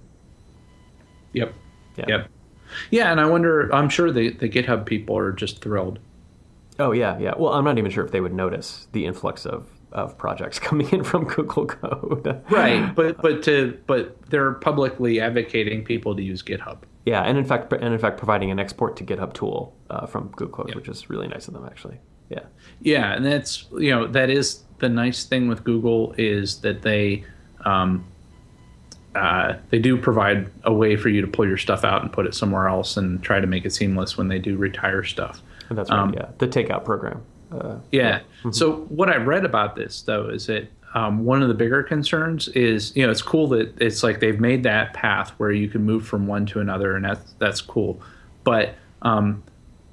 Yep. 1.34 1.54
Yeah. 1.98 2.06
Yep. 2.08 2.30
Yeah, 2.92 3.12
and 3.12 3.20
I 3.20 3.26
wonder. 3.26 3.74
I'm 3.74 3.90
sure 3.90 4.12
the 4.12 4.30
the 4.30 4.48
GitHub 4.48 4.86
people 4.86 5.18
are 5.18 5.32
just 5.32 5.62
thrilled. 5.62 5.98
Oh 6.80 6.92
yeah, 6.92 7.18
yeah. 7.20 7.34
Well, 7.38 7.54
I'm 7.54 7.64
not 7.64 7.78
even 7.78 7.92
sure 7.92 8.04
if 8.06 8.12
they 8.12 8.22
would 8.22 8.34
notice 8.34 8.88
the 8.94 9.06
influx 9.06 9.46
of, 9.46 9.68
of 9.92 10.18
projects 10.18 10.58
coming 10.68 10.90
in 10.92 11.04
from 11.04 11.26
Google 11.26 11.66
Code. 11.68 12.42
Right, 12.50 12.94
but 12.96 13.22
but 13.22 13.44
to 13.44 13.78
but 13.88 14.20
they're 14.30 14.54
publicly 14.54 15.20
advocating 15.22 15.84
people 15.84 16.16
to 16.16 16.22
use 16.24 16.42
GitHub. 16.42 16.80
Yeah, 17.06 17.22
and 17.24 17.38
in 17.38 17.46
fact, 17.46 17.72
and 17.74 17.94
in 17.94 18.00
fact, 18.00 18.18
providing 18.18 18.50
an 18.50 18.60
export 18.60 18.96
to 18.98 19.04
GitHub 19.04 19.34
tool 19.34 19.76
uh, 19.90 20.06
from 20.06 20.30
Google 20.30 20.50
Code, 20.64 20.70
Yeah. 20.70 20.76
which 20.76 20.88
is 20.88 21.10
really 21.10 21.28
nice 21.28 21.48
of 21.48 21.54
them, 21.54 21.66
actually. 21.66 22.00
Yeah. 22.30 22.44
Yeah, 22.82 23.14
and 23.14 23.26
that's 23.26 23.66
you 23.78 23.92
know 23.92 24.08
that 24.08 24.30
is 24.30 24.64
the 24.80 24.90
nice 24.90 25.26
thing 25.26 25.48
with 25.48 25.64
Google 25.64 26.16
is 26.18 26.60
that 26.62 26.82
they 26.82 27.24
um, 27.66 28.06
uh, 29.16 29.54
they 29.70 29.78
do 29.80 29.96
provide 29.98 30.50
a 30.64 30.74
way 30.74 30.96
for 30.96 31.10
you 31.10 31.22
to 31.22 31.28
pull 31.28 31.46
your 31.48 31.58
stuff 31.58 31.84
out 31.84 32.02
and 32.02 32.12
put 32.12 32.26
it 32.26 32.34
somewhere 32.34 32.68
else 32.68 32.98
and 32.98 33.22
try 33.22 33.40
to 33.40 33.46
make 33.48 33.64
it 33.66 33.72
seamless 33.72 34.18
when 34.18 34.28
they 34.28 34.40
do 34.40 34.58
retire 34.58 35.04
stuff. 35.04 35.42
That's 35.76 35.90
right. 35.90 36.00
Um, 36.00 36.14
yeah, 36.14 36.30
the 36.38 36.48
takeout 36.48 36.84
program. 36.86 37.24
Uh, 37.52 37.78
Yeah. 37.92 38.22
So 38.52 38.78
what 38.90 39.10
I 39.10 39.18
read 39.18 39.46
about 39.46 39.76
this 39.76 40.02
though 40.02 40.30
is 40.30 40.48
that 40.48 40.68
um, 40.96 41.24
one 41.26 41.42
of 41.42 41.48
the 41.48 41.54
bigger 41.54 41.84
concerns 41.84 42.48
is 42.50 42.96
you 42.96 43.06
know 43.06 43.12
it's 43.12 43.22
cool 43.22 43.48
that 43.50 43.74
it's 43.82 44.04
like 44.04 44.20
they've 44.20 44.40
made 44.40 44.64
that 44.64 44.94
path 44.94 45.32
where 45.38 45.52
you 45.52 45.68
can 45.68 45.84
move 45.84 46.06
from 46.06 46.28
one 46.28 46.46
to 46.48 46.60
another 46.60 46.96
and 46.96 47.06
that's 47.06 47.34
that's 47.40 47.62
cool, 47.62 48.02
but 48.44 48.76
um, 49.02 49.44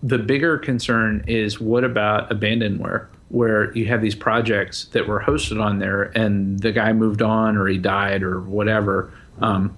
the 0.03 0.19
bigger 0.19 0.59
concern 0.59 1.25
is 1.27 1.61
what 1.61 1.85
about 1.85 2.31
abandonware 2.31 3.07
where 3.29 3.73
you 3.77 3.87
have 3.87 4.03
these 4.03 4.15
projects 4.15 4.87
that 4.87 5.07
were 5.07 5.21
hosted 5.21 5.63
on 5.63 5.79
there 5.79 6.05
and 6.17 6.59
the 6.61 6.73
guy 6.73 6.93
moved 6.93 7.23
on 7.23 7.57
or 7.57 7.67
he 7.69 7.79
died 7.79 8.23
or 8.23 8.41
whatever. 8.41 9.13
Um, 9.41 9.77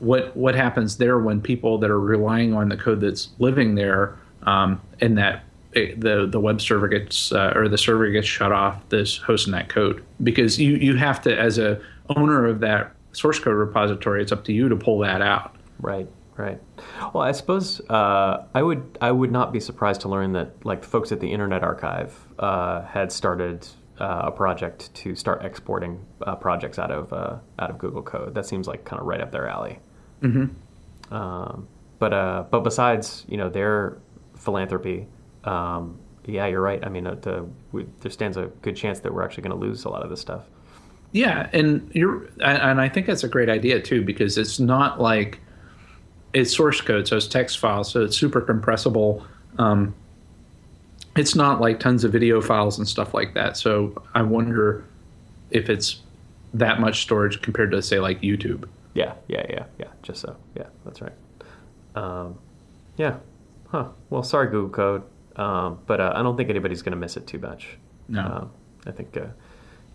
what 0.00 0.36
what 0.36 0.54
happens 0.54 0.98
there 0.98 1.18
when 1.18 1.40
people 1.40 1.78
that 1.78 1.90
are 1.90 2.00
relying 2.00 2.54
on 2.54 2.68
the 2.68 2.76
code 2.76 3.00
that's 3.00 3.30
living 3.38 3.74
there 3.74 4.18
um, 4.42 4.80
and 5.00 5.18
that 5.18 5.44
it, 5.72 6.00
the 6.00 6.26
the 6.26 6.40
web 6.40 6.60
server 6.60 6.88
gets 6.88 7.32
uh, 7.32 7.52
or 7.54 7.68
the 7.68 7.78
server 7.78 8.10
gets 8.10 8.26
shut 8.26 8.52
off 8.52 8.88
this 8.88 9.18
hosting 9.18 9.52
that 9.52 9.68
code 9.68 10.04
because 10.22 10.58
you 10.58 10.74
you 10.76 10.96
have 10.96 11.22
to 11.22 11.38
as 11.38 11.58
a 11.58 11.80
owner 12.16 12.46
of 12.46 12.60
that 12.60 12.92
source 13.12 13.38
code 13.38 13.54
repository 13.54 14.20
it's 14.20 14.32
up 14.32 14.44
to 14.44 14.52
you 14.52 14.68
to 14.68 14.76
pull 14.76 14.98
that 14.98 15.22
out 15.22 15.54
Right, 15.80 16.08
right. 16.36 16.60
Well, 17.12 17.24
I 17.24 17.32
suppose 17.32 17.80
uh, 17.88 18.44
I 18.54 18.62
would 18.62 18.98
I 19.00 19.10
would 19.10 19.32
not 19.32 19.52
be 19.52 19.60
surprised 19.60 20.02
to 20.02 20.08
learn 20.08 20.32
that 20.32 20.64
like 20.64 20.82
the 20.82 20.88
folks 20.88 21.12
at 21.12 21.20
the 21.20 21.32
Internet 21.32 21.62
Archive 21.62 22.14
uh, 22.38 22.82
had 22.82 23.10
started 23.10 23.66
uh, 23.98 24.22
a 24.24 24.30
project 24.30 24.92
to 24.94 25.14
start 25.14 25.44
exporting 25.44 26.04
uh, 26.22 26.36
projects 26.36 26.78
out 26.78 26.90
of 26.90 27.12
uh, 27.12 27.36
out 27.58 27.70
of 27.70 27.78
Google 27.78 28.02
Code. 28.02 28.34
That 28.34 28.46
seems 28.46 28.66
like 28.68 28.84
kind 28.84 29.00
of 29.00 29.06
right 29.06 29.20
up 29.20 29.32
their 29.32 29.48
alley. 29.48 29.78
Mm-hmm. 30.22 31.14
Um, 31.14 31.68
but 31.98 32.12
uh, 32.12 32.44
but 32.50 32.60
besides 32.60 33.24
you 33.28 33.36
know 33.36 33.48
their 33.48 33.98
philanthropy, 34.40 35.06
um, 35.44 35.98
yeah, 36.26 36.46
you're 36.46 36.60
right. 36.60 36.84
I 36.84 36.88
mean, 36.88 37.06
uh, 37.06 37.14
the, 37.14 37.46
we, 37.72 37.86
there 38.00 38.10
stands 38.10 38.36
a 38.36 38.46
good 38.62 38.76
chance 38.76 39.00
that 39.00 39.12
we're 39.12 39.22
actually 39.22 39.42
going 39.42 39.58
to 39.58 39.66
lose 39.66 39.84
a 39.84 39.88
lot 39.88 40.02
of 40.02 40.10
this 40.10 40.20
stuff. 40.20 40.44
Yeah, 41.12 41.50
and 41.52 41.90
you're 41.92 42.24
and 42.40 42.58
and 42.58 42.80
I 42.80 42.88
think 42.88 43.06
that's 43.06 43.24
a 43.24 43.28
great 43.28 43.48
idea 43.48 43.80
too 43.80 44.04
because 44.04 44.38
it's 44.38 44.60
not 44.60 45.00
like 45.00 45.40
it's 46.32 46.54
source 46.54 46.80
code, 46.80 47.08
so 47.08 47.16
it's 47.16 47.26
text 47.26 47.58
files, 47.58 47.90
so 47.90 48.04
it's 48.04 48.16
super 48.16 48.40
compressible. 48.40 49.26
Um, 49.58 49.94
it's 51.16 51.34
not 51.34 51.60
like 51.60 51.80
tons 51.80 52.04
of 52.04 52.12
video 52.12 52.40
files 52.40 52.78
and 52.78 52.86
stuff 52.86 53.12
like 53.12 53.34
that. 53.34 53.56
So 53.56 54.00
I 54.14 54.22
wonder 54.22 54.84
if 55.50 55.68
it's 55.68 56.00
that 56.54 56.80
much 56.80 57.02
storage 57.02 57.42
compared 57.42 57.72
to 57.72 57.82
say 57.82 57.98
like 57.98 58.20
YouTube. 58.20 58.68
Yeah, 58.94 59.14
yeah, 59.26 59.46
yeah, 59.48 59.64
yeah. 59.78 59.88
Just 60.02 60.20
so. 60.20 60.36
Yeah, 60.56 60.66
that's 60.84 61.00
right. 61.00 61.12
Um, 61.96 62.38
yeah. 62.96 63.16
Huh. 63.70 63.88
Well, 64.10 64.22
sorry, 64.22 64.48
Google 64.50 64.70
Code, 64.70 65.02
um, 65.36 65.78
but 65.86 66.00
uh, 66.00 66.12
I 66.14 66.22
don't 66.22 66.36
think 66.36 66.50
anybody's 66.50 66.82
going 66.82 66.92
to 66.92 66.98
miss 66.98 67.16
it 67.16 67.26
too 67.26 67.38
much. 67.38 67.76
No. 68.08 68.20
Um, 68.22 68.50
I 68.86 68.90
think 68.90 69.16
uh, 69.16 69.26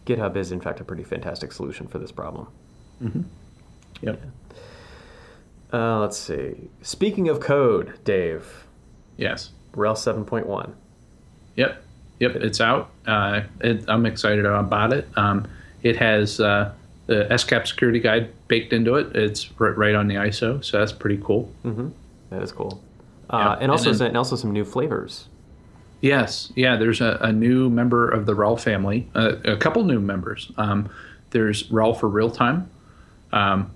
GitHub 0.05 0.35
is, 0.37 0.51
in 0.51 0.61
fact, 0.61 0.79
a 0.79 0.83
pretty 0.83 1.03
fantastic 1.03 1.51
solution 1.51 1.87
for 1.87 1.97
this 1.99 2.11
problem. 2.11 2.47
Mm-hmm. 3.03 3.21
Yep. 4.01 4.21
Uh, 5.73 5.99
let's 5.99 6.17
see. 6.17 6.69
Speaking 6.81 7.27
of 7.27 7.39
code, 7.39 7.99
Dave, 8.03 8.65
Yes. 9.17 9.51
RHEL 9.73 9.95
7.1. 10.25 10.73
Yep. 11.55 11.83
Yep. 12.19 12.35
It's 12.37 12.61
out. 12.61 12.91
Uh, 13.05 13.41
it, 13.61 13.83
I'm 13.89 14.05
excited 14.05 14.45
about 14.45 14.93
it. 14.93 15.07
Um, 15.17 15.47
it 15.83 15.97
has 15.97 16.39
uh, 16.39 16.73
the 17.07 17.25
SCAP 17.29 17.67
security 17.67 17.99
guide 17.99 18.31
baked 18.47 18.71
into 18.73 18.95
it. 18.95 19.15
It's 19.15 19.49
right 19.59 19.95
on 19.95 20.07
the 20.07 20.15
ISO, 20.15 20.63
so 20.63 20.79
that's 20.79 20.91
pretty 20.93 21.19
cool. 21.23 21.51
Mm-hmm. 21.65 21.89
That 22.29 22.41
is 22.41 22.51
cool. 22.51 22.81
Yeah, 23.29 23.35
Uh, 23.37 23.53
and 23.53 23.63
and 23.63 23.71
also, 23.71 23.85
then- 23.85 23.95
some, 23.97 24.07
and 24.07 24.17
also 24.17 24.35
some 24.35 24.51
new 24.51 24.65
flavors. 24.65 25.27
Yes, 26.01 26.51
yeah. 26.55 26.75
There's 26.75 27.01
a, 27.01 27.17
a 27.21 27.31
new 27.31 27.69
member 27.69 28.07
of 28.09 28.25
the 28.27 28.33
RHEL 28.35 28.59
family, 28.59 29.07
uh, 29.15 29.37
a 29.45 29.57
couple 29.57 29.83
new 29.85 29.99
members. 29.99 30.51
Um, 30.57 30.89
there's 31.31 31.63
RHEL 31.69 31.99
for 31.99 32.07
real 32.09 32.29
time. 32.29 32.69
Um, 33.31 33.71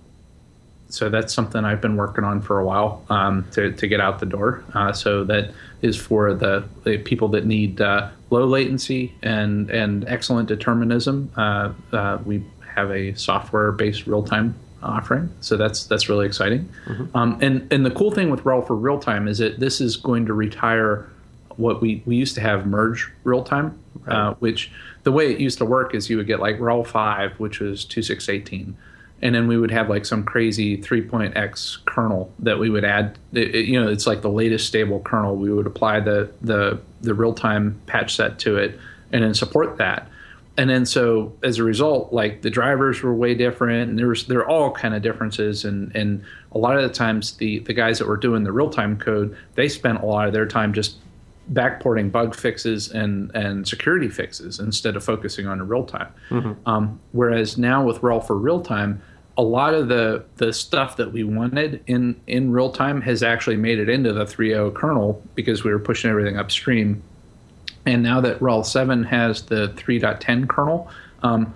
so 0.90 1.10
that's 1.10 1.34
something 1.34 1.66
I've 1.66 1.82
been 1.82 1.96
working 1.96 2.24
on 2.24 2.42
for 2.42 2.60
a 2.60 2.66
while 2.66 3.04
um, 3.10 3.46
to, 3.52 3.72
to 3.72 3.88
get 3.88 4.00
out 4.00 4.20
the 4.20 4.26
door. 4.26 4.64
Uh, 4.74 4.92
so 4.92 5.24
that 5.26 5.52
is 5.82 5.96
for 5.98 6.34
the, 6.34 6.66
the 6.84 6.98
people 7.00 7.28
that 7.30 7.46
need 7.46 7.80
uh, 7.82 8.10
low 8.30 8.46
latency 8.46 9.14
and 9.24 9.70
and 9.72 10.06
excellent 10.08 10.48
determinism. 10.48 11.32
Uh, 11.38 11.72
uh, 11.94 12.18
we 12.26 12.44
have 12.76 12.92
a 12.92 13.14
software-based 13.16 14.06
real-time 14.08 14.54
offering, 14.82 15.30
so 15.42 15.58
that's 15.58 15.86
that's 15.86 16.10
really 16.10 16.26
exciting. 16.26 16.70
Um, 17.14 17.38
and 17.42 17.72
and 17.72 17.86
the 17.86 17.92
cool 17.92 18.12
thing 18.12 18.30
with 18.30 18.44
RHEL 18.44 18.66
for 18.68 18.76
real 18.76 19.00
time 19.00 19.28
is 19.28 19.38
that 19.40 19.60
this 19.60 19.82
is 19.82 19.98
going 19.98 20.26
to 20.28 20.34
retire 20.34 21.10
what 21.56 21.82
we, 21.82 22.02
we 22.06 22.16
used 22.16 22.36
to 22.36 22.42
have 22.42 22.62
MRG 22.62 23.10
real 23.26 23.44
time, 23.44 23.78
uh, 24.08 24.34
which 24.36 24.72
the 25.04 25.12
way 25.12 25.30
it 25.34 25.40
used 25.42 25.58
to 25.58 25.66
work 25.66 25.94
is 25.94 26.10
you 26.10 26.16
would 26.16 26.28
get 26.28 26.40
like 26.40 26.58
RHEL 26.60 26.88
5, 26.88 27.38
which 27.40 27.60
was 27.60 27.84
2618. 27.84 28.78
And 29.22 29.36
then 29.36 29.48
we 29.50 29.58
would 29.58 29.72
have 29.72 29.90
like 29.90 30.06
some 30.06 30.24
crazy 30.24 30.78
3.x 30.78 31.80
kernel 31.86 32.32
that 32.40 32.58
we 32.60 32.70
would 32.70 32.86
add. 32.86 33.18
It, 33.34 33.54
it- 33.54 33.66
you 33.66 33.78
know, 33.82 33.90
it's 33.90 34.08
like 34.08 34.22
the 34.22 34.30
latest 34.30 34.68
stable 34.68 35.02
kernel. 35.02 35.36
We 35.36 35.52
would 35.52 35.68
apply 35.68 36.00
the, 36.00 36.32
the, 36.42 36.80
the 37.02 37.14
real 37.14 37.34
time 37.34 37.82
patch 37.88 38.16
set 38.16 38.40
to 38.40 38.56
it 38.56 38.80
and 39.12 39.22
then 39.24 39.34
support 39.34 39.76
that. 39.80 40.08
And 40.60 40.70
then 40.70 40.86
so 40.86 41.32
as 41.42 41.58
a 41.58 41.64
result, 41.64 42.12
like 42.12 42.42
the 42.42 42.50
drivers 42.50 43.02
were 43.02 43.14
way 43.14 43.34
different, 43.34 43.90
and 43.90 43.98
there 43.98 44.10
was 44.10 44.28
there 44.28 44.40
are 44.40 44.48
all 44.48 44.72
kind 44.74 44.94
of 44.94 45.02
differences, 45.02 45.64
and 45.64 45.96
and 45.96 46.22
a 46.52 46.58
lot 46.58 46.76
of 46.76 46.84
the 46.84 46.94
times 46.94 47.38
the 47.38 47.60
the 47.60 47.72
guys 47.72 47.98
that 47.98 48.10
were 48.10 48.18
doing 48.18 48.44
the 48.44 48.52
real 48.52 48.70
time 48.70 48.98
code, 48.98 49.38
they 49.56 49.70
spent 49.70 50.02
a 50.02 50.06
lot 50.06 50.28
of 50.28 50.34
their 50.34 50.46
time 50.46 50.74
just 50.74 50.98
backporting 51.54 52.12
bug 52.12 52.36
fixes 52.36 52.92
and 52.92 53.32
and 53.34 53.70
security 53.70 54.10
fixes 54.10 54.60
instead 54.60 54.98
of 54.98 55.04
focusing 55.04 55.48
on 55.48 55.60
the 55.60 55.64
real 55.64 55.86
time. 55.86 56.14
Um, 56.66 57.00
whereas 57.14 57.58
now 57.58 57.86
with 57.86 58.02
RHEL 58.02 58.28
for 58.28 58.38
real 58.38 58.60
time, 58.62 59.02
a 59.38 59.42
lot 59.42 59.74
of 59.74 59.88
the 59.88 60.26
the 60.36 60.52
stuff 60.52 60.98
that 60.98 61.14
we 61.14 61.24
wanted 61.24 61.82
in 61.88 62.20
in 62.28 62.52
real 62.52 62.70
time 62.70 63.00
has 63.00 63.24
actually 63.24 63.56
made 63.56 63.80
it 63.80 63.88
into 63.88 64.12
the 64.12 64.26
3.0 64.26 64.76
kernel 64.76 65.24
because 65.36 65.64
we 65.64 65.72
were 65.72 65.80
pushing 65.80 66.12
everything 66.12 66.38
upstream. 66.38 67.02
And 67.90 68.04
now 68.04 68.22
that 68.22 68.40
RHEL 68.40 68.66
7 68.66 69.04
has 69.06 69.44
the 69.44 69.70
3.10 69.70 70.48
kernel, 70.48 70.90
um, 71.24 71.54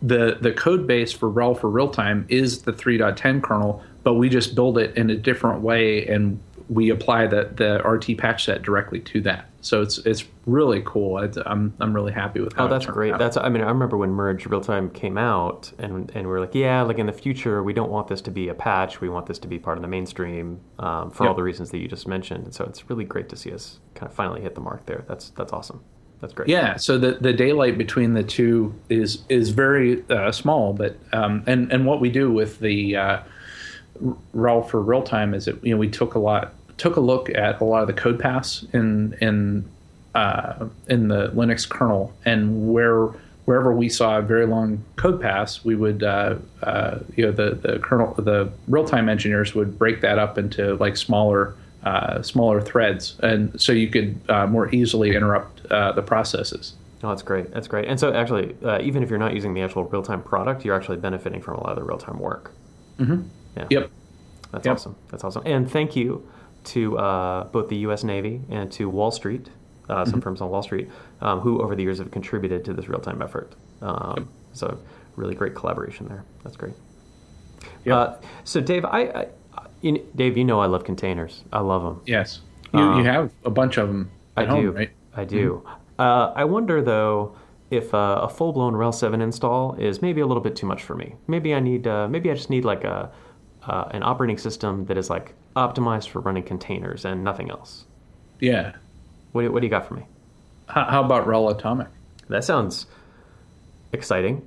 the 0.00 0.38
the 0.40 0.52
code 0.52 0.86
base 0.86 1.12
for 1.12 1.30
RHEL 1.30 1.58
for 1.58 1.68
real 1.70 1.88
time 1.88 2.26
is 2.28 2.62
the 2.62 2.72
3.10 2.72 3.42
kernel, 3.42 3.82
but 4.04 4.14
we 4.14 4.28
just 4.28 4.54
build 4.54 4.78
it 4.78 4.96
in 4.96 5.10
a 5.10 5.16
different 5.16 5.62
way 5.62 6.06
and 6.06 6.38
we 6.68 6.90
apply 6.90 7.26
the, 7.26 7.50
the 7.54 7.78
RT 7.88 8.18
patch 8.18 8.44
set 8.44 8.62
directly 8.62 9.00
to 9.00 9.20
that. 9.22 9.48
So 9.60 9.82
it's 9.82 9.98
it's 9.98 10.24
really 10.46 10.80
cool. 10.84 11.18
It's, 11.18 11.36
I'm 11.44 11.74
I'm 11.80 11.92
really 11.92 12.12
happy 12.12 12.40
with 12.40 12.52
how 12.54 12.66
Oh, 12.66 12.68
that's 12.68 12.86
great. 12.86 13.12
out. 13.12 13.18
That's 13.18 13.36
I 13.36 13.48
mean, 13.48 13.62
I 13.62 13.68
remember 13.68 13.96
when 13.96 14.10
MRG 14.10 14.48
Real 14.48 14.60
Time 14.60 14.90
came 14.90 15.18
out, 15.18 15.72
and 15.78 16.10
and 16.14 16.28
we 16.28 16.32
are 16.34 16.40
like, 16.40 16.54
yeah, 16.54 16.82
like 16.82 16.98
in 16.98 17.06
the 17.06 17.12
future, 17.12 17.62
we 17.64 17.72
don't 17.72 17.90
want 17.90 18.06
this 18.06 18.20
to 18.22 18.30
be 18.30 18.48
a 18.48 18.54
patch. 18.54 19.00
We 19.00 19.08
want 19.08 19.26
this 19.26 19.38
to 19.40 19.48
be 19.48 19.58
part 19.58 19.76
of 19.78 19.82
the 19.82 19.88
mainstream 19.88 20.60
um, 20.78 21.10
for 21.10 21.26
all 21.26 21.34
the 21.34 21.42
reasons 21.42 21.70
that 21.70 21.78
you 21.78 21.88
just 21.88 22.06
mentioned. 22.06 22.44
And 22.44 22.54
so 22.54 22.64
it's 22.64 22.88
really 22.88 23.04
great 23.04 23.28
to 23.30 23.36
see 23.36 23.52
us 23.52 23.80
kind 23.94 24.08
of 24.08 24.14
finally 24.14 24.40
hit 24.40 24.54
the 24.54 24.60
mark 24.60 24.86
there. 24.86 25.04
That's 25.08 25.30
that's 25.30 25.52
awesome. 25.52 25.82
That's 26.20 26.32
great. 26.32 26.48
Yeah, 26.48 26.76
so 26.76 26.96
the, 26.96 27.12
the 27.20 27.32
daylight 27.34 27.76
between 27.76 28.14
the 28.14 28.22
two 28.22 28.74
is 28.88 29.24
is 29.28 29.50
very 29.50 30.04
uh, 30.08 30.30
small, 30.32 30.72
but 30.72 30.96
um, 31.12 31.42
and 31.46 31.72
and 31.72 31.84
what 31.86 32.00
we 32.00 32.08
do 32.08 32.30
with 32.30 32.60
the 32.60 32.96
uh, 32.96 33.18
RHEL 34.34 34.68
for 34.68 34.80
real 34.80 35.02
time 35.02 35.34
is 35.34 35.46
that 35.46 35.64
you 35.64 35.72
know 35.72 35.78
we 35.78 35.88
took 35.88 36.14
a 36.14 36.18
lot 36.18 36.52
took 36.76 36.96
a 36.96 37.00
look 37.00 37.30
at 37.30 37.60
a 37.60 37.64
lot 37.64 37.80
of 37.82 37.86
the 37.86 37.92
code 37.94 38.18
paths 38.18 38.64
in 38.72 39.16
in 39.20 39.68
uh, 40.14 40.66
in 40.88 41.08
the 41.08 41.28
Linux 41.28 41.68
kernel 41.68 42.14
and 42.24 42.72
where 42.72 43.10
wherever 43.46 43.72
we 43.72 43.88
saw 43.88 44.18
a 44.18 44.22
very 44.22 44.44
long 44.44 44.84
code 44.96 45.20
paths, 45.20 45.64
we 45.64 45.74
would 45.74 46.02
uh, 46.02 46.36
uh, 46.62 46.98
you 47.16 47.24
know 47.24 47.32
the 47.32 47.54
the 47.54 47.78
kernel 47.78 48.14
the 48.14 48.50
real 48.68 48.84
time 48.84 49.08
engineers 49.08 49.54
would 49.54 49.78
break 49.78 50.02
that 50.02 50.18
up 50.18 50.36
into 50.36 50.74
like 50.76 50.96
smaller 50.96 51.54
uh, 51.84 52.20
smaller 52.22 52.60
threads, 52.60 53.18
and 53.22 53.58
so 53.60 53.72
you 53.72 53.88
could 53.88 54.20
uh, 54.28 54.46
more 54.46 54.72
easily 54.74 55.14
interrupt 55.14 55.64
uh, 55.66 55.92
the 55.92 56.02
processes. 56.02 56.74
Oh, 57.02 57.10
that's 57.10 57.22
great. 57.22 57.52
That's 57.52 57.68
great. 57.68 57.86
And 57.88 58.00
so 58.00 58.12
actually, 58.12 58.56
uh, 58.64 58.80
even 58.80 59.02
if 59.02 59.10
you're 59.10 59.18
not 59.18 59.34
using 59.34 59.54
the 59.54 59.62
actual 59.62 59.84
real 59.84 60.02
time 60.02 60.22
product, 60.22 60.64
you're 60.64 60.74
actually 60.74 60.96
benefiting 60.96 61.40
from 61.40 61.54
a 61.54 61.60
lot 61.62 61.70
of 61.70 61.76
the 61.76 61.84
real 61.84 61.98
time 61.98 62.18
work. 62.18 62.52
Mm-hmm. 62.98 63.22
Yeah. 63.56 63.66
Yep. 63.70 63.90
That's 64.52 64.66
Yep. 64.66 64.74
awesome. 64.74 64.96
That's 65.08 65.24
awesome. 65.24 65.42
And 65.46 65.70
thank 65.70 65.96
you 65.96 66.26
to 66.64 66.98
uh, 66.98 67.44
both 67.44 67.68
the 67.68 67.76
U.S. 67.78 68.04
Navy 68.04 68.40
and 68.50 68.70
to 68.72 68.88
Wall 68.88 69.10
Street, 69.10 69.48
uh, 69.88 69.96
Mm-hmm. 70.02 70.10
some 70.10 70.20
firms 70.20 70.40
on 70.40 70.50
Wall 70.50 70.62
Street, 70.62 70.88
um, 71.20 71.40
who 71.40 71.62
over 71.62 71.74
the 71.76 71.82
years 71.82 71.98
have 71.98 72.10
contributed 72.10 72.64
to 72.66 72.72
this 72.74 72.88
real-time 72.88 73.22
effort. 73.22 73.52
Um, 73.82 74.28
So 74.52 74.78
really 75.16 75.34
great 75.34 75.54
collaboration 75.54 76.08
there. 76.08 76.24
That's 76.42 76.56
great. 76.56 76.74
Yep. 77.84 77.96
Uh, 77.96 78.14
so 78.44 78.60
Dave, 78.60 78.84
I, 78.84 79.00
I 79.00 79.26
you, 79.82 80.04
Dave, 80.16 80.36
you 80.36 80.44
know 80.44 80.60
I 80.60 80.66
love 80.66 80.84
containers. 80.84 81.44
I 81.52 81.60
love 81.60 81.82
them. 81.82 82.00
Yes. 82.06 82.40
You, 82.72 82.80
Um, 82.80 82.98
you 82.98 83.04
have 83.04 83.30
a 83.44 83.50
bunch 83.50 83.76
of 83.78 83.88
them 83.88 84.10
I 84.36 84.44
home, 84.44 84.62
do. 84.62 84.70
right? 84.72 84.90
I 85.14 85.24
do. 85.24 85.62
Uh, 85.98 86.32
I 86.34 86.44
wonder 86.44 86.82
though 86.82 87.36
if 87.70 87.92
uh, 87.94 88.20
a 88.22 88.28
full-blown 88.28 88.74
RHEL 88.74 88.94
7 88.94 89.20
install 89.20 89.74
is 89.74 90.00
maybe 90.02 90.20
a 90.20 90.26
little 90.26 90.42
bit 90.42 90.56
too 90.56 90.66
much 90.66 90.82
for 90.82 90.94
me. 90.94 91.14
Maybe 91.26 91.54
I 91.54 91.60
need. 91.60 91.86
Uh, 91.86 92.06
maybe 92.08 92.30
I 92.30 92.34
just 92.34 92.50
need 92.50 92.64
like 92.64 92.84
a 92.84 93.10
uh, 93.66 93.88
an 93.90 94.02
operating 94.02 94.38
system 94.38 94.86
that 94.86 94.96
is 94.96 95.10
like 95.10 95.34
optimized 95.54 96.08
for 96.08 96.20
running 96.20 96.42
containers 96.42 97.04
and 97.04 97.24
nothing 97.24 97.50
else. 97.50 97.84
Yeah. 98.40 98.74
What 99.32 99.42
do, 99.42 99.52
what 99.52 99.60
do 99.60 99.66
you 99.66 99.70
got 99.70 99.86
for 99.86 99.94
me? 99.94 100.04
How, 100.68 100.84
how 100.84 101.04
about 101.04 101.26
RHEL 101.26 101.56
Atomic? 101.56 101.88
That 102.28 102.44
sounds 102.44 102.86
exciting. 103.92 104.46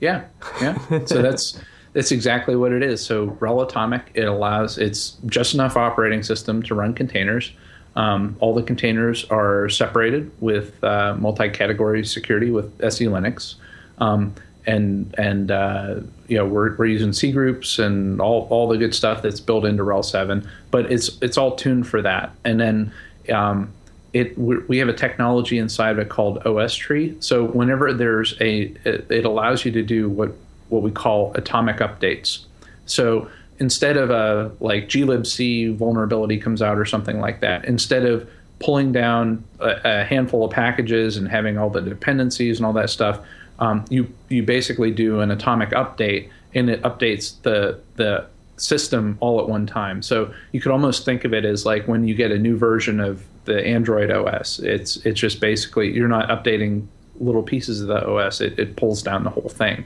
Yeah, 0.00 0.24
yeah. 0.60 0.78
so 1.06 1.22
that's 1.22 1.60
that's 1.92 2.12
exactly 2.12 2.56
what 2.56 2.72
it 2.72 2.82
is. 2.82 3.04
So 3.04 3.28
RHEL 3.40 3.68
Atomic 3.68 4.10
it 4.14 4.24
allows 4.24 4.78
it's 4.78 5.16
just 5.26 5.54
enough 5.54 5.76
operating 5.76 6.22
system 6.22 6.62
to 6.64 6.74
run 6.74 6.94
containers. 6.94 7.52
Um, 7.96 8.36
all 8.38 8.54
the 8.54 8.62
containers 8.62 9.24
are 9.24 9.68
separated 9.68 10.30
with 10.40 10.82
uh, 10.84 11.16
multi-category 11.18 12.04
security 12.04 12.50
with 12.50 12.78
SELinux, 12.78 13.56
um, 13.98 14.34
and 14.68 15.14
and 15.18 15.50
uh, 15.50 15.96
you 16.28 16.36
know 16.36 16.44
we're, 16.44 16.76
we're 16.76 16.86
using 16.86 17.10
cgroups 17.10 17.82
and 17.84 18.20
all, 18.20 18.46
all 18.50 18.68
the 18.68 18.76
good 18.76 18.94
stuff 18.94 19.22
that's 19.22 19.40
built 19.40 19.64
into 19.64 19.82
RHEL 19.82 20.04
seven. 20.04 20.48
But 20.70 20.92
it's 20.92 21.20
it's 21.22 21.38
all 21.38 21.56
tuned 21.56 21.88
for 21.88 22.02
that, 22.02 22.32
and 22.44 22.60
then 22.60 22.92
um, 23.32 23.72
it 24.12 24.36
we 24.38 24.78
have 24.78 24.88
a 24.88 24.92
technology 24.92 25.58
inside 25.58 25.92
of 25.92 25.98
it 25.98 26.10
called 26.10 26.42
OSTree. 26.44 27.22
So 27.24 27.46
whenever 27.46 27.92
there's 27.94 28.34
a 28.40 28.74
it, 28.84 29.10
it 29.10 29.24
allows 29.24 29.64
you 29.64 29.72
to 29.72 29.82
do 29.82 30.08
what 30.10 30.32
what 30.68 30.82
we 30.82 30.90
call 30.90 31.32
atomic 31.34 31.78
updates. 31.78 32.40
So 32.84 33.30
instead 33.58 33.96
of 33.96 34.10
a 34.10 34.52
like 34.60 34.88
glibc 34.88 35.76
vulnerability 35.76 36.38
comes 36.38 36.60
out 36.60 36.76
or 36.76 36.84
something 36.84 37.20
like 37.20 37.40
that, 37.40 37.64
instead 37.64 38.04
of 38.04 38.28
pulling 38.58 38.92
down 38.92 39.44
a, 39.60 39.76
a 39.84 40.04
handful 40.04 40.44
of 40.44 40.50
packages 40.50 41.16
and 41.16 41.26
having 41.26 41.56
all 41.56 41.70
the 41.70 41.80
dependencies 41.80 42.58
and 42.58 42.66
all 42.66 42.74
that 42.74 42.90
stuff, 42.90 43.20
um, 43.58 43.84
you 43.88 44.12
you 44.28 44.42
basically 44.42 44.90
do 44.90 45.20
an 45.20 45.30
atomic 45.30 45.70
update 45.70 46.30
and 46.54 46.70
it 46.70 46.82
updates 46.82 47.40
the 47.42 47.80
the 47.96 48.26
system 48.56 49.16
all 49.20 49.40
at 49.40 49.48
one 49.48 49.66
time. 49.66 50.02
So 50.02 50.32
you 50.52 50.60
could 50.60 50.72
almost 50.72 51.04
think 51.04 51.24
of 51.24 51.32
it 51.32 51.44
as 51.44 51.64
like 51.64 51.86
when 51.86 52.06
you 52.06 52.14
get 52.14 52.32
a 52.32 52.38
new 52.38 52.56
version 52.56 53.00
of 53.00 53.24
the 53.44 53.64
Android 53.64 54.10
OS. 54.10 54.58
It's 54.58 54.96
it's 54.98 55.20
just 55.20 55.40
basically 55.40 55.92
you're 55.92 56.08
not 56.08 56.28
updating 56.28 56.86
little 57.20 57.42
pieces 57.42 57.80
of 57.80 57.88
the 57.88 58.06
OS. 58.06 58.40
It, 58.40 58.58
it 58.58 58.76
pulls 58.76 59.02
down 59.02 59.24
the 59.24 59.30
whole 59.30 59.48
thing. 59.48 59.84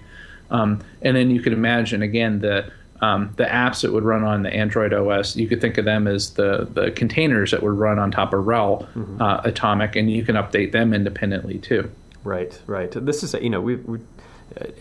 Um, 0.51 0.81
and 1.01 1.17
then 1.17 1.31
you 1.31 1.41
could 1.41 1.55
imagine 1.55 2.03
again 2.03 2.41
the 2.41 2.71
um, 3.01 3.33
the 3.37 3.45
apps 3.45 3.83
that 3.83 3.93
would 3.93 4.05
run 4.05 4.23
on 4.23 4.45
the 4.45 4.55
Android 4.55 4.93
OS, 4.93 5.35
you 5.35 5.49
could 5.49 5.61
think 5.61 5.77
of 5.77 5.85
them 5.85 6.07
as 6.07 6.31
the 6.35 6.69
the 6.73 6.93
containers 6.93 7.51
that 7.51 7.63
would 7.63 7.77
run 7.77 7.99
on 7.99 8.13
top 8.13 8.33
of 8.33 8.45
RHEL 8.45 8.87
uh, 9.21 9.41
Atomic, 9.45 9.97
and 9.97 10.11
you 10.11 10.25
can 10.25 10.37
update 10.37 10.71
them 10.71 10.95
independently 10.95 11.59
too. 11.59 11.91
Right, 12.25 12.59
right. 12.67 12.91
This 12.93 13.23
is, 13.23 13.35
you 13.35 13.51
know, 13.51 13.61
we, 13.61 13.77
we 13.77 13.99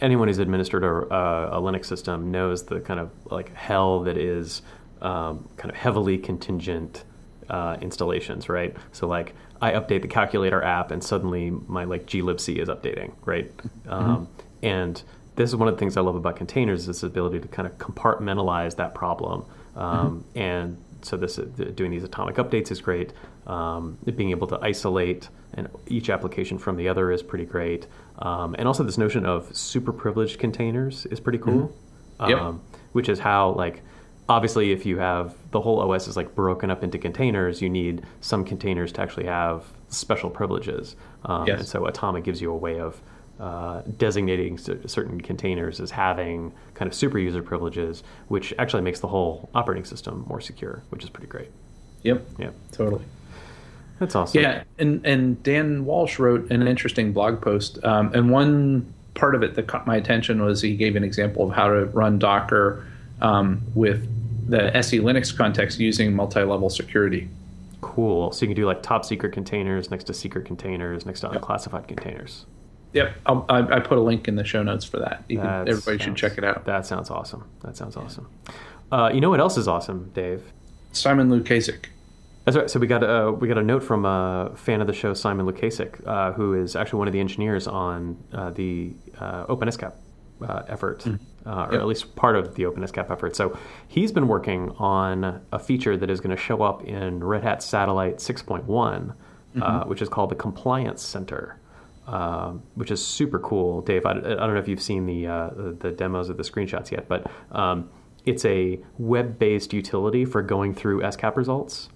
anyone 0.01 0.27
who's 0.27 0.39
administered 0.39 0.83
a, 0.83 0.87
a 0.87 1.61
Linux 1.61 1.85
system 1.85 2.31
knows 2.31 2.63
the 2.63 2.79
kind 2.79 2.99
of 2.99 3.11
like 3.25 3.53
hell 3.55 4.01
that 4.01 4.17
is 4.17 4.61
um, 5.01 5.47
kind 5.57 5.71
of 5.71 5.77
heavily 5.77 6.17
contingent 6.17 7.03
uh, 7.49 7.77
installations, 7.81 8.49
right? 8.49 8.75
So 8.91 9.07
like 9.07 9.33
I 9.61 9.71
update 9.71 10.01
the 10.01 10.07
calculator 10.07 10.61
app 10.63 10.91
and 10.91 11.03
suddenly 11.03 11.51
my 11.67 11.83
like 11.83 12.05
glibc 12.05 12.61
is 12.61 12.69
updating, 12.69 13.13
right? 13.25 13.51
Um, 13.87 14.27
and 14.63 15.01
this 15.35 15.49
is 15.49 15.55
one 15.55 15.67
of 15.67 15.75
the 15.75 15.79
things 15.79 15.97
I 15.97 16.01
love 16.01 16.15
about 16.15 16.35
containers 16.35 16.81
is 16.81 16.87
this 16.87 17.03
ability 17.03 17.39
to 17.39 17.47
kind 17.47 17.67
of 17.67 17.77
compartmentalize 17.77 18.75
that 18.75 18.93
problem. 18.93 19.45
Um, 19.75 20.25
And 20.35 20.77
so 21.03 21.17
this 21.17 21.35
doing 21.35 21.91
these 21.91 22.03
atomic 22.03 22.35
updates 22.35 22.71
is 22.71 22.81
great. 22.81 23.13
Um, 23.47 23.97
being 24.15 24.31
able 24.31 24.47
to 24.47 24.59
isolate 24.61 25.29
and 25.53 25.67
each 25.87 26.09
application 26.09 26.57
from 26.57 26.77
the 26.77 26.87
other 26.87 27.11
is 27.11 27.21
pretty 27.23 27.45
great. 27.45 27.87
Um, 28.19 28.55
and 28.57 28.67
also 28.67 28.83
this 28.83 28.97
notion 28.97 29.25
of 29.25 29.55
super 29.55 29.91
privileged 29.91 30.39
containers 30.39 31.05
is 31.07 31.19
pretty 31.19 31.39
cool. 31.39 31.75
Yep. 32.19 32.39
Um, 32.39 32.61
which 32.91 33.09
is 33.09 33.19
how 33.19 33.51
like 33.51 33.81
obviously 34.29 34.71
if 34.71 34.85
you 34.85 34.99
have 34.99 35.35
the 35.51 35.59
whole 35.59 35.79
OS 35.79 36.07
is 36.07 36.15
like 36.15 36.35
broken 36.35 36.69
up 36.69 36.83
into 36.83 36.97
containers, 36.97 37.61
you 37.61 37.69
need 37.69 38.03
some 38.21 38.45
containers 38.45 38.91
to 38.93 39.01
actually 39.01 39.25
have 39.25 39.65
special 39.89 40.29
privileges. 40.29 40.95
Um, 41.25 41.47
Yes. 41.47 41.59
And 41.59 41.67
so 41.67 41.85
Atomic 41.85 42.23
gives 42.23 42.41
you 42.41 42.51
a 42.51 42.55
way 42.55 42.79
of 42.79 43.01
uh, 43.41 43.81
designating 43.97 44.57
cer- 44.57 44.87
certain 44.87 45.19
containers 45.19 45.79
as 45.79 45.89
having 45.91 46.53
kind 46.75 46.87
of 46.87 46.93
super 46.93 47.17
user 47.17 47.41
privileges, 47.41 48.03
which 48.27 48.53
actually 48.59 48.83
makes 48.83 48.99
the 48.99 49.07
whole 49.07 49.49
operating 49.55 49.83
system 49.83 50.23
more 50.27 50.39
secure, 50.39 50.83
which 50.89 51.03
is 51.03 51.09
pretty 51.09 51.27
great. 51.27 51.49
Yep, 52.03 52.23
Yeah, 52.37 52.49
totally. 52.71 53.03
that's 53.99 54.15
awesome. 54.15 54.41
Yeah, 54.41 54.63
and 54.77 55.05
and 55.05 55.41
Dan 55.43 55.85
Walsh 55.85 56.19
wrote 56.19 56.51
an 56.51 56.67
interesting 56.67 57.13
blog 57.13 57.41
post, 57.41 57.83
um, 57.83 58.13
and 58.13 58.29
one 58.29 58.93
part 59.15 59.33
of 59.35 59.43
it 59.43 59.55
that 59.55 59.67
caught 59.67 59.85
my 59.87 59.95
attention 59.97 60.43
was 60.43 60.61
he 60.61 60.75
gave 60.75 60.95
an 60.95 61.03
example 61.03 61.49
of 61.49 61.55
how 61.55 61.67
to 61.67 61.85
run 61.87 62.17
Docker 62.19 62.85
um, 63.21 63.61
with 63.75 64.07
the 64.49 64.71
SELinux 64.75 65.35
context 65.35 65.79
using 65.79 66.15
multi-level 66.15 66.69
security. 66.69 67.27
Cool. 67.81 68.31
So 68.31 68.43
you 68.43 68.47
can 68.49 68.55
do 68.55 68.65
like 68.65 68.81
top 68.83 69.03
secret 69.05 69.33
containers 69.33 69.89
next 69.91 70.03
to 70.05 70.13
secret 70.13 70.45
containers 70.45 71.05
next 71.05 71.21
to 71.21 71.29
unclassified 71.31 71.87
containers. 71.87 72.45
Yep, 72.93 73.15
I'll, 73.25 73.45
I, 73.49 73.59
I 73.59 73.79
put 73.79 73.97
a 73.97 74.01
link 74.01 74.27
in 74.27 74.35
the 74.35 74.43
show 74.43 74.63
notes 74.63 74.83
for 74.85 74.99
that. 74.99 75.23
Can, 75.29 75.37
That 75.37 75.67
everybody 75.69 75.97
should 75.97 76.15
check 76.15 76.37
it 76.37 76.43
out. 76.43 76.65
That 76.65 76.85
sounds 76.85 77.09
awesome. 77.09 77.49
That 77.63 77.77
sounds 77.77 77.95
awesome. 77.95 78.27
Uh, 78.91 79.09
you 79.13 79.21
know 79.21 79.29
what 79.29 79.39
else 79.39 79.57
is 79.57 79.67
awesome, 79.67 80.11
Dave? 80.13 80.43
Simon 80.91 81.29
Lukasik. 81.29 81.85
That's 82.43 82.57
right. 82.57 82.69
So 82.69 82.79
we 82.79 82.87
got 82.87 83.03
a 83.03 83.31
we 83.31 83.47
got 83.47 83.57
a 83.57 83.63
note 83.63 83.83
from 83.83 84.03
a 84.03 84.51
fan 84.55 84.81
of 84.81 84.87
the 84.87 84.93
show, 84.93 85.13
Simon 85.13 85.45
Lukasik, 85.45 86.05
uh, 86.05 86.33
who 86.33 86.53
is 86.55 86.75
actually 86.75 86.99
one 86.99 87.07
of 87.07 87.13
the 87.13 87.19
engineers 87.19 87.67
on 87.67 88.17
uh, 88.33 88.49
the 88.49 88.91
uh, 89.19 89.45
OpenSCAP 89.45 89.93
uh, 90.47 90.63
effort, 90.67 91.05
uh, 91.07 91.09
or 91.11 91.13
Mm-hmm. 91.43 91.73
Yep. 91.73 91.81
at 91.81 91.87
least 91.87 92.15
part 92.15 92.35
of 92.35 92.55
the 92.55 92.63
OpenSCAP 92.63 93.09
effort. 93.11 93.35
So 93.35 93.57
he's 93.87 94.11
been 94.11 94.27
working 94.27 94.71
on 94.79 95.41
a 95.51 95.59
feature 95.59 95.95
that 95.95 96.09
is 96.09 96.19
going 96.19 96.35
to 96.35 96.41
show 96.41 96.61
up 96.63 96.83
in 96.83 97.23
Red 97.23 97.43
Hat 97.43 97.63
Satellite 97.63 98.17
6.1, 98.17 98.65
Mm-hmm. 98.65 99.61
uh, 99.63 99.83
which 99.85 100.01
is 100.01 100.07
called 100.09 100.29
the 100.31 100.35
Compliance 100.35 101.01
Center. 101.03 101.57
Um, 102.07 102.63
which 102.75 102.89
is 102.91 103.05
super 103.05 103.39
cool, 103.39 103.81
Dave. 103.81 104.05
I, 104.05 104.11
I 104.11 104.13
don't 104.13 104.53
know 104.53 104.59
if 104.59 104.67
you've 104.67 104.81
seen 104.81 105.05
the, 105.05 105.27
uh, 105.27 105.49
the 105.79 105.91
demos 105.91 106.29
or 106.29 106.33
the 106.33 106.43
screenshots 106.43 106.91
yet, 106.91 107.07
but 107.07 107.29
um, 107.51 107.89
it's 108.25 108.43
a 108.43 108.79
web-based 108.97 109.71
utility 109.71 110.25
for 110.25 110.41
going 110.41 110.73
through 110.73 111.01
SCAP 111.01 111.37
results. 111.37 111.89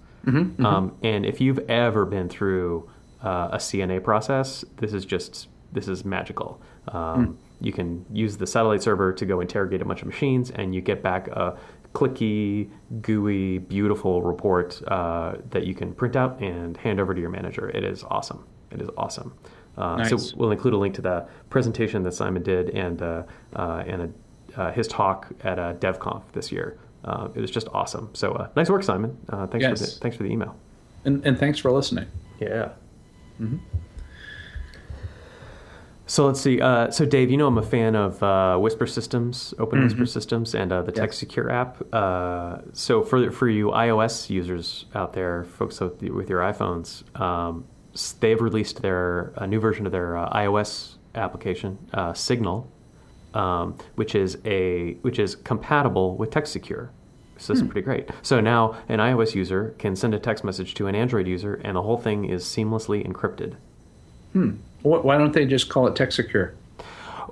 Um, 0.64 0.96
and 1.02 1.26
if 1.26 1.40
you've 1.40 1.58
ever 1.68 2.04
been 2.06 2.28
through 2.28 2.88
uh, 3.22 3.48
a 3.52 3.56
CNA 3.58 4.02
process, 4.04 4.64
this 4.76 4.92
is 4.92 5.04
just 5.04 5.48
this 5.72 5.88
is 5.88 6.04
magical. 6.04 6.60
Um, 6.88 7.38
You 7.60 7.72
can 7.72 8.04
use 8.12 8.36
the 8.36 8.46
satellite 8.46 8.82
server 8.82 9.12
to 9.12 9.26
go 9.26 9.40
interrogate 9.40 9.82
a 9.82 9.84
bunch 9.84 10.02
of 10.02 10.06
machines, 10.06 10.50
and 10.50 10.74
you 10.74 10.80
get 10.80 11.02
back 11.02 11.28
a 11.28 11.58
clicky, 11.94 12.70
gooey, 13.00 13.58
beautiful 13.58 14.22
report 14.22 14.80
uh, 14.88 15.36
that 15.50 15.66
you 15.66 15.74
can 15.74 15.92
print 15.94 16.14
out 16.16 16.40
and 16.40 16.76
hand 16.76 17.00
over 17.00 17.14
to 17.14 17.20
your 17.20 17.30
manager. 17.30 17.68
It 17.70 17.82
is 17.84 18.04
awesome. 18.04 18.46
It 18.70 18.80
is 18.80 18.88
awesome. 18.96 19.34
Uh, 19.76 19.96
Nice. 19.96 20.10
So 20.10 20.36
we'll 20.36 20.52
include 20.52 20.74
a 20.74 20.78
link 20.78 20.94
to 20.94 21.02
the 21.02 21.26
presentation 21.50 22.02
that 22.04 22.12
Simon 22.12 22.42
did 22.42 22.70
and 22.70 23.00
uh, 23.02 23.22
uh, 23.54 23.84
and 23.86 24.02
a, 24.56 24.60
uh, 24.60 24.72
his 24.72 24.88
talk 24.88 25.28
at 25.42 25.58
uh, 25.58 25.74
DevConf 25.74 26.22
this 26.32 26.50
year. 26.50 26.78
Uh, 27.04 27.28
it 27.34 27.40
was 27.40 27.50
just 27.50 27.68
awesome. 27.74 28.08
So 28.14 28.32
uh, 28.32 28.48
nice 28.56 28.70
work, 28.70 28.82
Simon. 28.82 29.16
Uh, 29.28 29.46
thanks 29.46 29.66
for 29.66 29.74
the, 29.74 29.86
thanks 30.00 30.16
for 30.16 30.22
the 30.22 30.30
email. 30.30 30.56
And, 31.04 31.24
and 31.26 31.38
thanks 31.38 31.58
for 31.58 31.70
listening. 31.70 32.06
Yeah. 32.40 32.70
So 36.08 36.24
let's 36.26 36.40
see. 36.40 36.60
Uh, 36.60 36.90
so 36.90 37.04
Dave, 37.04 37.30
you 37.30 37.36
know 37.36 37.48
I'm 37.48 37.58
a 37.58 37.62
fan 37.62 37.96
of 37.96 38.22
uh, 38.22 38.56
Whisper 38.58 38.86
Systems, 38.86 39.52
Open 39.58 39.82
Whisper 39.82 40.06
Systems, 40.06 40.54
and 40.54 40.72
uh, 40.72 40.82
the 40.82 40.92
Yes. 40.94 41.04
TextSecure 41.20 41.50
app. 41.50 41.82
Uh, 41.92 42.58
so 42.72 43.02
for 43.02 43.30
for 43.32 43.48
you 43.48 43.70
iOS 43.70 44.30
users 44.30 44.86
out 44.94 45.12
there, 45.14 45.44
folks 45.44 45.80
with, 45.80 46.00
with 46.02 46.30
your 46.30 46.40
iPhones, 46.40 47.02
um, 47.20 47.64
they've 48.20 48.40
released 48.40 48.82
their 48.82 49.32
a 49.36 49.46
new 49.46 49.60
version 49.60 49.86
of 49.86 49.92
their 49.92 50.16
uh, 50.16 50.30
iOS 50.30 50.96
application, 51.14 51.78
uh, 51.92 52.12
Signal, 52.12 52.70
um, 53.34 53.76
which 53.94 54.14
is 54.14 54.38
a 54.44 54.94
which 55.02 55.18
is 55.18 55.36
compatible 55.36 56.16
with 56.16 56.30
TextSecure. 56.30 56.88
So 57.38 57.52
this 57.52 57.60
is 57.60 57.68
pretty 57.68 57.82
great. 57.82 58.08
So 58.22 58.40
now 58.40 58.76
an 58.88 58.98
iOS 58.98 59.34
user 59.34 59.74
can 59.78 59.94
send 59.94 60.14
a 60.14 60.18
text 60.18 60.42
message 60.42 60.74
to 60.74 60.86
an 60.86 60.94
Android 60.94 61.26
user, 61.26 61.60
and 61.64 61.76
the 61.76 61.82
whole 61.82 61.98
thing 61.98 62.24
is 62.24 62.44
seamlessly 62.44 63.06
encrypted. 63.06 63.56
Hmm. 64.32 64.52
Why 64.82 65.18
don't 65.18 65.32
they 65.32 65.44
just 65.44 65.68
call 65.68 65.86
it 65.86 65.96
Tech 65.96 66.12
Secure? 66.12 66.54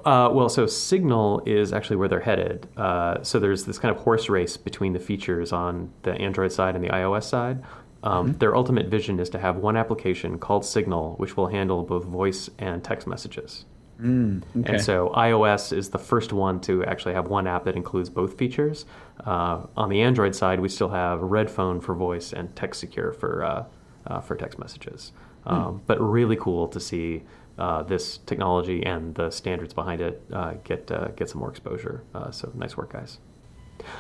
Uh, 0.05 0.29
well, 0.31 0.51
so 0.51 0.67
Signal 0.67 1.43
is 1.47 1.73
actually 1.73 1.97
where 1.97 2.09
they're 2.09 2.21
headed. 2.21 2.69
Uh, 2.77 3.23
so 3.23 3.39
there's 3.39 3.65
this 3.65 3.79
kind 3.79 3.95
of 3.95 4.03
horse 4.03 4.29
race 4.29 4.57
between 4.57 4.93
the 4.93 4.99
features 5.01 5.53
on 5.53 5.91
the 6.03 6.13
Android 6.13 6.53
side 6.53 6.75
and 6.75 6.85
the 6.85 6.91
iOS 6.91 7.25
side. 7.25 7.65
Um, 8.05 8.35
Their 8.35 8.55
ultimate 8.55 8.87
vision 8.87 9.19
is 9.19 9.31
to 9.31 9.39
have 9.39 9.57
one 9.57 9.77
application 9.77 10.39
called 10.39 10.65
Signal, 10.65 11.15
which 11.17 11.37
will 11.37 11.49
handle 11.49 11.83
both 11.83 12.05
voice 12.05 12.51
and 12.59 12.85
text 12.85 13.07
messages. 13.07 13.65
Okay. 14.01 14.73
And 14.73 14.81
so 14.83 15.11
iOS 15.17 15.73
is 15.73 15.89
the 15.91 15.99
first 15.99 16.33
one 16.33 16.61
to 16.61 16.85
actually 16.85 17.15
have 17.15 17.29
one 17.29 17.47
app 17.47 17.65
that 17.65 17.77
includes 17.77 18.11
both 18.11 18.37
features. 18.37 18.87
Uh, 19.25 19.67
on 19.77 19.89
the 19.89 20.03
Android 20.03 20.35
side, 20.35 20.61
we 20.61 20.69
still 20.69 20.91
have 20.91 21.21
RedPhone 21.21 21.83
for 21.83 21.95
voice 21.95 22.33
and 22.33 22.55
TextSecure 22.55 23.15
for 23.15 23.45
uh, 23.45 23.65
uh, 24.07 24.21
for 24.21 24.37
text 24.37 24.59
messages. 24.59 25.13
Um, 25.47 25.81
But 25.87 25.99
really 26.01 26.37
cool 26.37 26.69
to 26.69 26.81
see 26.81 27.23
uh, 27.59 27.83
this 27.85 28.19
technology 28.19 28.85
and 28.85 29.15
the 29.15 29.31
standards 29.31 29.73
behind 29.73 30.01
it 30.01 30.23
uh, 30.33 30.55
get 30.65 30.91
uh, 30.91 31.09
get 31.17 31.31
some 31.31 31.41
more 31.41 31.51
exposure. 31.51 32.03
Uh, 32.15 32.31
so 32.31 32.51
nice 32.55 32.77
work, 32.77 32.93
guys. 32.93 33.21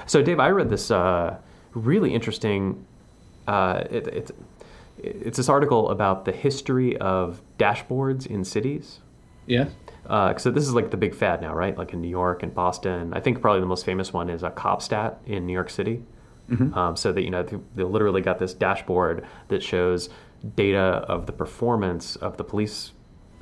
So 0.06 0.22
Dave, 0.22 0.40
I 0.40 0.50
read 0.50 0.70
this 0.70 0.90
uh, 0.90 1.36
really 1.72 2.12
interesting. 2.14 2.84
Uh, 3.46 3.84
it, 3.90 4.06
it's 4.08 4.32
it's 4.98 5.36
this 5.36 5.48
article 5.48 5.90
about 5.90 6.24
the 6.24 6.32
history 6.32 6.96
of 6.98 7.42
dashboards 7.58 8.26
in 8.26 8.44
cities. 8.44 9.00
yeah. 9.46 9.68
Uh, 10.06 10.36
so 10.36 10.50
this 10.50 10.64
is 10.64 10.74
like 10.74 10.90
the 10.90 10.96
big 10.96 11.14
fad 11.14 11.40
now, 11.40 11.54
right? 11.54 11.76
Like 11.78 11.92
in 11.94 12.02
New 12.02 12.08
York 12.08 12.42
and 12.42 12.54
Boston. 12.54 13.14
I 13.14 13.20
think 13.20 13.40
probably 13.40 13.60
the 13.60 13.66
most 13.66 13.86
famous 13.86 14.12
one 14.12 14.28
is 14.28 14.42
a 14.42 14.50
CompStat 14.50 15.16
in 15.26 15.46
New 15.46 15.52
York 15.52 15.70
City. 15.70 16.02
Um, 16.76 16.94
so 16.94 17.10
that 17.10 17.22
you 17.22 17.30
know 17.30 17.42
they, 17.42 17.56
they 17.74 17.84
literally 17.84 18.20
got 18.20 18.38
this 18.38 18.52
dashboard 18.52 19.26
that 19.48 19.62
shows 19.62 20.10
data 20.56 20.78
of 21.08 21.24
the 21.24 21.32
performance 21.32 22.16
of 22.16 22.36
the 22.36 22.44
police 22.44 22.92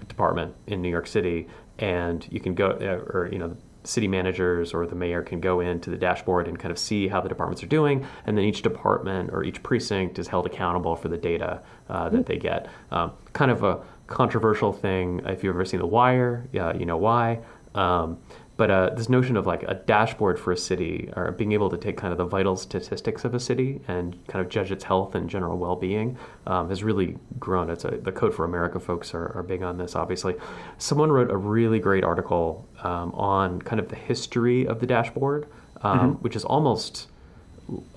department 0.08 0.54
in 0.68 0.82
New 0.82 0.88
York 0.88 1.08
City, 1.08 1.48
and 1.80 2.26
you 2.30 2.38
can 2.38 2.54
go 2.54 2.70
uh, 2.70 3.12
or 3.12 3.28
you 3.32 3.38
know 3.38 3.56
city 3.84 4.08
managers 4.08 4.72
or 4.72 4.86
the 4.86 4.94
mayor 4.94 5.22
can 5.22 5.40
go 5.40 5.60
into 5.60 5.90
the 5.90 5.96
dashboard 5.96 6.48
and 6.48 6.58
kind 6.58 6.70
of 6.70 6.78
see 6.78 7.08
how 7.08 7.20
the 7.20 7.28
departments 7.28 7.62
are 7.62 7.66
doing, 7.66 8.06
and 8.26 8.36
then 8.36 8.44
each 8.44 8.62
department 8.62 9.30
or 9.32 9.44
each 9.44 9.62
precinct 9.62 10.18
is 10.18 10.28
held 10.28 10.46
accountable 10.46 10.96
for 10.96 11.08
the 11.08 11.16
data 11.18 11.60
uh, 11.88 12.08
that 12.08 12.26
they 12.26 12.36
get. 12.36 12.68
Um, 12.90 13.12
kind 13.32 13.50
of 13.50 13.62
a 13.64 13.80
controversial 14.06 14.72
thing. 14.72 15.20
If 15.24 15.42
you've 15.42 15.54
ever 15.54 15.64
seen 15.64 15.80
The 15.80 15.86
Wire, 15.86 16.46
yeah, 16.52 16.74
you 16.74 16.86
know 16.86 16.96
why. 16.96 17.40
Um, 17.74 18.18
but 18.62 18.70
uh, 18.70 18.90
this 18.94 19.08
notion 19.08 19.36
of 19.36 19.44
like 19.44 19.64
a 19.64 19.74
dashboard 19.74 20.38
for 20.38 20.52
a 20.52 20.56
city, 20.56 21.10
or 21.16 21.32
being 21.32 21.50
able 21.50 21.68
to 21.68 21.76
take 21.76 21.96
kind 21.96 22.12
of 22.12 22.18
the 22.18 22.24
vital 22.24 22.54
statistics 22.54 23.24
of 23.24 23.34
a 23.34 23.40
city 23.40 23.80
and 23.88 24.16
kind 24.28 24.40
of 24.40 24.48
judge 24.48 24.70
its 24.70 24.84
health 24.84 25.16
and 25.16 25.28
general 25.28 25.58
well-being, 25.58 26.16
um, 26.46 26.68
has 26.68 26.84
really 26.84 27.18
grown. 27.40 27.70
It's 27.70 27.84
a, 27.84 27.90
the 27.90 28.12
Code 28.12 28.32
for 28.32 28.44
America 28.44 28.78
folks 28.78 29.14
are, 29.14 29.36
are 29.36 29.42
big 29.42 29.64
on 29.64 29.78
this, 29.78 29.96
obviously. 29.96 30.36
Someone 30.78 31.10
wrote 31.10 31.28
a 31.28 31.36
really 31.36 31.80
great 31.80 32.04
article 32.04 32.64
um, 32.84 33.10
on 33.14 33.60
kind 33.62 33.80
of 33.80 33.88
the 33.88 33.96
history 33.96 34.64
of 34.68 34.78
the 34.78 34.86
dashboard, 34.86 35.48
um, 35.80 36.14
which 36.18 36.36
is 36.36 36.44
almost 36.44 37.08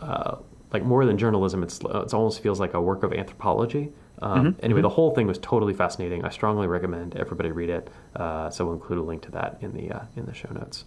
uh, 0.01 0.38
like 0.74 0.84
more 0.84 1.05
than 1.05 1.16
journalism. 1.16 1.61
It's 1.61 1.80
it 1.80 2.11
almost 2.11 2.41
feels 2.41 2.59
like 2.59 2.74
a 2.74 2.82
work 2.82 3.03
of 3.03 3.13
anthropology. 3.13 3.93
Um, 4.22 4.55
Anyway, 4.61 4.82
the 4.82 4.89
whole 4.89 5.13
thing 5.13 5.28
was 5.28 5.38
totally 5.39 5.74
fascinating. 5.74 6.24
I 6.24 6.30
strongly 6.30 6.68
recommend 6.68 7.16
everybody 7.16 7.51
read 7.51 7.70
it. 7.70 7.89
Uh, 8.16 8.49
so 8.49 8.66
we'll 8.66 8.76
include 8.76 8.99
a 8.99 9.03
link 9.03 9.22
to 9.24 9.32
that 9.32 9.57
in 9.61 9.74
the 9.74 9.91
uh, 9.91 10.05
in 10.16 10.26
the 10.26 10.34
show 10.34 10.49
notes. 10.51 10.86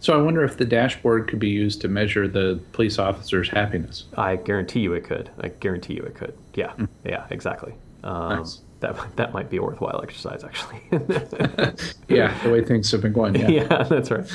So 0.00 0.18
I 0.18 0.22
wonder 0.22 0.42
if 0.42 0.56
the 0.56 0.64
dashboard 0.64 1.28
could 1.28 1.38
be 1.38 1.50
used 1.50 1.82
to 1.82 1.88
measure 1.88 2.26
the 2.26 2.58
police 2.72 2.98
officer's 2.98 3.50
happiness. 3.50 4.04
I 4.16 4.36
guarantee 4.36 4.80
you 4.80 4.94
it 4.94 5.04
could. 5.04 5.30
I 5.40 5.48
guarantee 5.48 5.94
you 5.94 6.02
it 6.02 6.14
could. 6.14 6.34
Yeah, 6.54 6.72
mm. 6.72 6.88
yeah, 7.04 7.26
exactly. 7.28 7.74
Um, 8.02 8.38
nice. 8.38 8.60
That 8.80 9.16
that 9.16 9.32
might 9.34 9.50
be 9.50 9.58
a 9.58 9.62
worthwhile 9.62 10.00
exercise, 10.02 10.42
actually. 10.42 10.80
yeah, 12.08 12.36
the 12.42 12.50
way 12.50 12.64
things 12.64 12.90
have 12.92 13.02
been 13.02 13.12
going. 13.12 13.34
Yeah, 13.34 13.48
yeah 13.48 13.82
that's 13.84 14.10
right. 14.10 14.26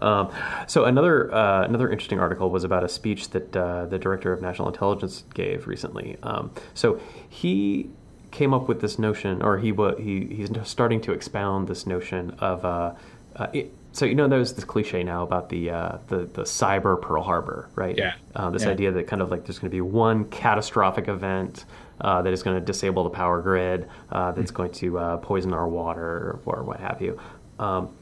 Um, 0.00 0.32
so 0.66 0.84
another 0.84 1.32
uh, 1.32 1.64
another 1.64 1.88
interesting 1.88 2.18
article 2.18 2.50
was 2.50 2.64
about 2.64 2.84
a 2.84 2.88
speech 2.88 3.30
that 3.30 3.56
uh, 3.56 3.86
the 3.86 3.98
director 3.98 4.32
of 4.32 4.42
national 4.42 4.68
intelligence 4.68 5.24
gave 5.32 5.66
recently. 5.68 6.16
Um, 6.24 6.50
so 6.74 7.00
he 7.28 7.90
came 8.30 8.52
up 8.52 8.68
with 8.68 8.80
this 8.80 8.98
notion, 8.98 9.42
or 9.42 9.58
he 9.58 9.72
he 9.98 10.26
he's 10.34 10.50
starting 10.64 11.00
to 11.02 11.12
expound 11.12 11.68
this 11.68 11.86
notion 11.86 12.30
of. 12.38 12.64
Uh, 12.64 12.94
uh, 13.36 13.46
it, 13.52 13.72
so 13.92 14.04
you 14.04 14.14
know 14.14 14.28
there's 14.28 14.52
this 14.52 14.64
cliche 14.64 15.02
now 15.02 15.22
about 15.22 15.48
the 15.48 15.70
uh, 15.70 15.98
the 16.08 16.18
the 16.18 16.42
cyber 16.42 17.00
Pearl 17.00 17.22
Harbor, 17.22 17.68
right? 17.74 17.96
Yeah. 17.96 18.14
Um, 18.34 18.52
this 18.52 18.64
yeah. 18.64 18.70
idea 18.70 18.92
that 18.92 19.06
kind 19.06 19.22
of 19.22 19.30
like 19.30 19.44
there's 19.44 19.58
going 19.58 19.70
to 19.70 19.74
be 19.74 19.80
one 19.80 20.24
catastrophic 20.26 21.08
event 21.08 21.64
uh, 22.00 22.22
that 22.22 22.32
is 22.32 22.42
going 22.42 22.58
to 22.58 22.64
disable 22.64 23.04
the 23.04 23.10
power 23.10 23.40
grid, 23.40 23.88
uh, 24.10 24.32
that's 24.32 24.50
mm-hmm. 24.50 24.56
going 24.56 24.72
to 24.72 24.98
uh, 24.98 25.16
poison 25.18 25.52
our 25.52 25.68
water 25.68 26.40
or, 26.44 26.62
what 26.62 26.80
have 26.80 27.00
you. 27.00 27.18
Um, 27.58 27.94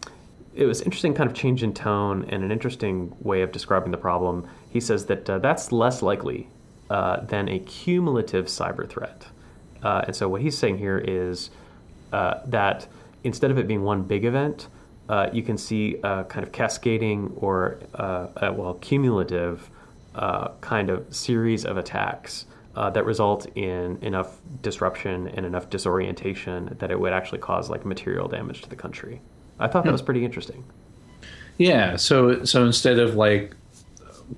it 0.55 0.65
was 0.65 0.81
interesting 0.83 1.15
kind 1.15 1.29
of 1.29 1.37
change 1.37 1.63
in 1.63 1.75
tone 1.75 2.25
and 2.31 2.43
an 2.43 2.51
interesting 2.51 3.15
way 3.21 3.43
of 3.43 3.53
describing 3.53 3.91
the 3.91 3.99
problem. 3.99 4.49
He 4.71 4.81
says 4.81 5.07
that 5.07 5.29
uh, 5.29 5.39
that's 5.39 5.71
less 5.71 6.03
likely 6.03 6.49
uh, 6.89 7.21
than 7.21 7.49
a 7.49 7.59
cumulative 7.61 8.47
cyber 8.47 8.89
threat. 8.89 9.27
and 9.83 10.17
so 10.17 10.29
what 10.29 10.41
he's 10.41 10.57
saying 10.57 10.79
here 10.79 10.99
is 10.99 11.51
that 12.11 12.87
instead 13.25 13.51
of 13.51 13.59
it 13.59 13.67
being 13.67 13.83
one 13.83 14.03
big 14.03 14.25
event, 14.25 14.69
uh, 15.09 15.29
you 15.33 15.43
can 15.43 15.57
see 15.57 15.97
a 16.03 16.25
kind 16.25 16.45
of 16.45 16.53
cascading 16.53 17.33
or 17.37 17.79
uh, 17.95 18.53
well 18.55 18.75
cumulative 18.75 19.71
uh, 20.15 20.49
kind 20.61 20.91
of 20.91 21.15
series 21.15 21.65
of 21.65 21.77
attacks 21.77 22.47
uh, 22.77 22.91
that 22.91 23.05
result 23.07 23.47
in 23.57 23.99
enough 24.03 24.39
disruption 24.61 25.29
and 25.29 25.47
enough 25.47 25.71
disorientation 25.71 26.77
that 26.79 26.91
it 26.91 27.01
would 27.01 27.13
actually 27.13 27.39
cause 27.39 27.71
like 27.71 27.87
material 27.87 28.29
damage 28.29 28.63
to 28.63 28.69
the 28.69 28.77
country. 28.77 29.21
I 29.59 29.67
thought 29.67 29.85
that 29.85 29.93
was 29.93 30.03
pretty 30.03 30.25
interesting. 30.25 30.63
Yeah. 31.57 31.97
So 31.97 32.45
so 32.45 32.67
instead 32.67 32.99
of 32.99 33.15
like 33.15 33.57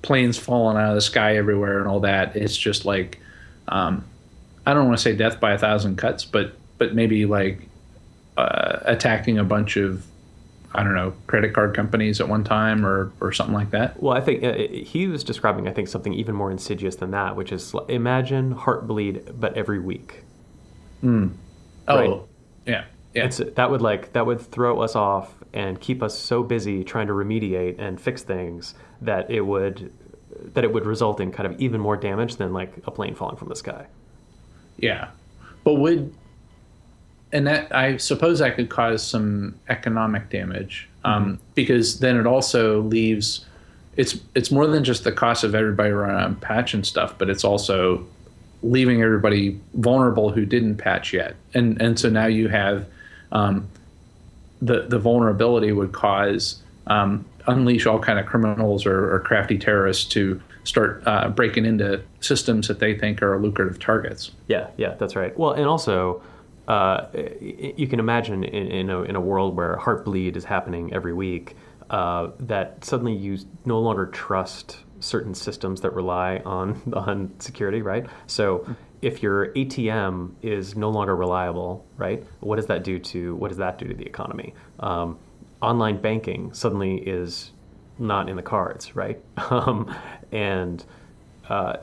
planes 0.02 0.38
falling 0.38 0.76
out 0.76 0.90
of 0.90 0.94
the 0.94 1.00
sky 1.00 1.36
everywhere 1.36 1.80
and 1.80 1.88
all 1.88 2.00
that, 2.00 2.36
it's 2.36 2.56
just 2.56 2.84
like 2.84 3.20
um, 3.66 4.04
I 4.64 4.74
don't 4.74 4.86
want 4.86 4.98
to 4.98 5.02
say 5.02 5.16
death 5.16 5.40
by 5.40 5.52
a 5.52 5.58
thousand 5.58 5.96
cuts, 5.96 6.24
but 6.24 6.54
but 6.78 6.94
maybe 6.94 7.26
like 7.26 7.68
uh, 8.36 8.78
attacking 8.84 9.38
a 9.38 9.44
bunch 9.44 9.76
of 9.76 10.06
I 10.74 10.82
don't 10.82 10.94
know, 10.94 11.14
credit 11.26 11.54
card 11.54 11.74
companies 11.74 12.20
at 12.20 12.28
one 12.28 12.44
time 12.44 12.84
or, 12.84 13.10
or 13.20 13.32
something 13.32 13.54
like 13.54 13.70
that? 13.70 14.02
Well, 14.02 14.14
I 14.14 14.20
think 14.20 14.44
uh, 14.44 14.54
he 14.84 15.06
was 15.06 15.24
describing, 15.24 15.66
I 15.66 15.72
think, 15.72 15.88
something 15.88 16.12
even 16.12 16.34
more 16.34 16.50
insidious 16.50 16.96
than 16.96 17.10
that, 17.12 17.36
which 17.36 17.52
is 17.52 17.74
imagine 17.88 18.54
heartbleed, 18.54 19.40
but 19.40 19.56
every 19.56 19.78
week. 19.78 20.24
Mm. 21.02 21.32
Oh, 21.86 21.96
right? 21.96 22.20
yeah. 22.66 22.84
Yeah. 23.14 23.24
It's, 23.24 23.38
that 23.38 23.70
would 23.70 23.80
like 23.80 24.12
that 24.12 24.26
would 24.26 24.40
throw 24.40 24.80
us 24.80 24.94
off 24.94 25.34
and 25.54 25.80
keep 25.80 26.02
us 26.02 26.16
so 26.16 26.42
busy 26.42 26.84
trying 26.84 27.06
to 27.06 27.14
remediate 27.14 27.78
and 27.78 27.98
fix 27.98 28.22
things 28.22 28.74
that 29.00 29.30
it 29.30 29.40
would 29.40 29.90
that 30.54 30.62
it 30.64 30.72
would 30.72 30.84
result 30.84 31.20
in 31.20 31.32
kind 31.32 31.52
of 31.52 31.58
even 31.60 31.80
more 31.80 31.96
damage 31.96 32.36
than 32.36 32.52
like 32.52 32.74
a 32.84 32.90
plane 32.90 33.14
falling 33.14 33.36
from 33.36 33.48
the 33.48 33.56
sky. 33.56 33.86
Yeah. 34.76 35.08
But 35.64 35.74
would 35.74 36.14
and 37.32 37.46
that 37.46 37.74
I 37.74 37.96
suppose 37.96 38.38
that 38.38 38.56
could 38.56 38.68
cause 38.68 39.02
some 39.02 39.54
economic 39.68 40.30
damage 40.30 40.88
um, 41.04 41.24
mm-hmm. 41.24 41.44
because 41.54 42.00
then 42.00 42.16
it 42.16 42.26
also 42.26 42.82
leaves 42.82 43.44
it's 43.96 44.18
it's 44.34 44.50
more 44.50 44.66
than 44.66 44.84
just 44.84 45.04
the 45.04 45.12
cost 45.12 45.44
of 45.44 45.54
everybody 45.54 45.90
running 45.90 46.36
patch 46.36 46.72
and 46.72 46.86
stuff, 46.86 47.14
but 47.18 47.28
it's 47.28 47.44
also 47.44 48.06
leaving 48.62 49.02
everybody 49.02 49.60
vulnerable 49.74 50.30
who 50.30 50.46
didn't 50.46 50.76
patch 50.76 51.12
yet, 51.12 51.34
and 51.52 51.80
and 51.82 51.98
so 51.98 52.08
now 52.08 52.26
you 52.26 52.48
have 52.48 52.86
um, 53.32 53.68
the 54.62 54.82
the 54.82 54.98
vulnerability 54.98 55.72
would 55.72 55.92
cause 55.92 56.62
um, 56.86 57.24
unleash 57.48 57.86
all 57.86 57.98
kind 57.98 58.20
of 58.20 58.26
criminals 58.26 58.86
or, 58.86 59.14
or 59.14 59.20
crafty 59.20 59.58
terrorists 59.58 60.04
to 60.04 60.40
start 60.62 61.02
uh, 61.06 61.28
breaking 61.28 61.64
into 61.64 62.00
systems 62.20 62.68
that 62.68 62.78
they 62.78 62.96
think 62.96 63.20
are 63.20 63.38
lucrative 63.40 63.80
targets. 63.80 64.30
Yeah, 64.46 64.68
yeah, 64.76 64.94
that's 64.94 65.16
right. 65.16 65.36
Well, 65.36 65.52
and 65.52 65.66
also 65.66 66.22
uh, 66.68 67.06
you 67.40 67.88
can 67.88 67.98
imagine 67.98 68.44
in, 68.44 68.68
in, 68.68 68.90
a, 68.90 69.02
in 69.02 69.16
a 69.16 69.20
world 69.20 69.56
where 69.56 69.76
heartbleed 69.78 70.36
is 70.36 70.44
happening 70.44 70.92
every 70.92 71.14
week, 71.14 71.56
uh, 71.90 72.28
that 72.40 72.84
suddenly 72.84 73.14
you 73.14 73.38
no 73.64 73.80
longer 73.80 74.06
trust 74.06 74.80
certain 75.00 75.34
systems 75.34 75.80
that 75.80 75.94
rely 75.94 76.38
on 76.44 76.80
on 76.92 77.32
security, 77.38 77.80
right? 77.82 78.06
So 78.26 78.66
if 79.00 79.22
your 79.22 79.52
ATM 79.54 80.34
is 80.42 80.76
no 80.76 80.90
longer 80.90 81.16
reliable, 81.16 81.86
right, 81.96 82.22
what 82.40 82.56
does 82.56 82.66
that 82.66 82.84
do 82.84 82.98
to 82.98 83.34
what 83.36 83.48
does 83.48 83.58
that 83.58 83.78
do 83.78 83.88
to 83.88 83.94
the 83.94 84.04
economy? 84.04 84.54
Um, 84.80 85.18
online 85.62 86.00
banking 86.00 86.52
suddenly 86.52 86.96
is 86.96 87.52
not 87.98 88.28
in 88.28 88.36
the 88.36 88.42
cards, 88.42 88.94
right? 88.94 89.20
Um, 89.50 89.94
and 90.30 90.84
uh, 91.48 91.78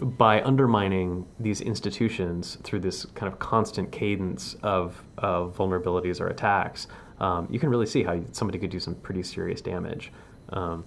by 0.00 0.42
undermining 0.42 1.26
these 1.38 1.60
institutions 1.60 2.58
through 2.62 2.80
this 2.80 3.04
kind 3.14 3.30
of 3.30 3.38
constant 3.38 3.92
cadence 3.92 4.56
of, 4.62 5.02
of 5.18 5.56
vulnerabilities 5.56 6.20
or 6.20 6.28
attacks, 6.28 6.86
um, 7.20 7.46
you 7.50 7.58
can 7.58 7.68
really 7.68 7.86
see 7.86 8.02
how 8.02 8.20
somebody 8.32 8.58
could 8.58 8.70
do 8.70 8.80
some 8.80 8.94
pretty 8.96 9.22
serious 9.22 9.60
damage. 9.60 10.10
Um, 10.50 10.84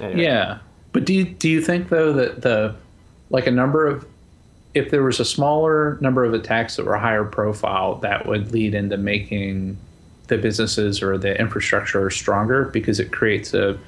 anyway. 0.00 0.22
Yeah, 0.22 0.58
but 0.92 1.04
do 1.04 1.12
you, 1.12 1.24
do 1.24 1.48
you 1.48 1.60
think 1.60 1.88
though 1.88 2.12
that 2.14 2.42
the 2.42 2.74
like 3.30 3.46
a 3.46 3.50
number 3.50 3.86
of 3.86 4.06
if 4.74 4.90
there 4.90 5.02
was 5.02 5.20
a 5.20 5.24
smaller 5.24 5.98
number 6.00 6.24
of 6.24 6.32
attacks 6.32 6.76
that 6.76 6.86
were 6.86 6.96
higher 6.96 7.24
profile, 7.24 7.96
that 7.96 8.26
would 8.26 8.52
lead 8.52 8.74
into 8.74 8.96
making 8.96 9.76
the 10.28 10.38
businesses 10.38 11.02
or 11.02 11.18
the 11.18 11.38
infrastructure 11.38 12.08
stronger 12.08 12.66
because 12.66 12.98
it 12.98 13.12
creates 13.12 13.52
a 13.52 13.78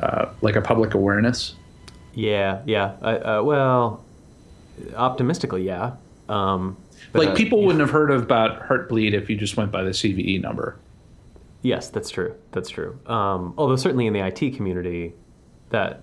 uh, 0.00 0.32
like 0.42 0.54
a 0.54 0.60
public 0.60 0.94
awareness 0.94 1.54
yeah, 2.18 2.62
yeah. 2.66 2.84
Uh, 2.84 3.42
well, 3.44 4.04
optimistically, 4.96 5.64
yeah. 5.64 5.92
Um, 6.28 6.76
but, 7.12 7.20
like 7.20 7.28
uh, 7.30 7.34
people 7.34 7.62
wouldn't 7.62 7.80
have 7.80 7.90
heard 7.90 8.10
of 8.10 8.22
about 8.22 8.68
Heartbleed 8.68 9.12
if 9.12 9.30
you 9.30 9.36
just 9.36 9.56
went 9.56 9.70
by 9.70 9.84
the 9.84 9.90
CVE 9.90 10.42
number. 10.42 10.78
Yes, 11.62 11.90
that's 11.90 12.10
true. 12.10 12.34
That's 12.50 12.70
true. 12.70 12.98
Um, 13.06 13.54
although 13.56 13.76
certainly 13.76 14.06
in 14.06 14.12
the 14.12 14.20
IT 14.20 14.56
community, 14.56 15.14
that 15.70 16.02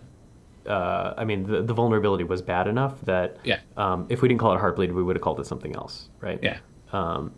uh, 0.65 1.13
I 1.17 1.25
mean, 1.25 1.43
the, 1.43 1.61
the, 1.61 1.73
vulnerability 1.73 2.23
was 2.23 2.41
bad 2.41 2.67
enough 2.67 2.99
that 3.01 3.37
yeah. 3.43 3.59
um, 3.77 4.07
if 4.09 4.21
we 4.21 4.27
didn't 4.27 4.39
call 4.39 4.53
it 4.55 4.59
Heartbleed, 4.59 4.93
we 4.93 5.03
would 5.03 5.15
have 5.15 5.21
called 5.21 5.39
it 5.39 5.45
something 5.45 5.75
else, 5.75 6.09
right? 6.21 6.39
Yeah. 6.41 6.57
Um, 6.91 7.33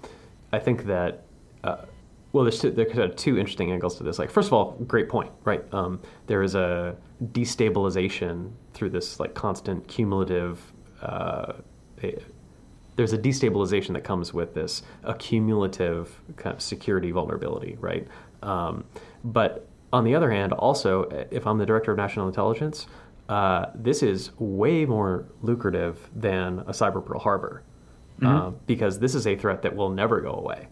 I 0.53 0.59
think 0.59 0.85
that 0.85 1.23
uh, 1.63 1.85
well, 2.33 2.43
there's 2.43 2.59
two, 2.59 2.71
there's 2.71 3.15
two 3.15 3.37
interesting 3.37 3.71
angles 3.71 3.97
to 3.97 4.03
this. 4.03 4.19
Like, 4.19 4.29
first 4.29 4.47
of 4.47 4.53
all, 4.53 4.71
great 4.85 5.09
point, 5.09 5.31
right? 5.43 5.63
Um, 5.73 6.01
there 6.27 6.43
is 6.43 6.55
a 6.55 6.95
destabilization 7.23 8.51
through 8.73 8.89
this 8.89 9.19
like 9.19 9.33
constant 9.33 9.87
cumulative. 9.87 10.61
Uh, 11.01 11.53
a, 12.03 12.17
there's 12.95 13.13
a 13.13 13.17
destabilization 13.17 13.93
that 13.93 14.03
comes 14.03 14.33
with 14.33 14.53
this 14.53 14.81
accumulative 15.03 16.19
kind 16.35 16.55
of 16.55 16.61
security 16.61 17.11
vulnerability, 17.11 17.77
right? 17.79 18.07
Um, 18.41 18.83
but 19.23 19.67
on 19.93 20.03
the 20.03 20.15
other 20.15 20.31
hand, 20.31 20.51
also, 20.53 21.03
if 21.31 21.47
I'm 21.47 21.57
the 21.57 21.65
director 21.65 21.91
of 21.91 21.97
national 21.97 22.27
intelligence, 22.27 22.87
uh, 23.29 23.67
this 23.75 24.03
is 24.03 24.31
way 24.39 24.85
more 24.85 25.25
lucrative 25.41 26.09
than 26.15 26.59
a 26.59 26.71
cyber 26.71 27.05
Pearl 27.05 27.19
Harbor 27.19 27.63
mm-hmm. 28.19 28.27
uh, 28.27 28.49
because 28.65 28.99
this 28.99 29.15
is 29.15 29.27
a 29.27 29.35
threat 29.35 29.61
that 29.61 29.75
will 29.75 29.89
never 29.89 30.21
go 30.21 30.31
away. 30.31 30.67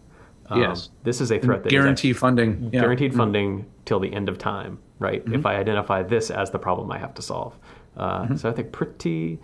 Um, 0.48 0.60
yes. 0.60 0.90
This 1.02 1.20
is 1.20 1.32
a 1.32 1.38
threat 1.38 1.62
that 1.64 1.70
guarantee 1.70 2.12
funding. 2.12 2.70
Yeah. 2.72 2.80
Guaranteed 2.80 3.10
mm-hmm. 3.10 3.18
funding 3.18 3.66
till 3.84 4.00
the 4.00 4.12
end 4.12 4.28
of 4.28 4.38
time, 4.38 4.78
right? 4.98 5.24
Mm-hmm. 5.24 5.34
If 5.34 5.46
I 5.46 5.56
identify 5.56 6.02
this 6.02 6.30
as 6.30 6.50
the 6.50 6.58
problem 6.58 6.90
I 6.92 6.98
have 6.98 7.14
to 7.14 7.22
solve. 7.22 7.58
Uh, 7.96 8.22
mm-hmm. 8.22 8.36
So 8.36 8.50
I 8.50 8.52
think 8.52 8.72
pretty, 8.72 9.38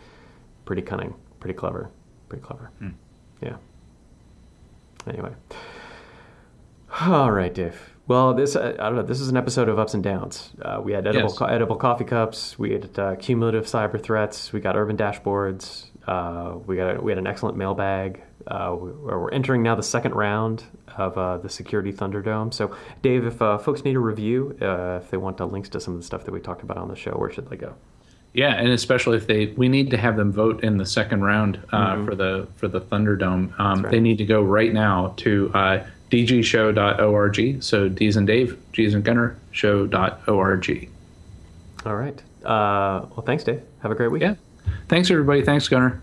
pretty 0.64 0.82
cunning, 0.82 1.14
pretty 1.40 1.54
clever, 1.54 1.90
pretty 2.28 2.44
clever. 2.44 2.70
Mm. 2.80 2.94
Yeah. 3.40 3.56
Anyway. 5.06 5.32
All 7.00 7.30
right, 7.30 7.52
Dave. 7.52 7.92
Well, 8.06 8.34
this 8.34 8.56
I 8.56 8.72
don't 8.72 8.96
know. 8.96 9.02
This 9.02 9.20
is 9.20 9.28
an 9.28 9.36
episode 9.36 9.68
of 9.68 9.78
ups 9.78 9.94
and 9.94 10.02
downs. 10.02 10.50
Uh, 10.60 10.80
we 10.82 10.92
had 10.92 11.06
edible 11.06 11.28
yes. 11.28 11.38
co- 11.38 11.46
edible 11.46 11.76
coffee 11.76 12.04
cups. 12.04 12.58
We 12.58 12.72
had 12.72 12.98
uh, 12.98 13.16
cumulative 13.16 13.64
cyber 13.64 14.02
threats. 14.02 14.52
We 14.52 14.60
got 14.60 14.76
urban 14.76 14.96
dashboards. 14.96 15.86
Uh, 16.06 16.58
we 16.66 16.76
got 16.76 16.96
a, 16.96 17.00
we 17.00 17.12
had 17.12 17.18
an 17.18 17.26
excellent 17.26 17.56
mailbag. 17.56 18.20
Uh, 18.46 18.74
we're 18.76 19.30
entering 19.30 19.62
now 19.62 19.74
the 19.74 19.82
second 19.82 20.14
round 20.14 20.64
of 20.96 21.16
uh, 21.16 21.38
the 21.38 21.48
Security 21.48 21.92
Thunderdome. 21.92 22.52
So, 22.52 22.76
Dave, 23.02 23.24
if 23.24 23.40
uh, 23.40 23.58
folks 23.58 23.84
need 23.84 23.96
a 23.96 24.00
review, 24.00 24.56
uh, 24.60 25.00
if 25.02 25.10
they 25.10 25.16
want 25.16 25.40
links 25.40 25.68
to 25.70 25.80
some 25.80 25.94
of 25.94 26.00
the 26.00 26.06
stuff 26.06 26.24
that 26.24 26.32
we 26.32 26.40
talked 26.40 26.62
about 26.62 26.76
on 26.76 26.88
the 26.88 26.96
show, 26.96 27.12
where 27.12 27.30
should 27.30 27.48
they 27.48 27.56
go? 27.56 27.74
Yeah, 28.34 28.54
and 28.54 28.68
especially 28.68 29.18
if 29.18 29.26
they, 29.26 29.46
we 29.46 29.68
need 29.68 29.90
to 29.90 29.98
have 29.98 30.16
them 30.16 30.32
vote 30.32 30.64
in 30.64 30.78
the 30.78 30.86
second 30.86 31.22
round 31.22 31.60
uh, 31.70 32.02
for 32.04 32.14
the 32.14 32.48
for 32.56 32.66
the 32.66 32.80
Thunderdome. 32.80 33.58
Um, 33.60 33.82
right. 33.82 33.90
They 33.90 34.00
need 34.00 34.18
to 34.18 34.24
go 34.24 34.42
right 34.42 34.72
now 34.72 35.12
to 35.18 35.50
uh, 35.54 35.84
dgshow.org. 36.10 37.62
So 37.62 37.88
D's 37.88 38.16
and 38.16 38.26
Dave, 38.26 38.58
G's 38.72 38.94
and 38.94 39.04
Gunnar 39.04 39.36
show.org. 39.50 40.88
All 41.84 41.96
right. 41.96 42.22
Uh, 42.42 43.06
well, 43.10 43.22
thanks, 43.24 43.44
Dave. 43.44 43.62
Have 43.82 43.90
a 43.92 43.94
great 43.94 44.10
week. 44.10 44.22
Yeah. 44.22 44.34
Thanks 44.88 45.10
everybody. 45.10 45.42
Thanks 45.42 45.68
Gunnar. 45.68 46.00